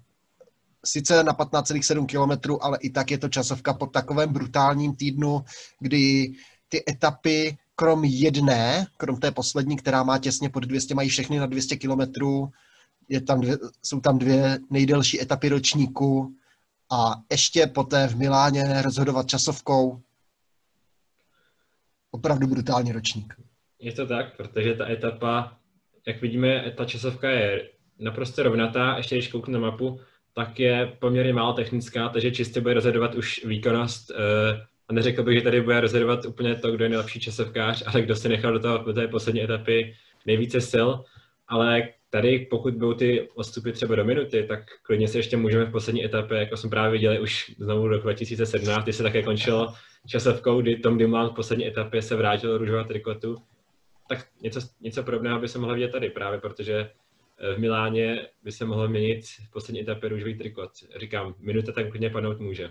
Sice 0.86 1.24
na 1.24 1.34
15,7 1.34 2.06
km, 2.06 2.58
ale 2.62 2.78
i 2.82 2.90
tak 2.90 3.12
je 3.12 3.18
to 3.18 3.30
časovka 3.30 3.74
po 3.74 3.86
takovém 3.86 4.34
brutálním 4.34 4.96
týdnu, 4.96 5.44
kdy 5.80 6.34
ty 6.70 6.84
etapy, 6.90 7.58
krom 7.76 8.04
jedné, 8.04 8.88
krom 8.98 9.20
té 9.20 9.32
poslední, 9.32 9.78
která 9.78 10.04
má 10.04 10.18
těsně 10.18 10.50
pod 10.50 10.64
200, 10.64 10.96
mají 10.96 11.10
všechny 11.10 11.40
na 11.40 11.46
200 11.46 11.76
km. 11.76 12.02
Je 13.10 13.22
tam 13.22 13.42
dvě, 13.42 13.58
jsou 13.84 14.00
tam 14.00 14.18
dvě 14.18 14.60
nejdelší 14.70 15.22
etapy 15.22 15.50
ročníku 15.50 16.37
a 16.92 17.16
ještě 17.32 17.68
poté 17.68 18.08
v 18.08 18.16
Miláně 18.16 18.82
rozhodovat 18.82 19.28
časovkou. 19.28 20.02
Opravdu 22.12 22.48
brutální 22.48 22.92
ročník. 22.92 23.34
Je 23.80 23.92
to 23.92 24.08
tak, 24.08 24.38
protože 24.38 24.74
ta 24.74 24.90
etapa, 24.90 25.58
jak 26.08 26.22
vidíme, 26.22 26.74
ta 26.78 26.86
časovka 26.86 27.30
je 27.30 27.70
naprosto 28.00 28.44
rovnatá, 28.44 28.98
ještě 28.98 29.16
když 29.16 29.28
kouknu 29.28 29.54
na 29.54 29.60
mapu, 29.60 30.00
tak 30.34 30.60
je 30.60 30.96
poměrně 31.00 31.34
málo 31.34 31.54
technická, 31.54 32.10
takže 32.10 32.32
čistě 32.32 32.62
bude 32.62 32.74
rozhodovat 32.74 33.16
už 33.16 33.46
výkonnost. 33.46 34.12
Eh, 34.12 34.66
a 34.90 34.94
neřekl 34.94 35.24
bych, 35.24 35.38
že 35.38 35.44
tady 35.44 35.62
bude 35.62 35.82
rozhodovat 35.82 36.26
úplně 36.26 36.56
to, 36.56 36.72
kdo 36.72 36.84
je 36.84 36.90
nejlepší 36.90 37.20
časovkář, 37.20 37.84
ale 37.86 38.02
kdo 38.02 38.16
se 38.16 38.30
nechal 38.30 38.54
do, 38.54 38.60
toho, 38.60 38.78
do 38.78 38.94
té 38.94 39.08
poslední 39.08 39.44
etapy 39.44 39.96
nejvíce 40.26 40.62
sil. 40.72 40.90
Ale 41.48 41.90
tady, 42.10 42.40
pokud 42.40 42.74
budou 42.74 42.94
ty 42.94 43.30
odstupy 43.36 43.72
třeba 43.72 43.96
do 43.96 44.06
minuty, 44.06 44.44
tak 44.48 44.60
klidně 44.82 45.08
se 45.08 45.18
ještě 45.18 45.38
můžeme 45.38 45.66
v 45.66 45.72
poslední 45.72 46.06
etapě, 46.06 46.38
jako 46.38 46.58
jsme 46.58 46.70
právě 46.70 46.92
viděli 46.92 47.20
už 47.20 47.56
znovu 47.60 47.88
roku 47.88 48.04
2017, 48.04 48.84
kdy 48.84 48.94
se 48.94 49.04
také 49.04 49.24
končilo 49.24 49.74
časovkou, 50.08 50.62
kdy 50.62 50.76
Tom 50.76 50.98
Dumoulin 50.98 51.30
v 51.30 51.36
poslední 51.36 51.68
etapě 51.68 52.02
se 52.02 52.16
vrátil 52.16 52.52
do 52.52 52.58
růžového 52.58 52.86
trikotu, 52.86 53.36
tak 54.10 54.28
něco, 54.42 54.60
něco 54.82 55.04
podobného 55.04 55.40
by 55.40 55.48
se 55.48 55.60
mohlo 55.60 55.76
vidět 55.76 55.92
tady 55.92 56.10
právě, 56.10 56.40
protože 56.40 56.92
eh, 57.40 57.56
v 57.56 57.60
Miláně 57.60 58.28
by 58.44 58.52
se 58.52 58.66
mohlo 58.66 58.88
měnit 58.88 59.26
v 59.26 59.52
poslední 59.52 59.82
etapě 59.82 60.10
růžový 60.10 60.38
trikot. 60.38 60.72
Říkám, 61.00 61.36
minuta 61.40 61.72
tak 61.72 61.90
klidně 61.90 62.10
padnout 62.10 62.40
může. 62.40 62.70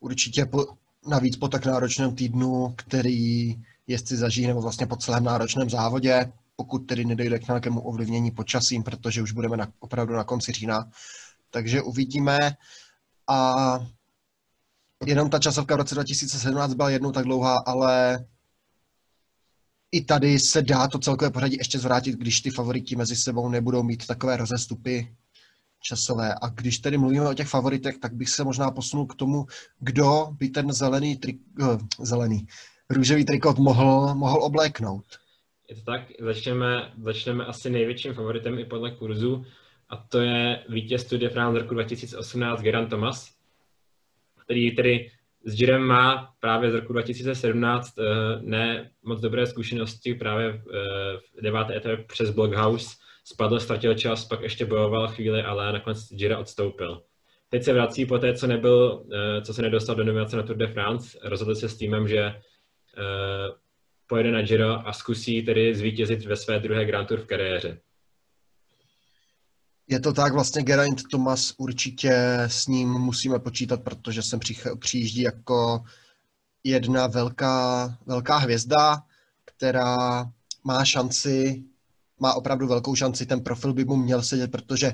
Určitě 0.00 0.46
po, 0.46 0.64
navíc 1.08 1.36
po 1.36 1.48
tak 1.48 1.66
náročném 1.66 2.14
týdnu, 2.14 2.74
který 2.76 3.54
jezdci 3.86 4.16
zažijí, 4.16 4.46
nebo 4.46 4.62
vlastně 4.62 4.86
po 4.86 4.96
celém 4.96 5.24
náročném 5.24 5.70
závodě, 5.70 6.32
pokud 6.56 6.78
tedy 6.78 7.04
nedojde 7.04 7.38
k 7.38 7.46
nějakému 7.46 7.80
ovlivnění 7.80 8.30
počasím, 8.30 8.82
protože 8.82 9.22
už 9.22 9.32
budeme 9.32 9.56
na, 9.56 9.72
opravdu 9.78 10.14
na 10.14 10.24
konci 10.24 10.52
října. 10.52 10.90
Takže 11.50 11.82
uvidíme. 11.82 12.56
A 13.28 13.54
jenom 15.06 15.30
ta 15.30 15.38
časovka 15.38 15.74
v 15.74 15.78
roce 15.78 15.94
2017 15.94 16.74
byla 16.74 16.90
jednou 16.90 17.12
tak 17.12 17.24
dlouhá, 17.24 17.62
ale 17.66 18.24
i 19.92 20.04
tady 20.04 20.38
se 20.38 20.62
dá 20.62 20.88
to 20.88 20.98
celkové 20.98 21.30
pořadí 21.30 21.56
ještě 21.56 21.78
zvrátit, 21.78 22.14
když 22.14 22.40
ty 22.40 22.50
favoriti 22.50 22.96
mezi 22.96 23.16
sebou 23.16 23.48
nebudou 23.48 23.82
mít 23.82 24.06
takové 24.06 24.36
rozestupy 24.36 25.16
časové. 25.80 26.34
A 26.42 26.48
když 26.48 26.78
tedy 26.78 26.98
mluvíme 26.98 27.28
o 27.28 27.34
těch 27.34 27.48
favoritech, 27.48 27.98
tak 27.98 28.14
bych 28.14 28.28
se 28.28 28.44
možná 28.44 28.70
posunul 28.70 29.06
k 29.06 29.14
tomu, 29.14 29.46
kdo 29.80 30.28
by 30.30 30.48
ten 30.48 30.72
zelený, 30.72 31.16
tri, 31.16 31.38
uh, 31.60 31.78
zelený 32.00 32.46
růžový 32.90 33.24
trikot 33.24 33.58
mohl, 33.58 34.14
mohl 34.14 34.42
obléknout. 34.42 35.04
Je 35.68 35.76
to 35.76 35.82
tak, 35.82 36.02
začneme, 36.20 36.92
začneme 36.98 37.44
asi 37.44 37.70
největším 37.70 38.14
favoritem 38.14 38.58
i 38.58 38.64
podle 38.64 38.90
kurzu 38.90 39.44
a 39.88 39.96
to 39.96 40.20
je 40.20 40.64
vítěz 40.68 41.10
de 41.10 41.28
France 41.28 41.60
roku 41.62 41.74
2018 41.74 42.62
Geran 42.62 42.86
Thomas, 42.86 43.34
který 44.44 44.76
tedy 44.76 45.10
s 45.44 45.60
Jirem 45.60 45.82
má 45.82 46.34
právě 46.40 46.70
z 46.70 46.74
roku 46.74 46.92
2017 46.92 47.98
uh, 47.98 48.04
eh, 48.04 48.38
ne 48.42 48.90
moc 49.02 49.20
dobré 49.20 49.46
zkušenosti 49.46 50.14
právě 50.14 50.52
uh, 50.52 50.60
v 51.38 51.42
deváté 51.42 51.76
etapě 51.76 52.04
přes 52.04 52.30
Blockhouse. 52.30 52.96
Spadl, 53.24 53.60
ztratil 53.60 53.94
čas, 53.94 54.24
pak 54.24 54.40
ještě 54.40 54.66
bojoval 54.66 55.08
chvíli, 55.08 55.42
ale 55.42 55.72
nakonec 55.72 56.10
Jira 56.10 56.38
odstoupil. 56.38 57.02
Teď 57.48 57.62
se 57.62 57.72
vrací 57.72 58.06
po 58.06 58.18
té, 58.18 58.34
co 58.34 58.46
nebyl, 58.46 59.02
uh, 59.04 59.12
co 59.42 59.54
se 59.54 59.62
nedostal 59.62 59.94
do 59.96 60.04
nominace 60.04 60.36
na 60.36 60.42
Tour 60.42 60.56
de 60.56 60.66
France. 60.66 61.18
Rozhodl 61.22 61.54
se 61.54 61.68
s 61.68 61.76
týmem, 61.76 62.08
že 62.08 62.34
pojede 64.06 64.32
na 64.32 64.42
Giro 64.42 64.88
a 64.88 64.92
zkusí 64.92 65.42
tedy 65.42 65.74
zvítězit 65.74 66.24
ve 66.24 66.36
své 66.36 66.58
druhé 66.58 66.84
Grand 66.84 67.08
Tour 67.08 67.20
v 67.20 67.26
kariéře. 67.26 67.78
Je 69.88 70.00
to 70.00 70.12
tak, 70.12 70.32
vlastně 70.32 70.62
Geraint 70.62 71.02
Thomas 71.10 71.54
určitě 71.56 72.42
s 72.46 72.66
ním 72.66 72.88
musíme 72.88 73.38
počítat, 73.38 73.82
protože 73.82 74.22
sem 74.22 74.40
přijíždí 74.78 75.20
jako 75.20 75.84
jedna 76.64 77.06
velká, 77.06 77.98
velká 78.06 78.36
hvězda, 78.36 79.02
která 79.44 79.96
má 80.64 80.84
šanci, 80.84 81.64
má 82.18 82.34
opravdu 82.34 82.66
velkou 82.66 82.94
šanci, 82.94 83.26
ten 83.26 83.40
profil 83.40 83.72
by 83.72 83.84
mu 83.84 83.96
měl 83.96 84.22
sedět, 84.22 84.50
protože 84.50 84.92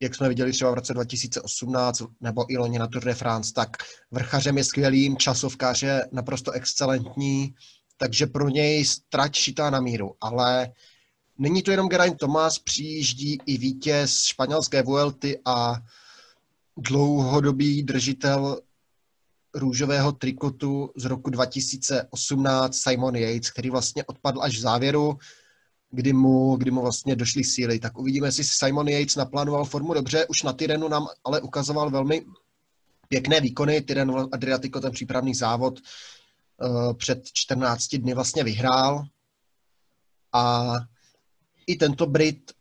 jak 0.00 0.14
jsme 0.14 0.28
viděli 0.28 0.52
třeba 0.52 0.70
v 0.70 0.74
roce 0.74 0.94
2018 0.94 2.02
nebo 2.20 2.52
i 2.52 2.56
loni 2.56 2.78
na 2.78 2.86
Tour 2.86 3.04
de 3.04 3.14
France, 3.14 3.52
tak 3.54 3.76
vrchařem 4.10 4.58
je 4.58 4.64
skvělým, 4.64 5.16
časovkář 5.16 5.82
je 5.82 6.08
naprosto 6.12 6.52
excelentní, 6.52 7.54
takže 7.96 8.26
pro 8.26 8.48
něj 8.48 8.84
strať 8.84 9.34
šitá 9.34 9.70
na 9.70 9.80
míru, 9.80 10.14
ale 10.20 10.72
Není 11.38 11.62
to 11.62 11.70
jenom 11.70 11.88
Geraint 11.88 12.18
Thomas, 12.18 12.58
přijíždí 12.58 13.38
i 13.46 13.58
vítěz 13.58 14.24
španělské 14.24 14.82
Vuelty 14.82 15.40
a 15.44 15.76
dlouhodobý 16.76 17.82
držitel 17.82 18.60
růžového 19.54 20.12
trikotu 20.12 20.90
z 20.96 21.04
roku 21.04 21.30
2018 21.30 22.76
Simon 22.76 23.16
Yates, 23.16 23.50
který 23.50 23.70
vlastně 23.70 24.04
odpadl 24.04 24.42
až 24.42 24.56
v 24.56 24.60
závěru, 24.60 25.18
kdy 25.90 26.12
mu, 26.12 26.56
kdy 26.56 26.70
mu 26.70 26.80
vlastně 26.82 27.16
došly 27.16 27.44
síly. 27.44 27.78
Tak 27.78 27.98
uvidíme, 27.98 28.28
jestli 28.28 28.44
Simon 28.44 28.88
Yates 28.88 29.16
naplánoval 29.16 29.64
formu 29.64 29.94
dobře. 29.94 30.26
Už 30.26 30.42
na 30.42 30.52
Tyrenu 30.52 30.88
nám 30.88 31.06
ale 31.24 31.40
ukazoval 31.40 31.90
velmi 31.90 32.26
pěkné 33.08 33.40
výkony. 33.40 33.80
Tyren 33.80 34.12
Adriatico, 34.32 34.80
ten 34.80 34.92
přípravný 34.92 35.34
závod, 35.34 35.80
před 36.98 37.18
14 37.32 37.88
dny 37.96 38.14
vlastně 38.14 38.44
vyhrál. 38.44 39.04
A 40.32 40.74
i 41.66 41.76
tento 41.76 42.06
Brit 42.06 42.52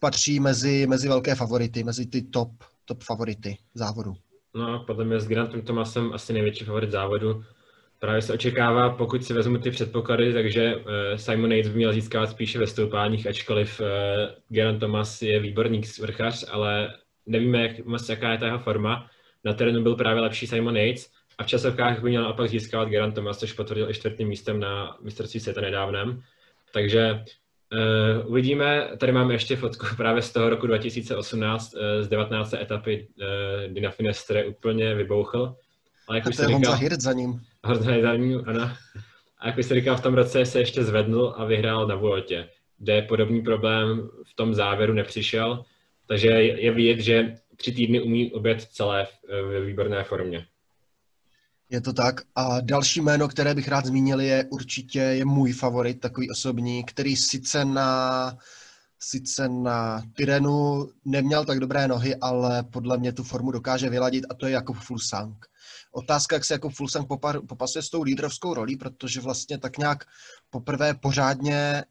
patří 0.00 0.40
mezi, 0.40 0.86
mezi 0.86 1.08
velké 1.08 1.34
favority, 1.34 1.84
mezi 1.84 2.06
ty 2.06 2.22
top, 2.22 2.50
top 2.84 3.02
favority 3.02 3.58
závodu. 3.74 4.14
No, 4.54 4.84
podle 4.86 5.04
mě 5.04 5.20
s 5.20 5.28
Grantem 5.28 5.62
Thomasem 5.62 6.12
asi 6.12 6.32
největší 6.32 6.64
favorit 6.64 6.90
závodu. 6.90 7.44
Právě 7.98 8.22
se 8.22 8.32
očekává, 8.32 8.90
pokud 8.90 9.24
si 9.24 9.32
vezmu 9.32 9.58
ty 9.58 9.70
předpoklady, 9.70 10.32
takže 10.32 10.76
uh, 10.76 10.82
Simon 11.16 11.52
Yates 11.52 11.72
by 11.72 11.76
měl 11.76 11.92
získávat 11.92 12.30
spíše 12.30 12.58
ve 12.58 12.66
stoupáních, 12.66 13.26
ačkoliv 13.26 13.80
uh, 13.80 13.86
Grant 14.48 14.80
Thomas 14.80 15.22
je 15.22 15.40
výborný 15.40 15.82
vrchař, 16.00 16.44
ale 16.50 16.94
nevíme, 17.26 17.62
jak, 17.62 17.72
jaká 18.08 18.32
je 18.32 18.38
ta 18.38 18.46
jeho 18.46 18.58
forma. 18.58 19.10
Na 19.44 19.52
terénu 19.52 19.82
byl 19.82 19.96
právě 19.96 20.22
lepší 20.22 20.46
Simon 20.46 20.76
Yates 20.76 21.10
a 21.38 21.44
v 21.44 21.46
časovkách 21.46 22.02
by 22.02 22.08
měl 22.08 22.22
naopak 22.22 22.48
získávat 22.48 22.88
Grant 22.88 23.14
Thomas, 23.14 23.38
což 23.38 23.52
potvrdil 23.52 23.90
i 23.90 23.94
čtvrtým 23.94 24.28
místem 24.28 24.60
na 24.60 24.96
mistrovství 25.02 25.40
světa 25.40 25.60
nedávném. 25.60 26.22
Takže 26.72 27.24
Uh, 27.72 28.30
uvidíme, 28.30 28.88
tady 28.98 29.12
máme 29.12 29.34
ještě 29.34 29.56
fotku 29.56 29.86
právě 29.96 30.22
z 30.22 30.32
toho 30.32 30.50
roku 30.50 30.66
2018, 30.66 31.74
uh, 31.74 31.80
z 32.00 32.08
19. 32.08 32.52
etapy, 32.54 33.08
uh, 33.20 33.72
kdy 33.72 33.80
na 33.80 33.90
Finestre 33.90 34.44
úplně 34.44 34.94
vybouchl. 34.94 35.56
Ale 36.08 36.18
jak 36.18 36.26
a 36.26 36.30
to 36.30 36.42
je 36.42 36.48
Honza 36.48 36.74
Hirt 36.74 37.00
za 37.00 37.12
ním. 37.12 37.40
Honza 37.64 38.00
za 38.02 38.16
ním, 38.16 38.42
ano. 38.46 38.70
A 39.38 39.46
jak 39.46 39.58
už 39.58 39.66
se 39.66 39.74
říkal, 39.74 39.96
v 39.96 40.02
tom 40.02 40.14
roce 40.14 40.46
se 40.46 40.58
ještě 40.58 40.84
zvednul 40.84 41.34
a 41.36 41.44
vyhrál 41.44 41.86
na 41.86 41.94
Vueltě, 41.94 42.48
kde 42.78 43.02
podobný 43.02 43.42
problém 43.42 44.08
v 44.24 44.36
tom 44.36 44.54
závěru 44.54 44.92
nepřišel, 44.92 45.64
takže 46.06 46.28
je 46.28 46.72
vidět, 46.72 47.00
že 47.00 47.34
tři 47.56 47.72
týdny 47.72 48.00
umí 48.00 48.32
obět 48.32 48.62
celé 48.62 49.06
ve 49.48 49.60
výborné 49.60 50.04
formě. 50.04 50.46
Je 51.70 51.80
to 51.80 51.92
tak. 51.92 52.20
A 52.34 52.60
další 52.60 53.00
jméno, 53.00 53.28
které 53.28 53.54
bych 53.54 53.68
rád 53.68 53.86
zmínil, 53.86 54.20
je 54.20 54.44
určitě 54.50 54.98
je 54.98 55.24
můj 55.24 55.52
favorit, 55.52 56.00
takový 56.00 56.30
osobní, 56.30 56.84
který 56.84 57.16
sice 57.16 57.64
na, 57.64 58.38
sice 58.98 59.48
na 59.48 60.02
Tyrenu 60.16 60.88
neměl 61.04 61.44
tak 61.44 61.60
dobré 61.60 61.88
nohy, 61.88 62.16
ale 62.16 62.62
podle 62.62 62.98
mě 62.98 63.12
tu 63.12 63.22
formu 63.22 63.50
dokáže 63.50 63.90
vyladit 63.90 64.24
a 64.30 64.34
to 64.34 64.46
je 64.46 64.52
jako 64.52 64.72
Fulsang. 64.72 65.46
Otázka, 65.92 66.36
jak 66.36 66.44
se 66.44 66.54
jako 66.54 66.70
Fulsang 66.70 67.08
popasuje 67.48 67.82
s 67.82 67.90
tou 67.90 68.02
lídrovskou 68.02 68.54
rolí, 68.54 68.76
protože 68.76 69.20
vlastně 69.20 69.58
tak 69.58 69.78
nějak 69.78 70.04
poprvé 70.50 70.94
pořádně 70.94 71.84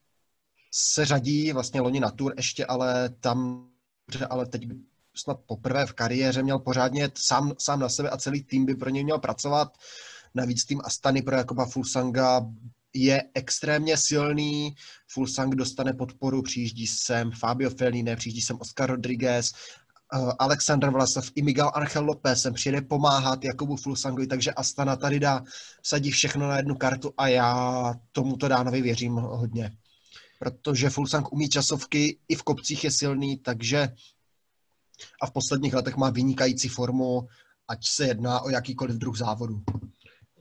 se 0.73 1.05
řadí 1.05 1.51
vlastně 1.51 1.82
loni 1.82 1.99
na 1.99 2.11
Tour 2.11 2.34
ještě, 2.38 2.65
ale 2.65 3.09
tam, 3.09 3.69
ale 4.30 4.45
teď 4.45 4.67
snad 5.18 5.39
poprvé 5.45 5.86
v 5.86 5.93
kariéře 5.93 6.43
měl 6.43 6.59
pořádně 6.59 7.09
sám, 7.18 7.53
sám 7.59 7.80
na 7.80 7.89
sebe 7.89 8.09
a 8.09 8.18
celý 8.18 8.43
tým 8.43 8.65
by 8.65 8.76
pro 8.76 8.89
něj 8.89 9.03
měl 9.03 9.20
pracovat. 9.20 9.78
Navíc 10.36 10.65
tým 10.65 10.82
Astany 10.84 11.22
pro 11.22 11.36
Jakoba 11.36 11.65
Fulsanga 11.65 12.41
je 12.93 13.24
extrémně 13.34 13.97
silný. 13.97 14.76
Fulsang 15.11 15.55
dostane 15.55 15.93
podporu, 15.93 16.41
přijíždí 16.41 16.88
sem 16.88 17.32
Fabio 17.32 17.70
Fellini, 17.70 18.15
přijíždí 18.15 18.41
sem 18.41 18.57
Oscar 18.59 18.89
Rodriguez, 18.89 19.51
uh, 20.13 20.32
Alexander 20.39 20.89
Vlasov 20.89 21.32
i 21.36 21.41
Miguel 21.41 21.72
Angel 21.74 22.05
López 22.05 22.41
sem 22.41 22.53
přijede 22.53 22.82
pomáhat 22.82 23.43
Jakobu 23.43 23.76
Fulsangovi, 23.76 24.28
takže 24.28 24.51
Astana 24.51 24.95
tady 24.95 25.20
dá, 25.20 25.43
sadí 25.84 26.11
všechno 26.11 26.47
na 26.47 26.57
jednu 26.57 26.76
kartu 26.76 27.13
a 27.18 27.28
já 27.28 27.93
tomuto 28.11 28.47
Dánovi 28.47 28.82
věřím 28.82 29.13
hodně. 29.13 29.72
Protože 30.39 30.89
Fulsang 30.89 31.34
umí 31.34 31.49
časovky, 31.49 32.20
i 32.28 32.36
v 32.36 32.43
kopcích 32.43 32.84
je 32.84 32.91
silný, 32.91 33.38
takže 33.38 33.89
a 35.22 35.26
v 35.26 35.34
posledních 35.34 35.74
letech 35.74 35.95
má 35.95 36.10
vynikající 36.10 36.70
formu, 36.70 37.28
ať 37.68 37.80
se 37.86 38.08
jedná 38.08 38.41
o 38.41 38.50
jakýkoliv 38.50 38.95
druh 38.95 39.18
závodu. 39.18 39.62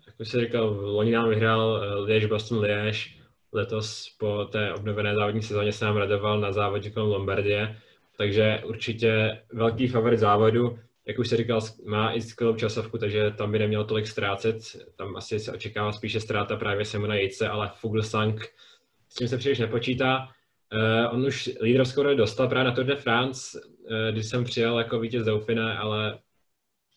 Jak 0.06 0.20
už 0.20 0.28
jsi 0.28 0.40
říkal, 0.40 0.64
loni 0.80 1.12
nám 1.12 1.28
vyhrál 1.28 1.82
eh, 1.82 1.94
Liež 1.94 2.26
Boston 2.26 2.58
Liež, 2.58 3.20
letos 3.52 4.14
po 4.18 4.44
té 4.44 4.74
obnovené 4.74 5.14
závodní 5.14 5.42
sezóně 5.42 5.72
se 5.72 5.84
nám 5.84 5.96
radoval 5.96 6.40
na 6.40 6.52
závodě 6.52 6.90
kolem 6.90 7.08
Lombardie, 7.08 7.76
takže 8.18 8.62
určitě 8.66 9.42
velký 9.52 9.88
favorit 9.88 10.18
závodu. 10.18 10.78
Jak 11.06 11.18
už 11.18 11.28
jsi 11.28 11.36
říkal, 11.36 11.60
má 11.84 12.12
i 12.12 12.22
skvělou 12.22 12.56
časovku, 12.56 12.98
takže 12.98 13.30
tam 13.30 13.52
by 13.52 13.58
neměl 13.58 13.84
tolik 13.84 14.06
ztrácet. 14.06 14.56
Tam 14.96 15.16
asi 15.16 15.40
se 15.40 15.52
očekává 15.52 15.92
spíše 15.92 16.20
ztráta 16.20 16.56
právě 16.56 16.84
Simona 16.84 17.14
Jejce, 17.14 17.48
ale 17.48 17.70
Fuglsang 17.74 18.44
s 19.08 19.14
tím 19.14 19.28
se 19.28 19.38
příliš 19.38 19.58
nepočítá. 19.58 20.28
Uh, 20.72 21.14
on 21.14 21.26
už 21.26 21.50
lídrovskou 21.62 22.02
roli 22.02 22.16
dostal 22.16 22.48
právě 22.48 22.64
na 22.64 22.74
Tour 22.74 22.84
de 22.84 22.96
France, 22.96 23.60
když 24.12 24.26
jsem 24.26 24.44
přijel 24.44 24.78
jako 24.78 25.00
vítěz 25.00 25.24
Dauphine, 25.24 25.78
ale 25.78 26.18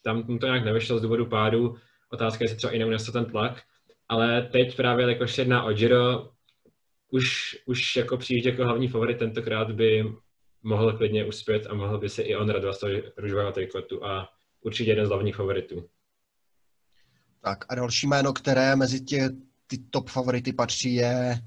tam 0.03 0.23
mu 0.27 0.39
to 0.39 0.45
nějak 0.45 0.65
nevyšlo 0.65 0.99
z 0.99 1.01
důvodu 1.01 1.25
pádu. 1.25 1.75
Otázka 2.11 2.43
je, 2.43 2.45
jestli 2.45 2.57
třeba 2.57 2.73
i 2.73 2.79
neunesl 2.79 3.11
ten 3.11 3.25
tlak. 3.25 3.61
Ale 4.09 4.41
teď 4.51 4.75
právě 4.75 5.09
jakož 5.09 5.37
jedná 5.37 5.63
o 5.63 5.73
Giro, 5.73 6.31
už, 7.11 7.57
už 7.65 7.95
jako 7.95 8.17
přijít 8.17 8.45
jako 8.45 8.63
hlavní 8.63 8.87
favorit 8.87 9.17
tentokrát 9.17 9.71
by 9.71 10.05
mohl 10.63 10.97
klidně 10.97 11.25
uspět 11.25 11.67
a 11.69 11.73
mohl 11.73 11.97
by 11.97 12.09
se 12.09 12.21
i 12.21 12.35
on 12.35 12.49
radovat 12.49 12.75
z 12.75 12.79
toho 12.79 12.91
růžového 13.17 13.51
trikotu 13.51 14.05
a 14.05 14.29
určitě 14.61 14.91
jeden 14.91 15.05
z 15.05 15.09
hlavních 15.09 15.35
favoritů. 15.35 15.89
Tak 17.41 17.65
a 17.69 17.75
další 17.75 18.07
jméno, 18.07 18.33
které 18.33 18.75
mezi 18.75 19.01
tě, 19.01 19.29
ty 19.67 19.77
top 19.77 20.09
favority 20.09 20.53
patří, 20.53 20.93
je 20.93 21.41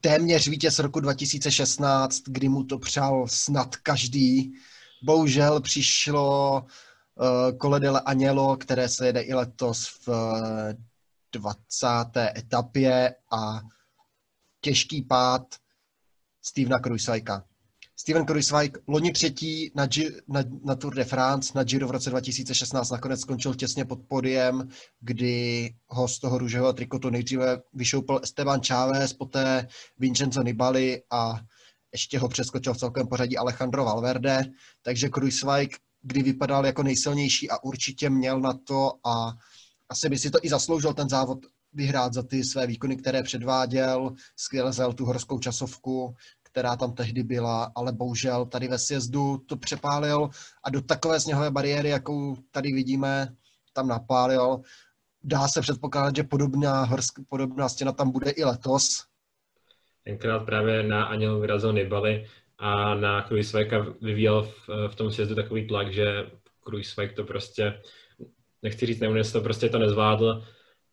téměř 0.00 0.48
vítěz 0.48 0.78
roku 0.78 1.00
2016, 1.00 2.22
kdy 2.26 2.48
mu 2.48 2.64
to 2.64 2.78
přál 2.78 3.26
snad 3.28 3.76
každý. 3.76 4.52
Bohužel 5.02 5.60
přišlo 5.60 6.60
uh, 7.14 7.58
Cole 7.58 8.00
Agnello, 8.04 8.56
které 8.56 8.88
se 8.88 9.06
jede 9.06 9.20
i 9.20 9.34
letos 9.34 9.88
v 10.06 10.08
20. 11.32 11.86
etapě 12.36 13.14
a 13.32 13.60
těžký 14.60 15.02
pád 15.02 15.54
Stevena 16.42 16.78
Krujsajka. 16.78 17.44
Steven 18.00 18.24
Kruiswijk, 18.24 18.78
loni 18.86 19.12
třetí 19.12 19.72
na, 19.74 19.86
G, 19.86 20.10
na, 20.28 20.40
na 20.64 20.74
Tour 20.74 20.94
de 20.94 21.04
France, 21.04 21.52
na 21.54 21.64
Giro 21.64 21.88
v 21.88 21.90
roce 21.90 22.10
2016, 22.10 22.90
nakonec 22.90 23.20
skončil 23.20 23.54
těsně 23.54 23.84
pod 23.84 23.98
podiem, 24.08 24.68
kdy 25.00 25.74
ho 25.86 26.08
z 26.08 26.18
toho 26.18 26.38
růžového 26.38 26.72
trikotu 26.72 27.10
nejdříve 27.10 27.62
vyšoupil 27.74 28.20
Esteban 28.22 28.60
Chávez, 28.66 29.12
poté 29.12 29.68
Vincenzo 29.98 30.42
Nibali 30.42 31.02
a 31.10 31.40
ještě 31.92 32.18
ho 32.18 32.28
přeskočil 32.28 32.74
v 32.74 32.78
celkem 32.78 33.06
pořadí 33.06 33.38
Alejandro 33.38 33.84
Valverde, 33.84 34.44
takže 34.82 35.08
Kruiswijk, 35.08 35.76
kdy 36.02 36.22
vypadal 36.22 36.66
jako 36.66 36.82
nejsilnější 36.82 37.50
a 37.50 37.64
určitě 37.64 38.10
měl 38.10 38.40
na 38.40 38.52
to 38.52 38.92
a 39.04 39.32
asi 39.88 40.08
by 40.08 40.18
si 40.18 40.30
to 40.30 40.38
i 40.42 40.48
zasloužil 40.48 40.94
ten 40.94 41.08
závod 41.08 41.38
vyhrát 41.72 42.12
za 42.12 42.22
ty 42.22 42.44
své 42.44 42.66
výkony, 42.66 42.96
které 42.96 43.22
předváděl, 43.22 44.12
skvěle 44.36 44.72
zel 44.72 44.92
tu 44.92 45.04
horskou 45.04 45.38
časovku, 45.38 46.14
která 46.42 46.76
tam 46.76 46.92
tehdy 46.92 47.22
byla, 47.22 47.72
ale 47.74 47.92
bohužel 47.92 48.46
tady 48.46 48.68
ve 48.68 48.78
sjezdu 48.78 49.38
to 49.38 49.56
přepálil 49.56 50.30
a 50.64 50.70
do 50.70 50.82
takové 50.82 51.20
sněhové 51.20 51.50
bariéry, 51.50 51.88
jakou 51.88 52.36
tady 52.50 52.72
vidíme, 52.72 53.34
tam 53.72 53.88
napálil. 53.88 54.60
Dá 55.24 55.48
se 55.48 55.60
předpokládat, 55.60 56.16
že 56.16 56.22
podobná, 56.22 56.84
horsk, 56.84 57.18
podobná 57.28 57.68
stěna 57.68 57.92
tam 57.92 58.10
bude 58.10 58.30
i 58.30 58.44
letos. 58.44 59.04
Tenkrát 60.08 60.38
právě 60.38 60.82
na 60.82 61.04
Anělu 61.04 61.40
vyrazil 61.40 61.72
Nibali 61.72 62.26
a 62.58 62.94
na 62.94 63.22
Kruisvajka 63.22 63.86
vyvíjel 64.00 64.42
v, 64.42 64.68
v 64.88 64.94
tom 64.94 65.10
sjezdu 65.10 65.34
takový 65.34 65.66
tlak, 65.66 65.92
že 65.92 66.26
Kruisvajk 66.64 67.12
to 67.12 67.24
prostě, 67.24 67.80
nechci 68.62 68.86
říct 68.86 69.00
neunes, 69.00 69.32
to 69.32 69.40
prostě 69.40 69.68
to 69.68 69.78
nezvládl 69.78 70.42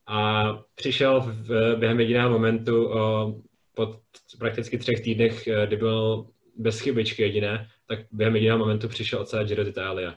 a 0.08 0.50
přišel 0.76 1.22
v, 1.28 1.76
během 1.76 2.00
jediného 2.00 2.30
momentu 2.30 2.88
o, 2.88 3.36
po 3.76 4.00
prakticky 4.40 4.78
třech 4.78 5.02
týdnech, 5.02 5.48
eh, 5.48 5.68
kdy 5.68 5.78
byl 5.78 6.26
bez 6.58 6.80
chybičky 6.80 7.22
jediné, 7.22 7.68
tak 7.88 8.00
během 8.12 8.36
jediného 8.36 8.60
momentu 8.60 8.88
přišel 8.88 9.20
od 9.20 9.44
Giro 9.44 9.64
d'Italia. 9.64 10.16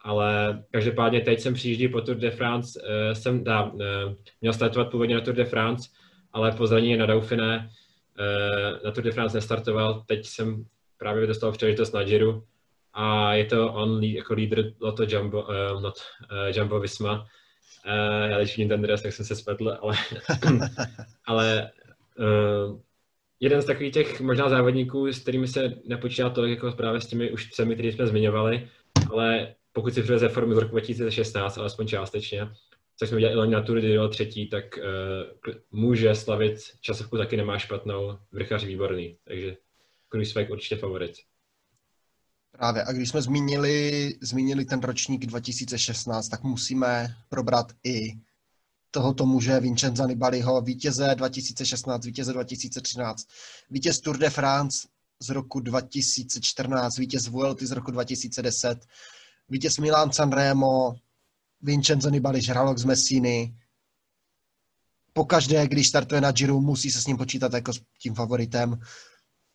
Ale 0.00 0.62
každopádně 0.70 1.20
teď 1.20 1.40
jsem 1.40 1.54
přijíždí 1.54 1.88
po 1.88 2.00
Tour 2.00 2.16
de 2.16 2.30
France, 2.30 2.80
uh, 2.80 3.14
jsem 3.14 3.44
dá, 3.44 3.64
uh, 3.64 3.80
měl 4.40 4.52
startovat 4.52 4.90
původně 4.90 5.14
na 5.14 5.20
Tour 5.20 5.34
de 5.34 5.44
France, 5.44 5.90
ale 6.32 6.52
po 6.52 6.66
zranění 6.66 6.96
na 6.96 7.06
Dauphiné 7.06 7.70
na 8.84 8.90
Tour 8.90 9.04
de 9.04 9.12
France 9.12 9.36
nestartoval. 9.36 10.04
Teď 10.06 10.26
jsem 10.26 10.64
právě 10.98 11.26
dostal 11.26 11.52
příležitost 11.52 11.92
na 11.92 12.02
Giro 12.02 12.42
a 12.96 13.34
je 13.34 13.44
to 13.44 13.72
on 13.72 14.04
jako 14.04 14.34
lídr 14.34 14.72
Lotto 14.80 15.04
Jumbo, 15.08 15.42
uh, 15.42 15.82
not, 15.82 15.94
uh, 16.32 16.56
Jumbo 16.56 16.80
Visma. 16.80 17.26
Uh, 17.86 18.30
já 18.30 18.38
teď 18.38 18.48
vidím 18.48 18.68
ten 18.68 18.82
dres, 18.82 19.02
tak 19.02 19.12
jsem 19.12 19.24
se 19.24 19.36
spletl, 19.36 19.78
ale, 19.80 19.96
ale 21.26 21.70
uh, 22.18 22.80
jeden 23.40 23.62
z 23.62 23.64
takových 23.64 23.92
těch 23.92 24.20
možná 24.20 24.48
závodníků, 24.48 25.06
s 25.06 25.18
kterými 25.18 25.48
se 25.48 25.74
nepočítá 25.84 26.30
tolik 26.30 26.50
jako 26.50 26.72
právě 26.72 27.00
s 27.00 27.06
těmi 27.06 27.30
už 27.30 27.50
třemi, 27.50 27.74
které 27.74 27.88
jsme 27.88 28.06
zmiňovali, 28.06 28.68
ale 29.10 29.54
pokud 29.72 29.94
si 29.94 30.02
přiveze 30.02 30.28
formy 30.28 30.54
z 30.54 30.58
roku 30.58 30.70
2016, 30.70 31.58
alespoň 31.58 31.86
částečně, 31.86 32.48
což 32.96 33.08
jsme 33.08 33.16
udělali 33.16 33.50
na 33.50 33.62
Tour 33.62 33.80
de 33.80 34.08
třetí, 34.08 34.48
tak 34.48 34.64
uh, 34.78 35.54
může 35.70 36.14
slavit 36.14 36.58
časovku 36.80 37.16
taky 37.18 37.36
nemá 37.36 37.58
špatnou, 37.58 38.18
vrchař 38.32 38.64
výborný, 38.64 39.18
takže 39.24 39.56
Kruiswijk 40.08 40.50
určitě 40.50 40.76
favorit. 40.76 41.12
Právě, 42.52 42.84
a 42.84 42.92
když 42.92 43.08
jsme 43.08 43.22
zmínili, 43.22 44.14
zmínili 44.22 44.64
ten 44.64 44.80
ročník 44.80 45.26
2016, 45.26 46.28
tak 46.28 46.42
musíme 46.42 47.16
probrat 47.28 47.72
i 47.84 48.12
tohoto 48.90 49.26
muže 49.26 49.60
Vincenza 49.60 50.06
Nibaliho, 50.06 50.60
vítěze 50.60 51.14
2016, 51.14 52.04
vítěze 52.04 52.32
2013, 52.32 53.26
vítěz 53.70 54.00
Tour 54.00 54.18
de 54.18 54.30
France 54.30 54.88
z 55.20 55.30
roku 55.30 55.60
2014, 55.60 56.98
vítěz 56.98 57.28
Vuelty 57.28 57.66
z 57.66 57.70
roku 57.70 57.90
2010, 57.90 58.78
vítěz 59.48 59.78
Milan 59.78 60.12
Sanremo, 60.12 60.94
Vincenzo 61.66 62.10
Nibali, 62.10 62.42
žralok 62.42 62.78
z 62.78 62.84
Messiny. 62.84 63.54
Pokaždé, 65.12 65.68
když 65.68 65.88
startuje 65.88 66.20
na 66.20 66.32
Giro, 66.32 66.60
musí 66.60 66.90
se 66.90 67.00
s 67.02 67.06
ním 67.06 67.16
počítat 67.16 67.52
jako 67.52 67.72
s 67.72 67.80
tím 67.98 68.14
favoritem. 68.14 68.80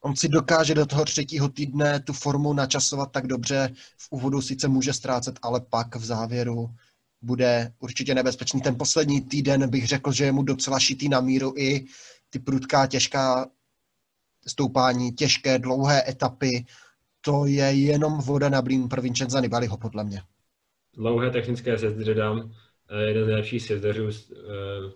On 0.02 0.16
si 0.16 0.28
dokáže 0.28 0.76
do 0.76 0.86
toho 0.86 1.06
třetího 1.06 1.50
týdne 1.50 2.00
tu 2.00 2.14
formu 2.14 2.54
načasovat 2.54 3.12
tak 3.12 3.28
dobře, 3.28 3.74
v 3.98 4.08
úvodu 4.12 4.42
sice 4.42 4.68
může 4.68 4.94
ztrácet, 4.94 5.40
ale 5.42 5.62
pak 5.62 5.96
v 5.96 6.06
závěru 6.06 6.76
bude 7.22 7.74
určitě 7.80 8.16
nebezpečný. 8.16 8.62
Ten 8.62 8.78
poslední 8.78 9.22
týden 9.22 9.70
bych 9.70 9.88
řekl, 9.88 10.12
že 10.12 10.26
je 10.26 10.32
mu 10.32 10.44
docela 10.44 10.80
šitý 10.80 11.10
na 11.10 11.22
míru 11.22 11.54
i 11.58 11.86
ty 12.30 12.40
prudká, 12.40 12.88
těžká 12.88 13.50
stoupání, 14.48 15.12
těžké, 15.12 15.60
dlouhé 15.60 16.10
etapy. 16.10 16.66
To 17.22 17.46
je 17.46 17.74
jenom 17.74 18.20
voda 18.22 18.50
na 18.50 18.62
blín 18.62 18.90
pro 18.90 19.02
Vincenza 19.02 19.40
Nibaliho, 19.40 19.78
podle 19.78 20.04
mě. 20.04 20.22
Dlouhé 20.98 21.30
technické 21.30 21.78
sjezdy 21.78 22.14
dám. 22.14 22.52
Eh, 22.90 23.04
jeden 23.08 23.24
z 23.24 23.28
nejlepších 23.28 23.64
sjezdeřů, 23.64 24.10
eh, 24.10 24.38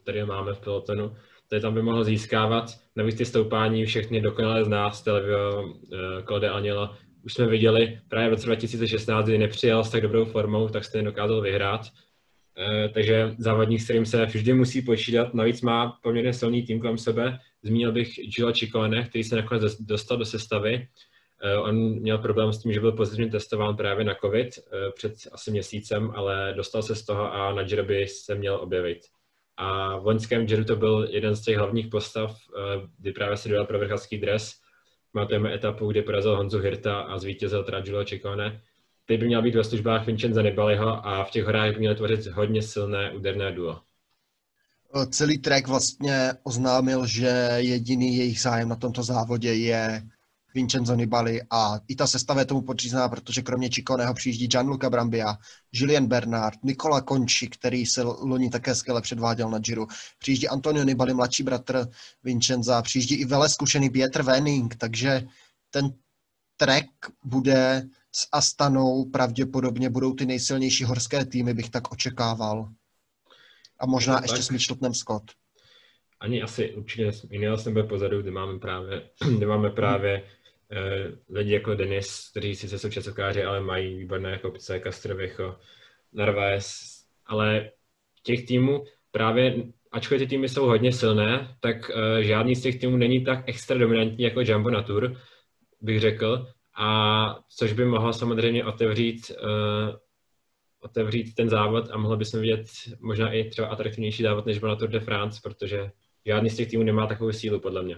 který 0.01 0.23
máme 0.23 0.53
v 0.53 0.59
pelotonu. 0.59 1.15
Tady 1.49 1.61
tam 1.61 1.73
by 1.73 1.81
mohl 1.81 2.03
získávat. 2.03 2.65
Navíc 2.95 3.17
ty 3.17 3.25
stoupání 3.25 3.85
všechny 3.85 4.21
dokonale 4.21 4.65
zná 4.65 4.91
Stelvio, 4.91 5.73
Claude 6.27 6.49
Anila. 6.49 6.97
Už 7.25 7.33
jsme 7.33 7.47
viděli 7.47 7.99
právě 8.07 8.29
v 8.29 8.31
roce 8.31 8.45
2016, 8.45 9.25
kdy 9.25 9.37
nepřijel 9.37 9.83
s 9.83 9.89
tak 9.89 10.01
dobrou 10.01 10.25
formou, 10.25 10.69
tak 10.69 10.85
jste 10.85 11.01
dokázal 11.01 11.41
vyhrát. 11.41 11.81
Eh, 12.57 12.89
takže 12.89 13.35
závodník, 13.37 13.81
s 13.81 13.83
kterým 13.83 14.05
se 14.05 14.25
vždy 14.25 14.53
musí 14.53 14.81
počítat. 14.81 15.33
Navíc 15.33 15.61
má 15.61 15.99
poměrně 16.03 16.33
silný 16.33 16.63
tým 16.63 16.79
kolem 16.79 16.97
sebe. 16.97 17.39
Zmínil 17.63 17.91
bych 17.91 18.13
Gila 18.37 18.51
Ciccone, 18.51 19.03
který 19.03 19.23
se 19.23 19.35
nakonec 19.35 19.81
dostal 19.81 20.17
do 20.17 20.25
sestavy. 20.25 20.87
Eh, 21.45 21.57
on 21.57 21.75
měl 21.75 22.17
problém 22.17 22.53
s 22.53 22.59
tím, 22.61 22.73
že 22.73 22.79
byl 22.79 22.91
pozitivně 22.91 23.31
testován 23.31 23.75
právě 23.75 24.05
na 24.05 24.15
COVID 24.15 24.57
eh, 24.57 24.91
před 24.95 25.13
asi 25.31 25.51
měsícem, 25.51 26.11
ale 26.15 26.53
dostal 26.55 26.81
se 26.81 26.95
z 26.95 27.05
toho 27.05 27.33
a 27.33 27.53
na 27.53 27.63
Giro 27.63 27.83
by 27.83 28.07
se 28.07 28.35
měl 28.35 28.55
objevit. 28.55 28.99
A 29.57 29.97
v 29.97 30.05
loňském 30.05 30.45
Giro 30.45 30.65
to 30.65 30.75
byl 30.75 31.07
jeden 31.09 31.35
z 31.35 31.41
těch 31.41 31.57
hlavních 31.57 31.87
postav, 31.87 32.37
kdy 32.99 33.11
právě 33.11 33.37
se 33.37 33.49
dojel 33.49 33.65
pro 33.65 33.79
vrchalský 33.79 34.17
dres. 34.17 34.53
Máme 35.13 35.53
etapu, 35.53 35.91
kde 35.91 36.01
porazil 36.01 36.35
Honzu 36.35 36.59
Hirta 36.59 36.99
a 36.99 37.17
zvítězil 37.17 37.63
teda 37.63 37.81
Gilo 37.81 38.05
Ciccone 38.05 38.61
Teď 39.05 39.19
by 39.19 39.25
měl 39.25 39.41
být 39.41 39.55
ve 39.55 39.63
službách 39.63 40.05
Vincenza 40.05 40.41
Nibaliho 40.41 41.07
a 41.07 41.23
v 41.23 41.31
těch 41.31 41.45
horách 41.45 41.73
by 41.73 41.79
měl 41.79 41.95
tvořit 41.95 42.27
hodně 42.27 42.61
silné 42.61 43.11
úderné 43.11 43.51
duo. 43.51 43.79
Celý 45.09 45.37
track 45.37 45.67
vlastně 45.67 46.33
oznámil, 46.43 47.07
že 47.07 47.51
jediný 47.55 48.17
jejich 48.17 48.41
zájem 48.41 48.69
na 48.69 48.75
tomto 48.75 49.03
závodě 49.03 49.53
je 49.53 50.01
Vincenzo 50.55 50.95
Nibali 50.95 51.41
a 51.49 51.79
i 51.87 51.95
ta 51.95 52.07
sestava 52.07 52.39
je 52.39 52.45
tomu 52.45 52.61
podřízná, 52.61 53.09
protože 53.09 53.41
kromě 53.41 53.69
Čikoného 53.69 54.13
přijíždí 54.13 54.47
Gianluca 54.47 54.89
Brambia, 54.89 55.37
Julien 55.71 56.07
Bernard, 56.07 56.59
Nikola 56.63 57.01
Konči, 57.01 57.47
který 57.47 57.85
se 57.85 58.01
loni 58.01 58.49
také 58.49 58.75
skvěle 58.75 59.01
předváděl 59.01 59.49
na 59.49 59.59
Giro, 59.59 59.85
přijíždí 60.19 60.47
Antonio 60.47 60.83
Nibali, 60.83 61.13
mladší 61.13 61.43
bratr 61.43 61.87
Vincenza, 62.23 62.81
přijíždí 62.81 63.15
i 63.15 63.25
vele 63.25 63.49
zkušený 63.49 63.89
Pieter 63.89 64.23
Wenning, 64.23 64.75
takže 64.75 65.27
ten 65.69 65.93
track 66.57 66.87
bude 67.23 67.83
s 68.11 68.27
Astanou 68.31 69.05
pravděpodobně 69.05 69.89
budou 69.89 70.13
ty 70.13 70.25
nejsilnější 70.25 70.83
horské 70.83 71.25
týmy, 71.25 71.53
bych 71.53 71.69
tak 71.69 71.91
očekával. 71.91 72.69
A 73.79 73.85
možná 73.85 74.19
ještě 74.21 74.35
tak. 74.35 74.43
s 74.43 74.49
Mitcheltonem 74.49 74.93
Scott. 74.93 75.23
Ani 76.19 76.41
asi 76.41 76.73
určitě 76.75 77.11
Ineos 77.29 77.65
nebude 77.65 77.83
pozadu, 77.83 78.21
kde 78.21 78.31
máme 78.31 78.59
právě, 78.59 79.09
kde 79.37 79.47
máme 79.47 79.69
právě 79.69 80.23
lidi 81.29 81.53
jako 81.53 81.75
Denis, 81.75 82.29
kteří 82.31 82.55
sice 82.55 82.79
jsou 82.79 82.89
časokáři, 82.89 83.43
ale 83.43 83.61
mají 83.61 83.97
výborné 83.97 84.37
kopce, 84.37 84.79
Castrovecho, 84.79 85.55
Narvaez, 86.13 86.69
ale 87.25 87.71
těch 88.23 88.45
týmů 88.45 88.83
právě, 89.11 89.55
ačkoliv 89.91 90.21
ty 90.21 90.27
týmy 90.27 90.49
jsou 90.49 90.65
hodně 90.65 90.91
silné, 90.91 91.55
tak 91.59 91.89
eh, 91.89 92.23
žádný 92.23 92.55
z 92.55 92.61
těch 92.61 92.79
týmů 92.79 92.97
není 92.97 93.23
tak 93.23 93.49
extra 93.49 93.77
dominantní 93.77 94.23
jako 94.23 94.41
Jumbo 94.41 94.69
Natur, 94.69 95.17
bych 95.81 95.99
řekl, 95.99 96.47
a 96.77 97.39
což 97.57 97.73
by 97.73 97.85
mohlo 97.85 98.13
samozřejmě 98.13 98.65
otevřít, 98.65 99.31
uh, 99.31 99.95
otevřít 100.79 101.35
ten 101.35 101.49
závod 101.49 101.91
a 101.91 101.97
mohli 101.97 102.17
bychom 102.17 102.39
vidět 102.39 102.65
možná 102.99 103.31
i 103.31 103.49
třeba 103.49 103.67
atraktivnější 103.67 104.23
závod, 104.23 104.45
než 104.45 104.59
byl 104.59 104.69
na 104.69 104.75
Tour 104.75 104.89
de 104.89 104.99
France, 104.99 105.39
protože 105.43 105.91
žádný 106.25 106.49
z 106.49 106.55
těch 106.55 106.67
týmů 106.67 106.83
nemá 106.83 107.07
takovou 107.07 107.31
sílu, 107.31 107.59
podle 107.59 107.83
mě. 107.83 107.97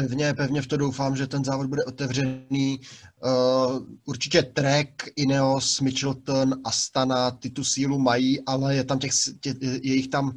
Pevně, 0.00 0.34
pevně 0.34 0.62
v 0.62 0.66
to 0.66 0.76
doufám, 0.76 1.16
že 1.16 1.26
ten 1.26 1.44
závod 1.44 1.66
bude 1.66 1.84
otevřený. 1.84 2.80
Uh, 3.24 3.86
určitě 4.04 4.42
Trek, 4.42 5.08
Ineos, 5.16 5.80
Mitchelton, 5.80 6.60
Astana, 6.64 7.30
ty 7.30 7.50
tu 7.50 7.64
sílu 7.64 7.98
mají, 7.98 8.40
ale 8.46 8.76
je 8.76 8.84
tam 8.84 8.98
těch, 8.98 9.10
tě, 9.40 9.54
je 9.82 9.94
jich 9.94 10.08
tam 10.08 10.36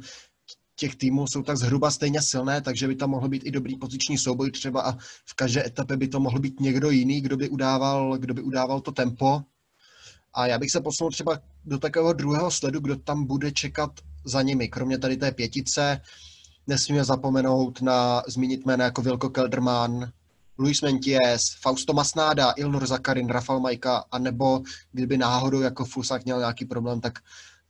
těch 0.76 0.96
týmů 0.96 1.26
jsou 1.26 1.42
tak 1.42 1.56
zhruba 1.56 1.90
stejně 1.90 2.22
silné, 2.22 2.60
takže 2.60 2.88
by 2.88 2.96
tam 2.96 3.10
mohl 3.10 3.28
být 3.28 3.42
i 3.46 3.50
dobrý 3.50 3.76
poziční 3.76 4.18
souboj 4.18 4.50
třeba 4.50 4.82
a 4.82 4.92
v 5.26 5.34
každé 5.36 5.66
etapě 5.66 5.96
by 5.96 6.08
to 6.08 6.20
mohl 6.20 6.38
být 6.38 6.60
někdo 6.60 6.90
jiný, 6.90 7.20
kdo 7.20 7.36
by 7.36 7.48
udával, 7.48 8.18
kdo 8.18 8.34
by 8.34 8.42
udával 8.42 8.80
to 8.80 8.92
tempo. 8.92 9.42
A 10.34 10.46
já 10.46 10.58
bych 10.58 10.70
se 10.70 10.80
posunul 10.80 11.10
třeba 11.10 11.40
do 11.64 11.78
takového 11.78 12.12
druhého 12.12 12.50
sledu, 12.50 12.80
kdo 12.80 12.96
tam 12.96 13.24
bude 13.24 13.52
čekat 13.52 13.90
za 14.24 14.42
nimi. 14.42 14.68
Kromě 14.68 14.98
tady 14.98 15.16
té 15.16 15.32
pětice 15.32 16.00
nesmíme 16.66 17.04
zapomenout 17.04 17.82
na 17.82 18.22
zmínit 18.26 18.66
jména 18.66 18.84
jako 18.84 19.02
Vilko 19.02 19.30
Kelderman, 19.30 20.10
Luis 20.58 20.82
Menties, 20.82 21.54
Fausto 21.60 21.92
Masnáda, 21.92 22.50
Ilnur 22.56 22.86
Zakarin, 22.86 23.28
Rafal 23.28 23.60
Majka, 23.60 24.04
anebo 24.10 24.60
kdyby 24.92 25.18
náhodou 25.18 25.60
jako 25.60 25.84
Fusak 25.84 26.24
měl 26.24 26.38
nějaký 26.38 26.64
problém, 26.64 27.00
tak 27.00 27.18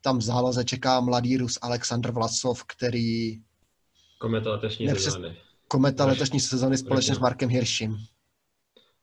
tam 0.01 0.19
v 0.19 0.23
záloze 0.23 0.65
čeká 0.65 1.01
mladý 1.01 1.37
Rus 1.37 1.59
Aleksandr 1.63 2.11
Vlasov, 2.11 2.65
který... 2.65 3.39
Kometa 4.19 4.51
letošní 4.51 4.87
nepřes... 4.87 5.05
sezóny. 5.05 5.37
Kometa 5.69 6.07
letošní 6.07 6.41
sezóny 6.41 6.77
společně 6.77 7.15
s 7.15 7.19
Markem 7.19 7.49
Hirším. 7.49 7.97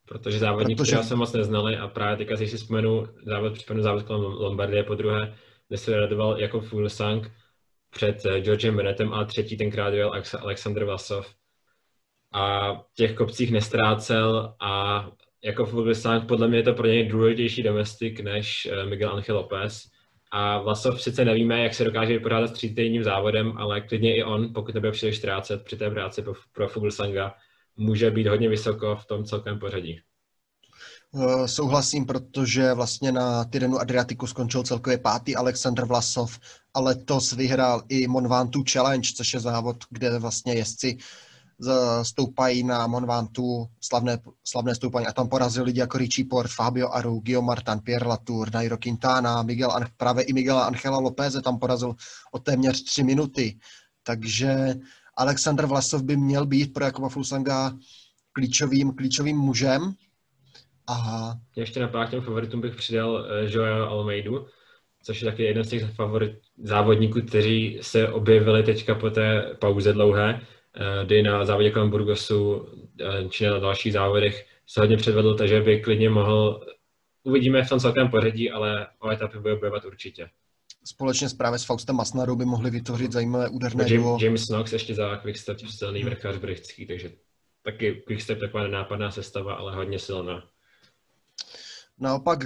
Protože 0.06 0.40
závodník, 0.40 0.78
Protože... 0.78 0.96
já 0.96 1.04
jsem 1.04 1.18
moc 1.18 1.34
neznali 1.34 1.78
a 1.78 1.88
právě 1.88 2.18
teďka 2.18 2.38
si 2.38 2.58
vzpomenu 2.58 3.08
závod, 3.26 3.54
připomenu 3.54 3.84
závod 3.84 4.04
kolem 4.04 4.22
Lombardie 4.22 4.84
po 4.84 4.96
druhé, 4.96 5.38
kde 5.68 5.78
se 5.78 6.00
radoval 6.00 6.40
jako 6.40 6.62
Fulsang 6.62 7.32
před 7.92 8.24
Georgem 8.40 8.76
Bennettem 8.76 9.14
a 9.14 9.26
třetí 9.26 9.58
tenkrát 9.58 9.92
byl 9.92 10.12
Alexander 10.40 10.86
Vlasov. 10.86 11.36
A 12.32 12.74
v 12.74 12.94
těch 12.96 13.16
kopcích 13.16 13.52
nestrácel 13.52 14.56
a 14.60 15.06
jako 15.44 15.66
Fuglsang 15.66 16.28
podle 16.28 16.48
mě 16.48 16.58
je 16.58 16.64
to 16.64 16.74
pro 16.74 16.88
něj 16.88 17.08
důležitější 17.08 17.64
domestik 17.64 18.20
než 18.20 18.68
Miguel 18.90 19.10
Angel 19.10 19.36
Lopez. 19.36 19.84
A 20.32 20.62
Vlasov 20.62 21.02
sice 21.02 21.26
nevíme, 21.26 21.64
jak 21.64 21.74
se 21.74 21.84
dokáže 21.84 22.14
vypořádat 22.14 22.48
s 22.48 22.52
třítejním 22.52 23.04
závodem, 23.04 23.54
ale 23.58 23.82
klidně 23.82 24.16
i 24.16 24.24
on, 24.24 24.54
pokud 24.54 24.76
nebude 24.76 24.92
příliš 24.92 25.18
ztrácet 25.18 25.64
při 25.64 25.78
té 25.78 25.90
práci 25.90 26.22
pro, 26.22 26.34
pro 26.52 26.68
Fuglsanga, 26.68 27.36
může 27.78 28.12
být 28.12 28.28
hodně 28.28 28.50
vysoko 28.50 28.96
v 28.96 29.06
tom 29.06 29.26
celkem 29.26 29.60
pořadí. 29.60 30.02
Uh, 31.14 31.46
souhlasím, 31.46 32.06
protože 32.06 32.74
vlastně 32.74 33.12
na 33.12 33.46
Tyrenu 33.46 33.80
Adriatiku 33.80 34.28
skončil 34.28 34.64
celkově 34.64 34.98
pátý 34.98 35.36
Aleksandr 35.36 35.86
Vlasov, 35.86 36.40
ale 36.74 36.96
to 36.96 37.20
vyhrál 37.36 37.84
i 37.90 38.08
Monvantu 38.08 38.64
Challenge, 38.72 39.10
což 39.16 39.34
je 39.34 39.40
závod, 39.40 39.78
kde 39.90 40.20
vlastně 40.20 40.54
jezdci 40.54 40.98
stoupají 42.04 42.64
na 42.64 42.88
Monvantu 42.88 43.68
slavné, 43.82 44.20
slavné 44.44 44.76
stoupání 44.76 45.08
a 45.08 45.14
tam 45.14 45.30
porazili 45.30 45.66
lidi 45.66 45.80
jako 45.80 45.98
Richie 45.98 46.26
Port, 46.26 46.52
Fabio 46.52 46.90
Aru, 46.90 47.20
Guillaume 47.20 47.46
Martin, 47.46 47.80
Pierre 47.80 48.08
Latour, 48.08 48.54
Nairo 48.54 48.78
Quintana, 48.78 49.44
Miguel, 49.44 49.80
právě 49.98 50.24
i 50.24 50.34
Miguel 50.34 50.60
Angela 50.60 51.00
López 51.00 51.38
tam 51.44 51.60
porazil 51.60 51.96
o 52.32 52.40
téměř 52.40 52.84
tři 52.84 53.04
minuty. 53.04 53.60
Takže 54.04 54.76
Aleksandr 55.16 55.66
Vlasov 55.66 56.02
by 56.02 56.18
měl 56.18 56.46
být 56.46 56.74
pro 56.74 56.86
Jakoba 56.86 57.10
Fulsanga 57.10 57.78
klíčovým, 58.32 58.92
klíčovým 58.92 59.38
mužem. 59.38 59.94
Aha. 60.92 61.40
Ještě 61.56 61.80
na 61.80 61.88
pár 61.88 62.10
těm 62.10 62.22
favoritům 62.22 62.62
bych 62.62 62.76
přidal 62.76 63.12
uh, 63.12 63.52
Joao 63.54 63.90
Almeidu, 63.90 64.46
což 65.04 65.22
je 65.22 65.32
taky 65.32 65.44
jeden 65.44 65.64
z 65.64 65.70
těch 65.70 65.96
favorit 65.96 66.32
závodníků, 66.64 67.22
kteří 67.22 67.80
se 67.82 68.10
objevili 68.10 68.64
teďka 68.64 68.96
po 68.96 69.10
té 69.10 69.56
pauze 69.60 69.94
dlouhé, 69.94 70.34
uh, 70.34 71.06
kdy 71.06 71.24
na 71.24 71.46
závodě 71.46 71.72
kolem 71.72 71.90
Burgosu 71.90 72.54
uh, 72.54 72.68
či 73.30 73.46
na 73.46 73.60
dalších 73.60 73.94
závodech 73.94 74.46
se 74.68 74.80
hodně 74.80 74.98
předvedl, 74.98 75.36
takže 75.36 75.62
by 75.62 75.80
klidně 75.80 76.10
mohl, 76.10 76.66
uvidíme 77.24 77.64
v 77.64 77.70
tom 77.70 77.80
celkem 77.80 78.10
pořadí, 78.10 78.52
ale 78.52 78.88
o 79.00 79.10
etapy 79.10 79.40
bude 79.40 79.56
bojovat 79.56 79.86
určitě 79.86 80.30
společně 80.84 81.30
s 81.30 81.34
právě 81.34 81.60
s 81.60 81.64
Faustem 81.64 81.96
Masnarou 81.96 82.36
by 82.36 82.46
mohli 82.46 82.70
vytvořit 82.70 83.12
zajímavé 83.12 83.50
úderné 83.50 83.84
James, 83.84 84.04
duo. 84.04 84.18
James 84.22 84.48
Knox 84.48 84.74
ještě 84.74 84.96
za 84.96 85.16
Quickstep 85.16 85.60
silný 85.60 86.04
vrchář 86.04 86.38
britský, 86.38 86.88
takže 86.88 87.12
taky 87.64 88.04
Quickstep 88.08 88.40
taková 88.40 88.64
nenápadná 88.64 89.12
sestava, 89.12 89.54
ale 89.54 89.76
hodně 89.76 90.00
silná. 90.00 90.51
Naopak, 92.02 92.40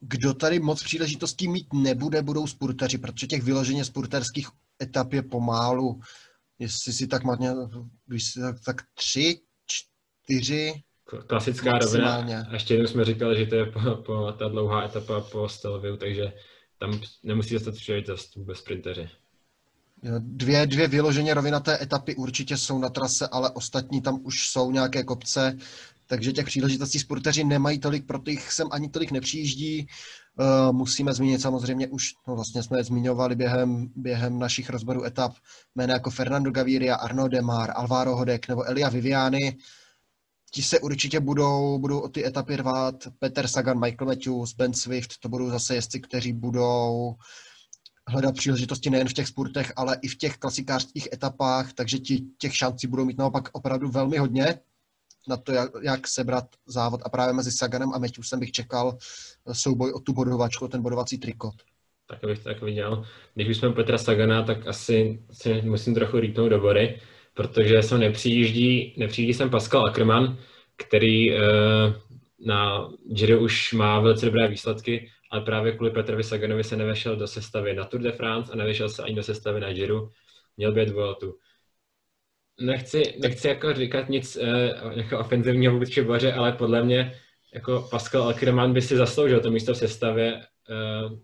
kdo 0.00 0.34
tady 0.34 0.60
moc 0.60 0.82
příležitostí 0.82 1.48
mít 1.48 1.72
nebude, 1.72 2.22
budou 2.22 2.46
spurteři, 2.46 2.98
protože 2.98 3.26
těch 3.26 3.42
vyloženě 3.42 3.84
spurterských 3.84 4.48
etap 4.82 5.12
je 5.12 5.22
pomálu. 5.22 6.00
Jestli 6.58 6.92
si 6.92 7.06
tak 7.06 7.24
matně, 7.24 7.50
tak, 8.40 8.56
tak 8.64 8.82
tři, 8.94 9.40
čtyři, 9.66 10.82
Klasická 11.26 11.78
rovina. 11.78 12.14
A 12.50 12.52
ještě 12.52 12.74
jednou 12.74 12.86
jsme 12.86 13.04
říkali, 13.04 13.38
že 13.38 13.46
to 13.46 13.54
je 13.54 13.66
po, 13.66 13.80
po 14.06 14.32
ta 14.32 14.48
dlouhá 14.48 14.84
etapa 14.84 15.20
po 15.20 15.48
Stelviu, 15.48 15.96
takže 15.96 16.32
tam 16.78 17.00
nemusí 17.22 17.54
dostat 17.54 17.74
příležitost 17.74 18.34
vůbec 18.34 18.58
sprinteři. 18.58 19.08
Dvě, 20.18 20.66
dvě 20.66 20.88
vyloženě 20.88 21.34
rovinaté 21.34 21.82
etapy 21.82 22.16
určitě 22.16 22.56
jsou 22.56 22.78
na 22.78 22.88
trase, 22.88 23.28
ale 23.28 23.50
ostatní 23.50 24.02
tam 24.02 24.20
už 24.24 24.48
jsou 24.48 24.70
nějaké 24.70 25.04
kopce, 25.04 25.58
takže 26.06 26.32
těch 26.32 26.46
příležitostí 26.46 26.98
sprinteři 26.98 27.44
nemají 27.44 27.78
tolik, 27.78 28.06
proto 28.06 28.30
jich 28.30 28.52
sem 28.52 28.68
ani 28.70 28.88
tolik 28.88 29.10
nepřijíždí. 29.10 29.86
Uh, 30.40 30.72
musíme 30.76 31.14
zmínit 31.14 31.40
samozřejmě 31.40 31.88
už, 31.88 32.12
no 32.28 32.34
vlastně 32.34 32.62
jsme 32.62 32.78
je 32.78 32.84
zmiňovali 32.84 33.36
během, 33.36 33.88
během 33.96 34.38
našich 34.38 34.70
rozborů 34.70 35.04
etap, 35.04 35.32
jména 35.74 35.94
jako 35.94 36.10
Fernando 36.10 36.50
Gaviria, 36.50 36.96
Arno 36.96 37.28
Demar, 37.28 37.72
Alvaro 37.76 38.16
Hodek 38.16 38.48
nebo 38.48 38.68
Elia 38.68 38.88
Viviani 38.88 39.56
ti 40.54 40.62
se 40.62 40.80
určitě 40.80 41.20
budou, 41.20 41.78
budou 41.78 42.00
o 42.00 42.08
ty 42.08 42.26
etapy 42.26 42.56
rvát. 42.56 42.94
Peter 43.18 43.48
Sagan, 43.48 43.80
Michael 43.80 44.06
Matthews, 44.08 44.54
Ben 44.54 44.74
Swift, 44.74 45.18
to 45.20 45.28
budou 45.28 45.50
zase 45.50 45.74
jezdci, 45.74 46.00
kteří 46.00 46.32
budou 46.32 47.14
hledat 48.08 48.34
příležitosti 48.34 48.90
nejen 48.90 49.08
v 49.08 49.12
těch 49.12 49.28
sportech, 49.28 49.72
ale 49.76 49.98
i 50.02 50.08
v 50.08 50.16
těch 50.16 50.36
klasikářských 50.36 51.08
etapách, 51.12 51.72
takže 51.72 51.98
ti, 51.98 52.24
těch 52.38 52.56
šancí 52.56 52.86
budou 52.86 53.04
mít 53.04 53.18
naopak 53.18 53.48
opravdu 53.52 53.88
velmi 53.88 54.18
hodně 54.18 54.58
na 55.28 55.36
to, 55.36 55.52
jak, 55.52 55.70
jak 55.82 56.08
sebrat 56.08 56.44
závod. 56.66 57.00
A 57.04 57.08
právě 57.08 57.34
mezi 57.34 57.52
Saganem 57.52 57.92
a 57.94 57.98
Matthewsem 57.98 58.40
bych 58.40 58.52
čekal 58.52 58.98
souboj 59.52 59.92
o 59.92 60.00
tu 60.00 60.12
bodovačku, 60.12 60.68
ten 60.68 60.82
bodovací 60.82 61.18
trikot. 61.18 61.54
Tak 62.08 62.18
bych 62.24 62.38
to 62.38 62.44
tak 62.44 62.62
viděl. 62.62 63.04
Když 63.34 63.48
bychom 63.48 63.72
Petra 63.72 63.98
Sagana, 63.98 64.42
tak 64.42 64.66
asi 64.66 65.22
si 65.32 65.62
musím 65.62 65.94
trochu 65.94 66.20
rýpnout 66.20 66.50
do 66.50 66.60
body 66.60 67.00
protože 67.34 67.82
sem 67.82 68.00
nepřijíždí, 68.00 68.94
nepřijíždí 68.96 69.34
sem 69.34 69.50
Pascal 69.50 69.86
Ackermann, 69.86 70.38
který 70.76 71.32
uh, 71.32 71.38
na 72.46 72.88
Giro 73.14 73.40
už 73.40 73.72
má 73.72 74.00
velice 74.00 74.26
dobré 74.26 74.48
výsledky, 74.48 75.10
ale 75.30 75.40
právě 75.40 75.72
kvůli 75.72 75.90
Petrovi 75.90 76.24
Saganovi 76.24 76.64
se 76.64 76.76
nevešel 76.76 77.16
do 77.16 77.26
sestavy 77.26 77.74
na 77.74 77.84
Tour 77.84 78.00
de 78.00 78.12
France 78.12 78.52
a 78.52 78.56
nevešel 78.56 78.88
se 78.88 79.02
ani 79.02 79.14
do 79.14 79.22
sestavy 79.22 79.60
na 79.60 79.72
Giro. 79.72 80.08
Měl 80.56 80.72
být 80.72 80.90
Vueltu. 80.90 81.34
Nechci, 82.60 83.18
nechci 83.22 83.48
jako 83.48 83.74
říkat 83.74 84.08
nic 84.08 84.36
uh, 84.36 84.92
jako 84.92 85.18
ofenzivního 85.18 85.78
vůči 85.78 86.02
Boře, 86.02 86.32
ale 86.32 86.52
podle 86.52 86.84
mě 86.84 87.20
jako 87.54 87.88
Pascal 87.90 88.28
Ackermann 88.28 88.72
by 88.72 88.82
si 88.82 88.96
zasloužil 88.96 89.40
to 89.40 89.50
místo 89.50 89.74
v 89.74 89.78
sestavě. 89.78 90.46
Uh, 90.70 91.18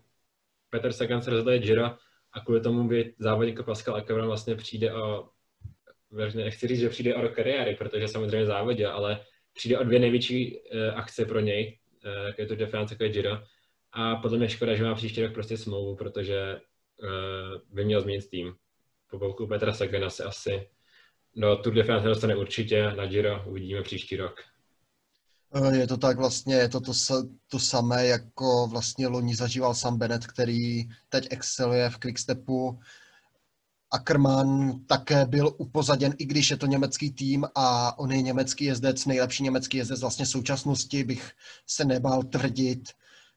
Petr 0.70 0.92
Sagan 0.92 1.22
se 1.22 1.30
rozhodl 1.30 1.58
Giro 1.58 1.84
a 2.32 2.40
kvůli 2.44 2.60
tomu 2.60 2.88
by 2.88 3.14
závodník 3.18 3.56
jako 3.56 3.64
Pascal 3.64 3.96
Ackermann 3.96 4.26
vlastně 4.26 4.54
přijde 4.54 4.94
o 4.94 5.28
vážně 6.10 6.44
nechci 6.44 6.66
říct, 6.68 6.78
že 6.78 6.88
přijde 6.88 7.14
o 7.14 7.20
rok 7.20 7.34
kariéry, 7.34 7.76
protože 7.76 8.08
samozřejmě 8.08 8.46
závodil, 8.46 8.90
ale 8.90 9.20
přijde 9.52 9.78
o 9.78 9.84
dvě 9.84 9.98
největší 9.98 10.56
uh, 10.56 10.98
akce 10.98 11.24
pro 11.24 11.40
něj, 11.40 11.78
uh, 12.04 12.34
je 12.38 12.46
to 12.46 12.54
de 12.54 12.66
France, 12.66 12.94
jako 12.94 13.04
je 13.04 13.10
Giro. 13.10 13.38
A 13.92 14.16
podle 14.16 14.38
mě 14.38 14.48
škoda, 14.48 14.74
že 14.74 14.84
má 14.84 14.94
příští 14.94 15.22
rok 15.22 15.32
prostě 15.32 15.56
smlouvu, 15.56 15.96
protože 15.96 16.60
uh, 17.02 17.74
by 17.74 17.84
měl 17.84 18.00
změnit 18.00 18.30
tým. 18.30 18.54
Po 19.10 19.18
boku 19.18 19.46
Petra 19.46 19.72
Sagana 19.72 20.10
se 20.10 20.24
asi 20.24 20.68
do 21.36 21.56
Tour 21.56 21.74
de 21.74 21.84
France 21.84 22.08
dostane 22.08 22.36
určitě, 22.36 22.92
na 22.96 23.06
Giro 23.06 23.44
uvidíme 23.46 23.82
příští 23.82 24.16
rok. 24.16 24.34
Je 25.72 25.86
to 25.86 25.96
tak 25.96 26.16
vlastně, 26.16 26.54
je 26.54 26.68
to 26.68 26.80
to, 26.80 26.92
to 27.48 27.58
samé, 27.58 28.06
jako 28.06 28.66
vlastně 28.70 29.08
loni 29.08 29.34
zažíval 29.34 29.74
sam 29.74 29.98
Bennett, 29.98 30.26
který 30.26 30.84
teď 31.08 31.26
exceluje 31.30 31.90
v 31.90 31.98
Quickstepu. 31.98 32.80
Ackermann 33.90 34.84
také 34.86 35.26
byl 35.26 35.54
upozaděn, 35.58 36.14
i 36.18 36.24
když 36.24 36.50
je 36.50 36.56
to 36.56 36.66
německý 36.66 37.12
tým 37.12 37.46
a 37.54 37.98
on 37.98 38.12
je 38.12 38.22
německý 38.22 38.64
jezdec, 38.64 39.06
nejlepší 39.06 39.42
německý 39.42 39.76
jezdec 39.76 40.00
vlastně 40.00 40.26
současnosti, 40.26 41.04
bych 41.04 41.32
se 41.66 41.84
nebál 41.84 42.22
tvrdit, 42.22 42.88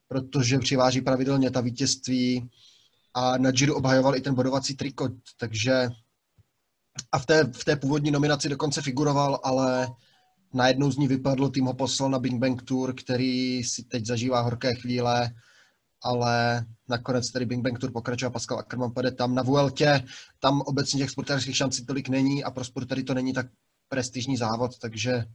protože 0.07 0.59
přiváží 0.59 1.01
pravidelně 1.01 1.51
ta 1.51 1.61
vítězství 1.61 2.49
a 3.13 3.37
na 3.37 3.51
Giro 3.51 3.75
obhajoval 3.75 4.15
i 4.15 4.21
ten 4.21 4.35
bodovací 4.35 4.75
trikot, 4.75 5.11
takže 5.37 5.89
a 7.11 7.19
v 7.19 7.25
té, 7.25 7.43
v 7.43 7.65
té 7.65 7.75
původní 7.75 8.11
nominaci 8.11 8.49
dokonce 8.49 8.81
figuroval, 8.81 9.39
ale 9.43 9.87
najednou 10.53 10.91
z 10.91 10.97
ní 10.97 11.07
vypadl, 11.07 11.49
tým 11.49 11.65
ho 11.65 11.73
poslal 11.73 12.09
na 12.09 12.19
Bing 12.19 12.39
Bang 12.39 12.61
Tour, 12.61 12.95
který 12.95 13.63
si 13.63 13.83
teď 13.83 14.05
zažívá 14.05 14.41
horké 14.41 14.75
chvíle 14.75 15.33
ale 16.03 16.65
nakonec 16.89 17.31
tedy 17.31 17.45
Bing 17.45 17.63
Bang 17.63 17.79
Tour 17.79 17.91
pokračuje 17.91 18.27
a 18.27 18.31
Pascal 18.31 18.59
Ackermann 18.59 18.91
pade 18.91 19.11
tam 19.11 19.35
na 19.35 19.43
Vueltě. 19.43 20.03
Tam 20.39 20.61
obecně 20.61 20.97
těch 20.97 21.09
sportérských 21.09 21.57
šancí 21.57 21.85
tolik 21.85 22.09
není 22.09 22.43
a 22.43 22.51
pro 22.51 22.63
sportery 22.63 23.03
to 23.03 23.13
není 23.13 23.33
tak 23.33 23.47
prestižní 23.87 24.37
závod, 24.37 24.79
takže 24.79 25.25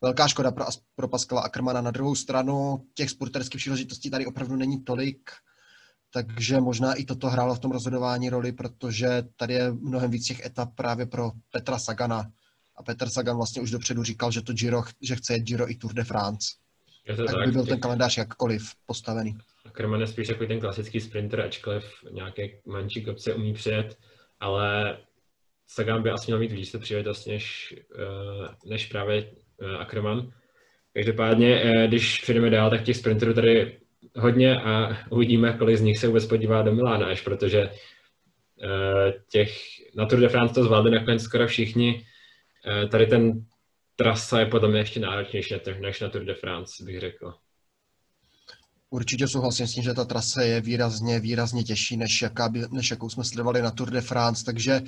velká 0.00 0.28
škoda 0.28 0.50
pro, 0.50 0.64
pro 0.94 1.08
Pascala 1.08 1.42
Ackermana. 1.42 1.80
Na 1.80 1.90
druhou 1.90 2.14
stranu 2.14 2.86
těch 2.94 3.10
sporterských 3.10 3.58
příležitostí 3.58 4.10
tady 4.10 4.26
opravdu 4.26 4.56
není 4.56 4.84
tolik, 4.84 5.30
takže 6.14 6.60
možná 6.60 6.94
i 6.94 7.04
toto 7.04 7.28
hrálo 7.28 7.54
v 7.54 7.58
tom 7.58 7.70
rozhodování 7.70 8.30
roli, 8.30 8.52
protože 8.52 9.22
tady 9.36 9.54
je 9.54 9.72
mnohem 9.72 10.10
víc 10.10 10.26
těch 10.26 10.46
etap 10.46 10.74
právě 10.74 11.06
pro 11.06 11.30
Petra 11.50 11.78
Sagana. 11.78 12.30
A 12.76 12.82
Petr 12.82 13.08
Sagan 13.08 13.36
vlastně 13.36 13.62
už 13.62 13.70
dopředu 13.70 14.02
říkal, 14.02 14.30
že 14.30 14.42
to 14.42 14.52
Giro, 14.52 14.82
že 15.02 15.16
chce 15.16 15.32
jet 15.32 15.42
Giro 15.42 15.70
i 15.70 15.74
Tour 15.74 15.92
de 15.92 16.04
France. 16.04 16.48
Je 17.08 17.16
to 17.16 17.24
tak, 17.24 17.34
tak 17.34 17.46
by 17.46 17.52
byl 17.52 17.66
ten 17.66 17.80
kalendář 17.80 18.16
jakkoliv 18.16 18.62
postavený. 18.86 19.36
Kerman 19.72 20.00
je 20.00 20.06
spíš 20.06 20.28
jako 20.28 20.46
ten 20.46 20.60
klasický 20.60 21.00
sprinter, 21.00 21.40
ačkoliv 21.40 21.84
nějaké 22.10 22.48
menší 22.66 23.04
kopce 23.04 23.34
umí 23.34 23.54
přijet, 23.54 23.98
ale 24.40 24.98
Sagan 25.66 26.02
by 26.02 26.10
asi 26.10 26.26
měl 26.26 26.38
mít 26.38 26.52
víc 26.52 26.76
příležitost 26.78 27.26
než, 27.26 27.74
eh, 27.98 28.48
než 28.66 28.86
právě 28.86 29.30
eh, 29.60 29.76
Ackerman. 29.76 30.32
Každopádně, 30.92 31.62
eh, 31.62 31.88
když 31.88 32.20
přejdeme 32.20 32.50
dál, 32.50 32.70
tak 32.70 32.82
těch 32.82 32.96
sprinterů 32.96 33.34
tady 33.34 33.83
hodně 34.16 34.60
a 34.60 34.96
uvidíme, 35.10 35.52
kolik 35.58 35.78
z 35.78 35.80
nich 35.80 35.98
se 35.98 36.06
vůbec 36.06 36.26
podívá 36.26 36.62
do 36.62 36.74
Milána, 36.74 37.06
až 37.06 37.20
protože 37.20 37.70
těch, 39.30 39.50
na 39.96 40.06
Tour 40.06 40.20
de 40.20 40.28
France 40.28 40.54
to 40.54 40.64
zvládli 40.64 40.90
nakonec 40.90 41.22
skoro 41.22 41.46
všichni. 41.46 42.06
Tady 42.90 43.06
ten 43.06 43.46
trasa 43.96 44.40
je 44.40 44.46
podle 44.46 44.68
mě 44.68 44.78
ještě 44.78 45.00
náročnější 45.00 45.54
než 45.80 46.00
na 46.00 46.08
Tour 46.08 46.24
de 46.24 46.34
France, 46.34 46.84
bych 46.84 47.00
řekl. 47.00 47.34
Určitě 48.90 49.28
souhlasím 49.28 49.66
s 49.66 49.74
tím, 49.74 49.84
že 49.84 49.94
ta 49.94 50.04
trasa 50.04 50.42
je 50.42 50.60
výrazně, 50.60 51.20
výrazně 51.20 51.64
těžší, 51.64 51.96
než, 51.96 52.22
jaká 52.22 52.48
by, 52.48 52.62
než 52.70 52.90
jakou 52.90 53.10
jsme 53.10 53.24
sledovali 53.24 53.62
na 53.62 53.70
Tour 53.70 53.90
de 53.90 54.00
France, 54.00 54.44
takže 54.44 54.80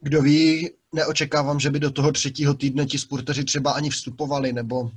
kdo 0.00 0.22
ví, 0.22 0.70
neočekávám, 0.94 1.60
že 1.60 1.70
by 1.70 1.80
do 1.80 1.90
toho 1.90 2.12
třetího 2.12 2.54
týdne 2.54 2.86
ti 2.86 2.98
sporteři 2.98 3.44
třeba 3.44 3.72
ani 3.72 3.90
vstupovali, 3.90 4.52
nebo 4.52 4.90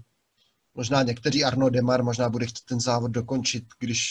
možná 0.73 1.03
někteří 1.03 1.43
Arno 1.43 1.69
Demar 1.69 2.03
možná 2.03 2.29
bude 2.29 2.45
chtít 2.45 2.65
ten 2.65 2.79
závod 2.79 3.11
dokončit, 3.11 3.63
když 3.79 4.07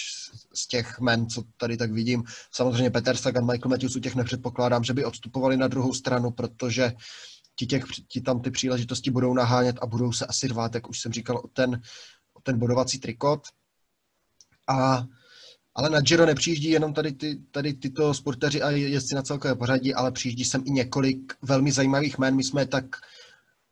z 0.55 0.69
těch 0.69 1.01
men, 1.01 1.27
co 1.27 1.43
tady 1.57 1.77
tak 1.77 1.93
vidím, 1.93 2.25
samozřejmě 2.53 2.91
Peter 2.91 3.17
Sagan, 3.17 3.47
Michael 3.47 3.71
Matthews, 3.71 3.97
u 3.97 4.01
těch 4.01 4.15
nepředpokládám, 4.15 4.85
že 4.85 4.93
by 4.93 5.05
odstupovali 5.05 5.57
na 5.57 5.69
druhou 5.69 5.95
stranu, 5.95 6.31
protože 6.31 6.93
ti, 7.57 7.67
těch, 7.67 7.85
ti 8.09 8.21
tam 8.21 8.41
ty 8.41 8.51
příležitosti 8.51 9.11
budou 9.11 9.35
nahánět 9.35 9.77
a 9.83 9.87
budou 9.87 10.13
se 10.13 10.27
asi 10.27 10.49
rvát, 10.49 10.75
jak 10.75 10.89
už 10.89 11.01
jsem 11.01 11.13
říkal, 11.13 11.37
o 11.37 11.49
ten, 11.49 11.81
o 12.35 12.41
ten 12.41 12.59
bodovací 12.59 12.99
trikot. 12.99 13.41
A 14.69 15.07
ale 15.75 15.91
na 15.91 16.01
Giro 16.01 16.27
nepřijíždí 16.27 16.71
jenom 16.71 16.95
tady, 16.95 17.13
ty, 17.13 17.41
tady 17.51 17.75
tyto 17.75 18.15
sporteři 18.15 18.63
a 18.63 18.71
jezdci 18.71 19.15
na 19.15 19.23
celkové 19.23 19.55
pořadí, 19.55 19.95
ale 19.95 20.13
přijíždí 20.13 20.45
sem 20.45 20.63
i 20.67 20.71
několik 20.71 21.33
velmi 21.43 21.73
zajímavých 21.73 22.19
jmén. 22.19 22.37
My 22.37 22.45
jsme 22.45 22.67
tak 22.67 22.85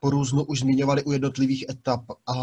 po 0.01 0.11
různu 0.11 0.45
už 0.45 0.61
zmiňovali 0.61 1.05
u 1.05 1.13
jednotlivých 1.13 1.65
etap 1.71 2.01
a 2.27 2.35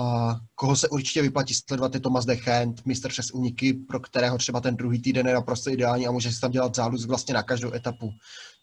koho 0.55 0.75
se 0.75 0.89
určitě 0.89 1.21
vyplatí 1.21 1.53
sledovat 1.53 1.93
je 1.93 1.99
Thomas 1.99 2.25
de 2.25 2.35
Gent, 2.35 2.85
mistr 2.85 3.09
přes 3.09 3.31
úniky, 3.31 3.73
pro 3.73 3.99
kterého 3.99 4.37
třeba 4.37 4.61
ten 4.61 4.75
druhý 4.75 5.01
týden 5.01 5.27
je 5.27 5.33
naprosto 5.33 5.69
ideální 5.69 6.07
a 6.07 6.11
může 6.11 6.31
si 6.31 6.41
tam 6.41 6.51
dělat 6.51 6.75
záluz 6.75 7.05
vlastně 7.05 7.33
na 7.33 7.43
každou 7.43 7.73
etapu. 7.73 8.09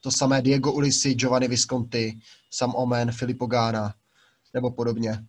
To 0.00 0.10
samé 0.10 0.42
Diego 0.42 0.72
Ulisi, 0.72 1.14
Giovanni 1.14 1.48
Visconti, 1.48 2.18
Sam 2.50 2.74
Omen, 2.74 3.12
Filippo 3.12 3.46
Gana 3.46 3.94
nebo 4.54 4.70
podobně. 4.70 5.24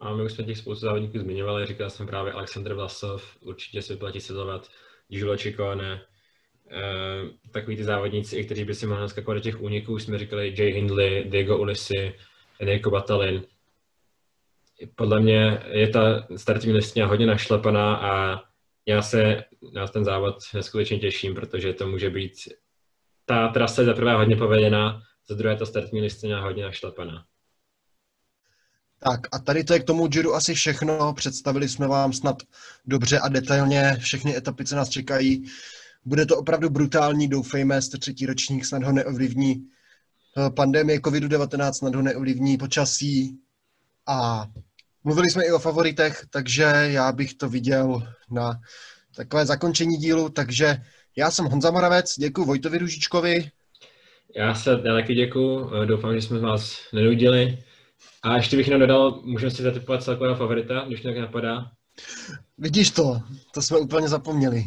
A 0.00 0.14
my 0.14 0.24
už 0.24 0.32
jsme 0.32 0.44
těch 0.44 0.58
spoustu 0.58 0.86
závodníků 0.86 1.18
zmiňovali, 1.18 1.66
říkal 1.66 1.90
jsem 1.90 2.06
právě 2.06 2.32
Aleksandr 2.32 2.74
Vlasov, 2.74 3.36
určitě 3.40 3.82
se 3.82 3.92
vyplatí 3.92 4.20
sledovat, 4.20 4.68
Julo 5.08 5.36
Čikone, 5.36 6.00
eh, 6.70 7.50
takový 7.50 7.76
ty 7.76 7.84
závodníci, 7.84 8.44
kteří 8.44 8.64
by 8.64 8.74
si 8.74 8.86
mohli 8.86 9.02
naskakovat 9.02 9.36
do 9.36 9.40
těch 9.40 9.60
úniků, 9.60 9.98
jsme 9.98 10.18
říkali 10.18 10.54
Jay 10.58 10.72
Hindley, 10.72 11.24
Diego 11.24 11.58
Ulisi, 11.58 12.14
Enrico 12.60 12.90
Batalin. 12.90 13.44
Podle 14.94 15.20
mě 15.20 15.62
je 15.70 15.88
ta 15.88 16.26
startovní 16.36 16.72
listina 16.72 17.06
hodně 17.06 17.26
našlepaná 17.26 17.96
a 17.96 18.42
já 18.86 19.02
se 19.02 19.44
na 19.72 19.86
ten 19.86 20.04
závod 20.04 20.36
neskutečně 20.54 20.98
těším, 20.98 21.34
protože 21.34 21.72
to 21.72 21.86
může 21.86 22.10
být 22.10 22.32
ta 23.24 23.48
trasa 23.48 23.84
za 23.84 23.94
prvé 23.94 24.14
hodně 24.14 24.36
povedená, 24.36 25.02
za 25.28 25.34
druhé 25.34 25.56
ta 25.56 25.66
startovní 25.66 26.00
listina 26.00 26.42
hodně 26.42 26.64
našlepaná. 26.64 27.24
Tak 29.04 29.20
a 29.32 29.38
tady 29.38 29.64
to 29.64 29.72
je 29.72 29.80
k 29.80 29.84
tomu 29.84 30.06
Giro 30.06 30.34
asi 30.34 30.54
všechno. 30.54 31.14
Představili 31.14 31.68
jsme 31.68 31.88
vám 31.88 32.12
snad 32.12 32.36
dobře 32.86 33.18
a 33.18 33.28
detailně 33.28 33.96
všechny 34.00 34.36
etapy, 34.36 34.64
co 34.64 34.76
nás 34.76 34.88
čekají. 34.88 35.44
Bude 36.04 36.26
to 36.26 36.38
opravdu 36.38 36.70
brutální, 36.70 37.28
doufejme, 37.28 37.82
jste 37.82 37.98
třetí 37.98 38.26
ročník, 38.26 38.66
snad 38.66 38.82
ho 38.82 38.92
neovlivní 38.92 39.66
eh, 40.38 40.50
pandemie 40.50 40.98
COVID-19, 40.98 41.72
snad 41.72 41.94
ho 41.94 42.02
neovlivní 42.02 42.58
počasí. 42.58 43.38
A 44.06 44.46
mluvili 45.04 45.30
jsme 45.30 45.44
i 45.44 45.52
o 45.52 45.58
favoritech, 45.58 46.26
takže 46.30 46.62
já 46.86 47.12
bych 47.12 47.34
to 47.34 47.48
viděl 47.48 48.02
na 48.30 48.60
takové 49.16 49.46
zakončení 49.46 49.96
dílu. 49.96 50.28
Takže 50.28 50.82
já 51.16 51.30
jsem 51.30 51.44
Honza 51.44 51.70
Moravec, 51.70 52.14
děkuji 52.18 52.44
Vojtovi 52.44 52.78
Ružičkovi. 52.78 53.50
Já 54.36 54.54
se 54.54 54.76
taky 54.76 55.14
děkuji, 55.14 55.70
doufám, 55.84 56.14
že 56.14 56.22
jsme 56.22 56.38
vás 56.38 56.76
nenudili. 56.92 57.58
A 58.22 58.36
ještě 58.36 58.56
bych 58.56 58.66
jenom 58.66 58.80
dodal, 58.80 59.20
můžeme 59.24 59.50
si 59.50 59.62
zatypovat 59.62 60.02
celkového 60.02 60.36
favorita, 60.36 60.84
když 60.86 61.02
mě 61.02 61.12
tak 61.12 61.22
napadá. 61.22 61.70
Vidíš 62.58 62.90
to, 62.90 63.20
to 63.54 63.62
jsme 63.62 63.78
úplně 63.78 64.08
zapomněli. 64.08 64.64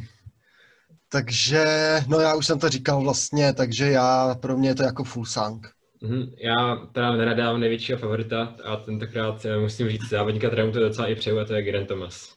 Takže, 1.16 1.66
no 2.07 2.20
já 2.20 2.36
už 2.36 2.45
jsem 2.45 2.59
to 2.59 2.70
říkal 2.70 3.01
vlastně, 3.01 3.53
takže 3.53 3.91
já, 3.91 4.36
pro 4.36 4.57
mě 4.57 4.70
je 4.70 4.76
to 4.76 4.84
jako 4.84 5.03
full 5.03 5.26
sang. 5.26 5.68
Mm-hmm. 6.03 6.34
Já 6.38 6.76
teda 6.76 7.11
nenadávám 7.11 7.59
největšího 7.59 7.97
favorita 7.97 8.55
a 8.63 8.76
tentokrát 8.76 9.45
eh, 9.45 9.57
musím 9.57 9.89
říct 9.89 10.09
závodníka, 10.09 10.47
kterému 10.47 10.72
to 10.72 10.80
docela 10.80 11.07
i 11.07 11.16
přeju, 11.16 11.39
a 11.39 11.45
to 11.45 11.53
je 11.53 11.63
Geraint 11.63 11.88
Thomas. 11.88 12.36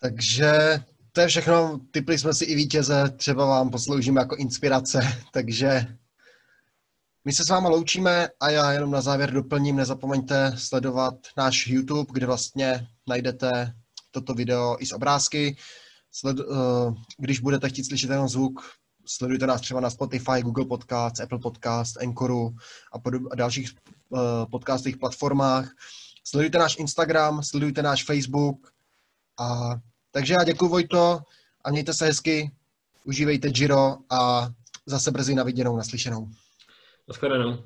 Takže 0.00 0.52
to 1.12 1.20
je 1.20 1.26
všechno, 1.26 1.80
typli 1.90 2.18
jsme 2.18 2.34
si 2.34 2.44
i 2.44 2.54
vítěze, 2.54 3.10
třeba 3.16 3.46
vám 3.46 3.70
posloužíme 3.70 4.20
jako 4.20 4.36
inspirace, 4.36 5.00
takže 5.32 5.86
my 7.24 7.32
se 7.32 7.44
s 7.44 7.48
váma 7.48 7.68
loučíme 7.68 8.28
a 8.40 8.50
já 8.50 8.72
jenom 8.72 8.90
na 8.90 9.00
závěr 9.00 9.32
doplním, 9.32 9.76
nezapomeňte 9.76 10.52
sledovat 10.56 11.14
náš 11.36 11.66
YouTube, 11.66 12.12
kde 12.12 12.26
vlastně 12.26 12.86
najdete 13.08 13.74
toto 14.10 14.34
video 14.34 14.76
i 14.80 14.86
z 14.86 14.92
obrázky. 14.92 15.56
Sled, 16.12 16.40
uh, 16.40 16.94
když 17.18 17.40
budete 17.40 17.68
chtít 17.68 17.84
slyšet 17.84 18.06
ten 18.06 18.28
zvuk, 18.28 18.60
sledujte 19.06 19.46
nás 19.46 19.60
třeba 19.60 19.80
na 19.80 19.90
Spotify, 19.90 20.42
Google 20.42 20.64
Podcast, 20.64 21.20
Apple 21.20 21.38
Podcast, 21.38 21.96
Anchoru 22.02 22.54
a, 22.92 22.98
podob, 22.98 23.22
a 23.32 23.34
dalších 23.34 23.74
uh, 24.08 24.20
podcastových 24.50 24.96
platformách. 24.96 25.70
Sledujte 26.24 26.58
náš 26.58 26.76
Instagram, 26.78 27.42
sledujte 27.42 27.82
náš 27.82 28.04
Facebook. 28.04 28.72
A, 29.40 29.70
takže 30.10 30.34
já 30.34 30.44
děkuji 30.44 30.68
Vojto 30.68 31.20
a 31.64 31.70
mějte 31.70 31.94
se 31.94 32.06
hezky, 32.06 32.50
užívejte 33.04 33.50
Giro 33.50 33.96
a 34.10 34.50
zase 34.86 35.10
brzy 35.10 35.34
na 35.34 35.42
viděnou, 35.42 35.76
naslyšenou. 35.76 36.28
Naschledanou. 37.08 37.64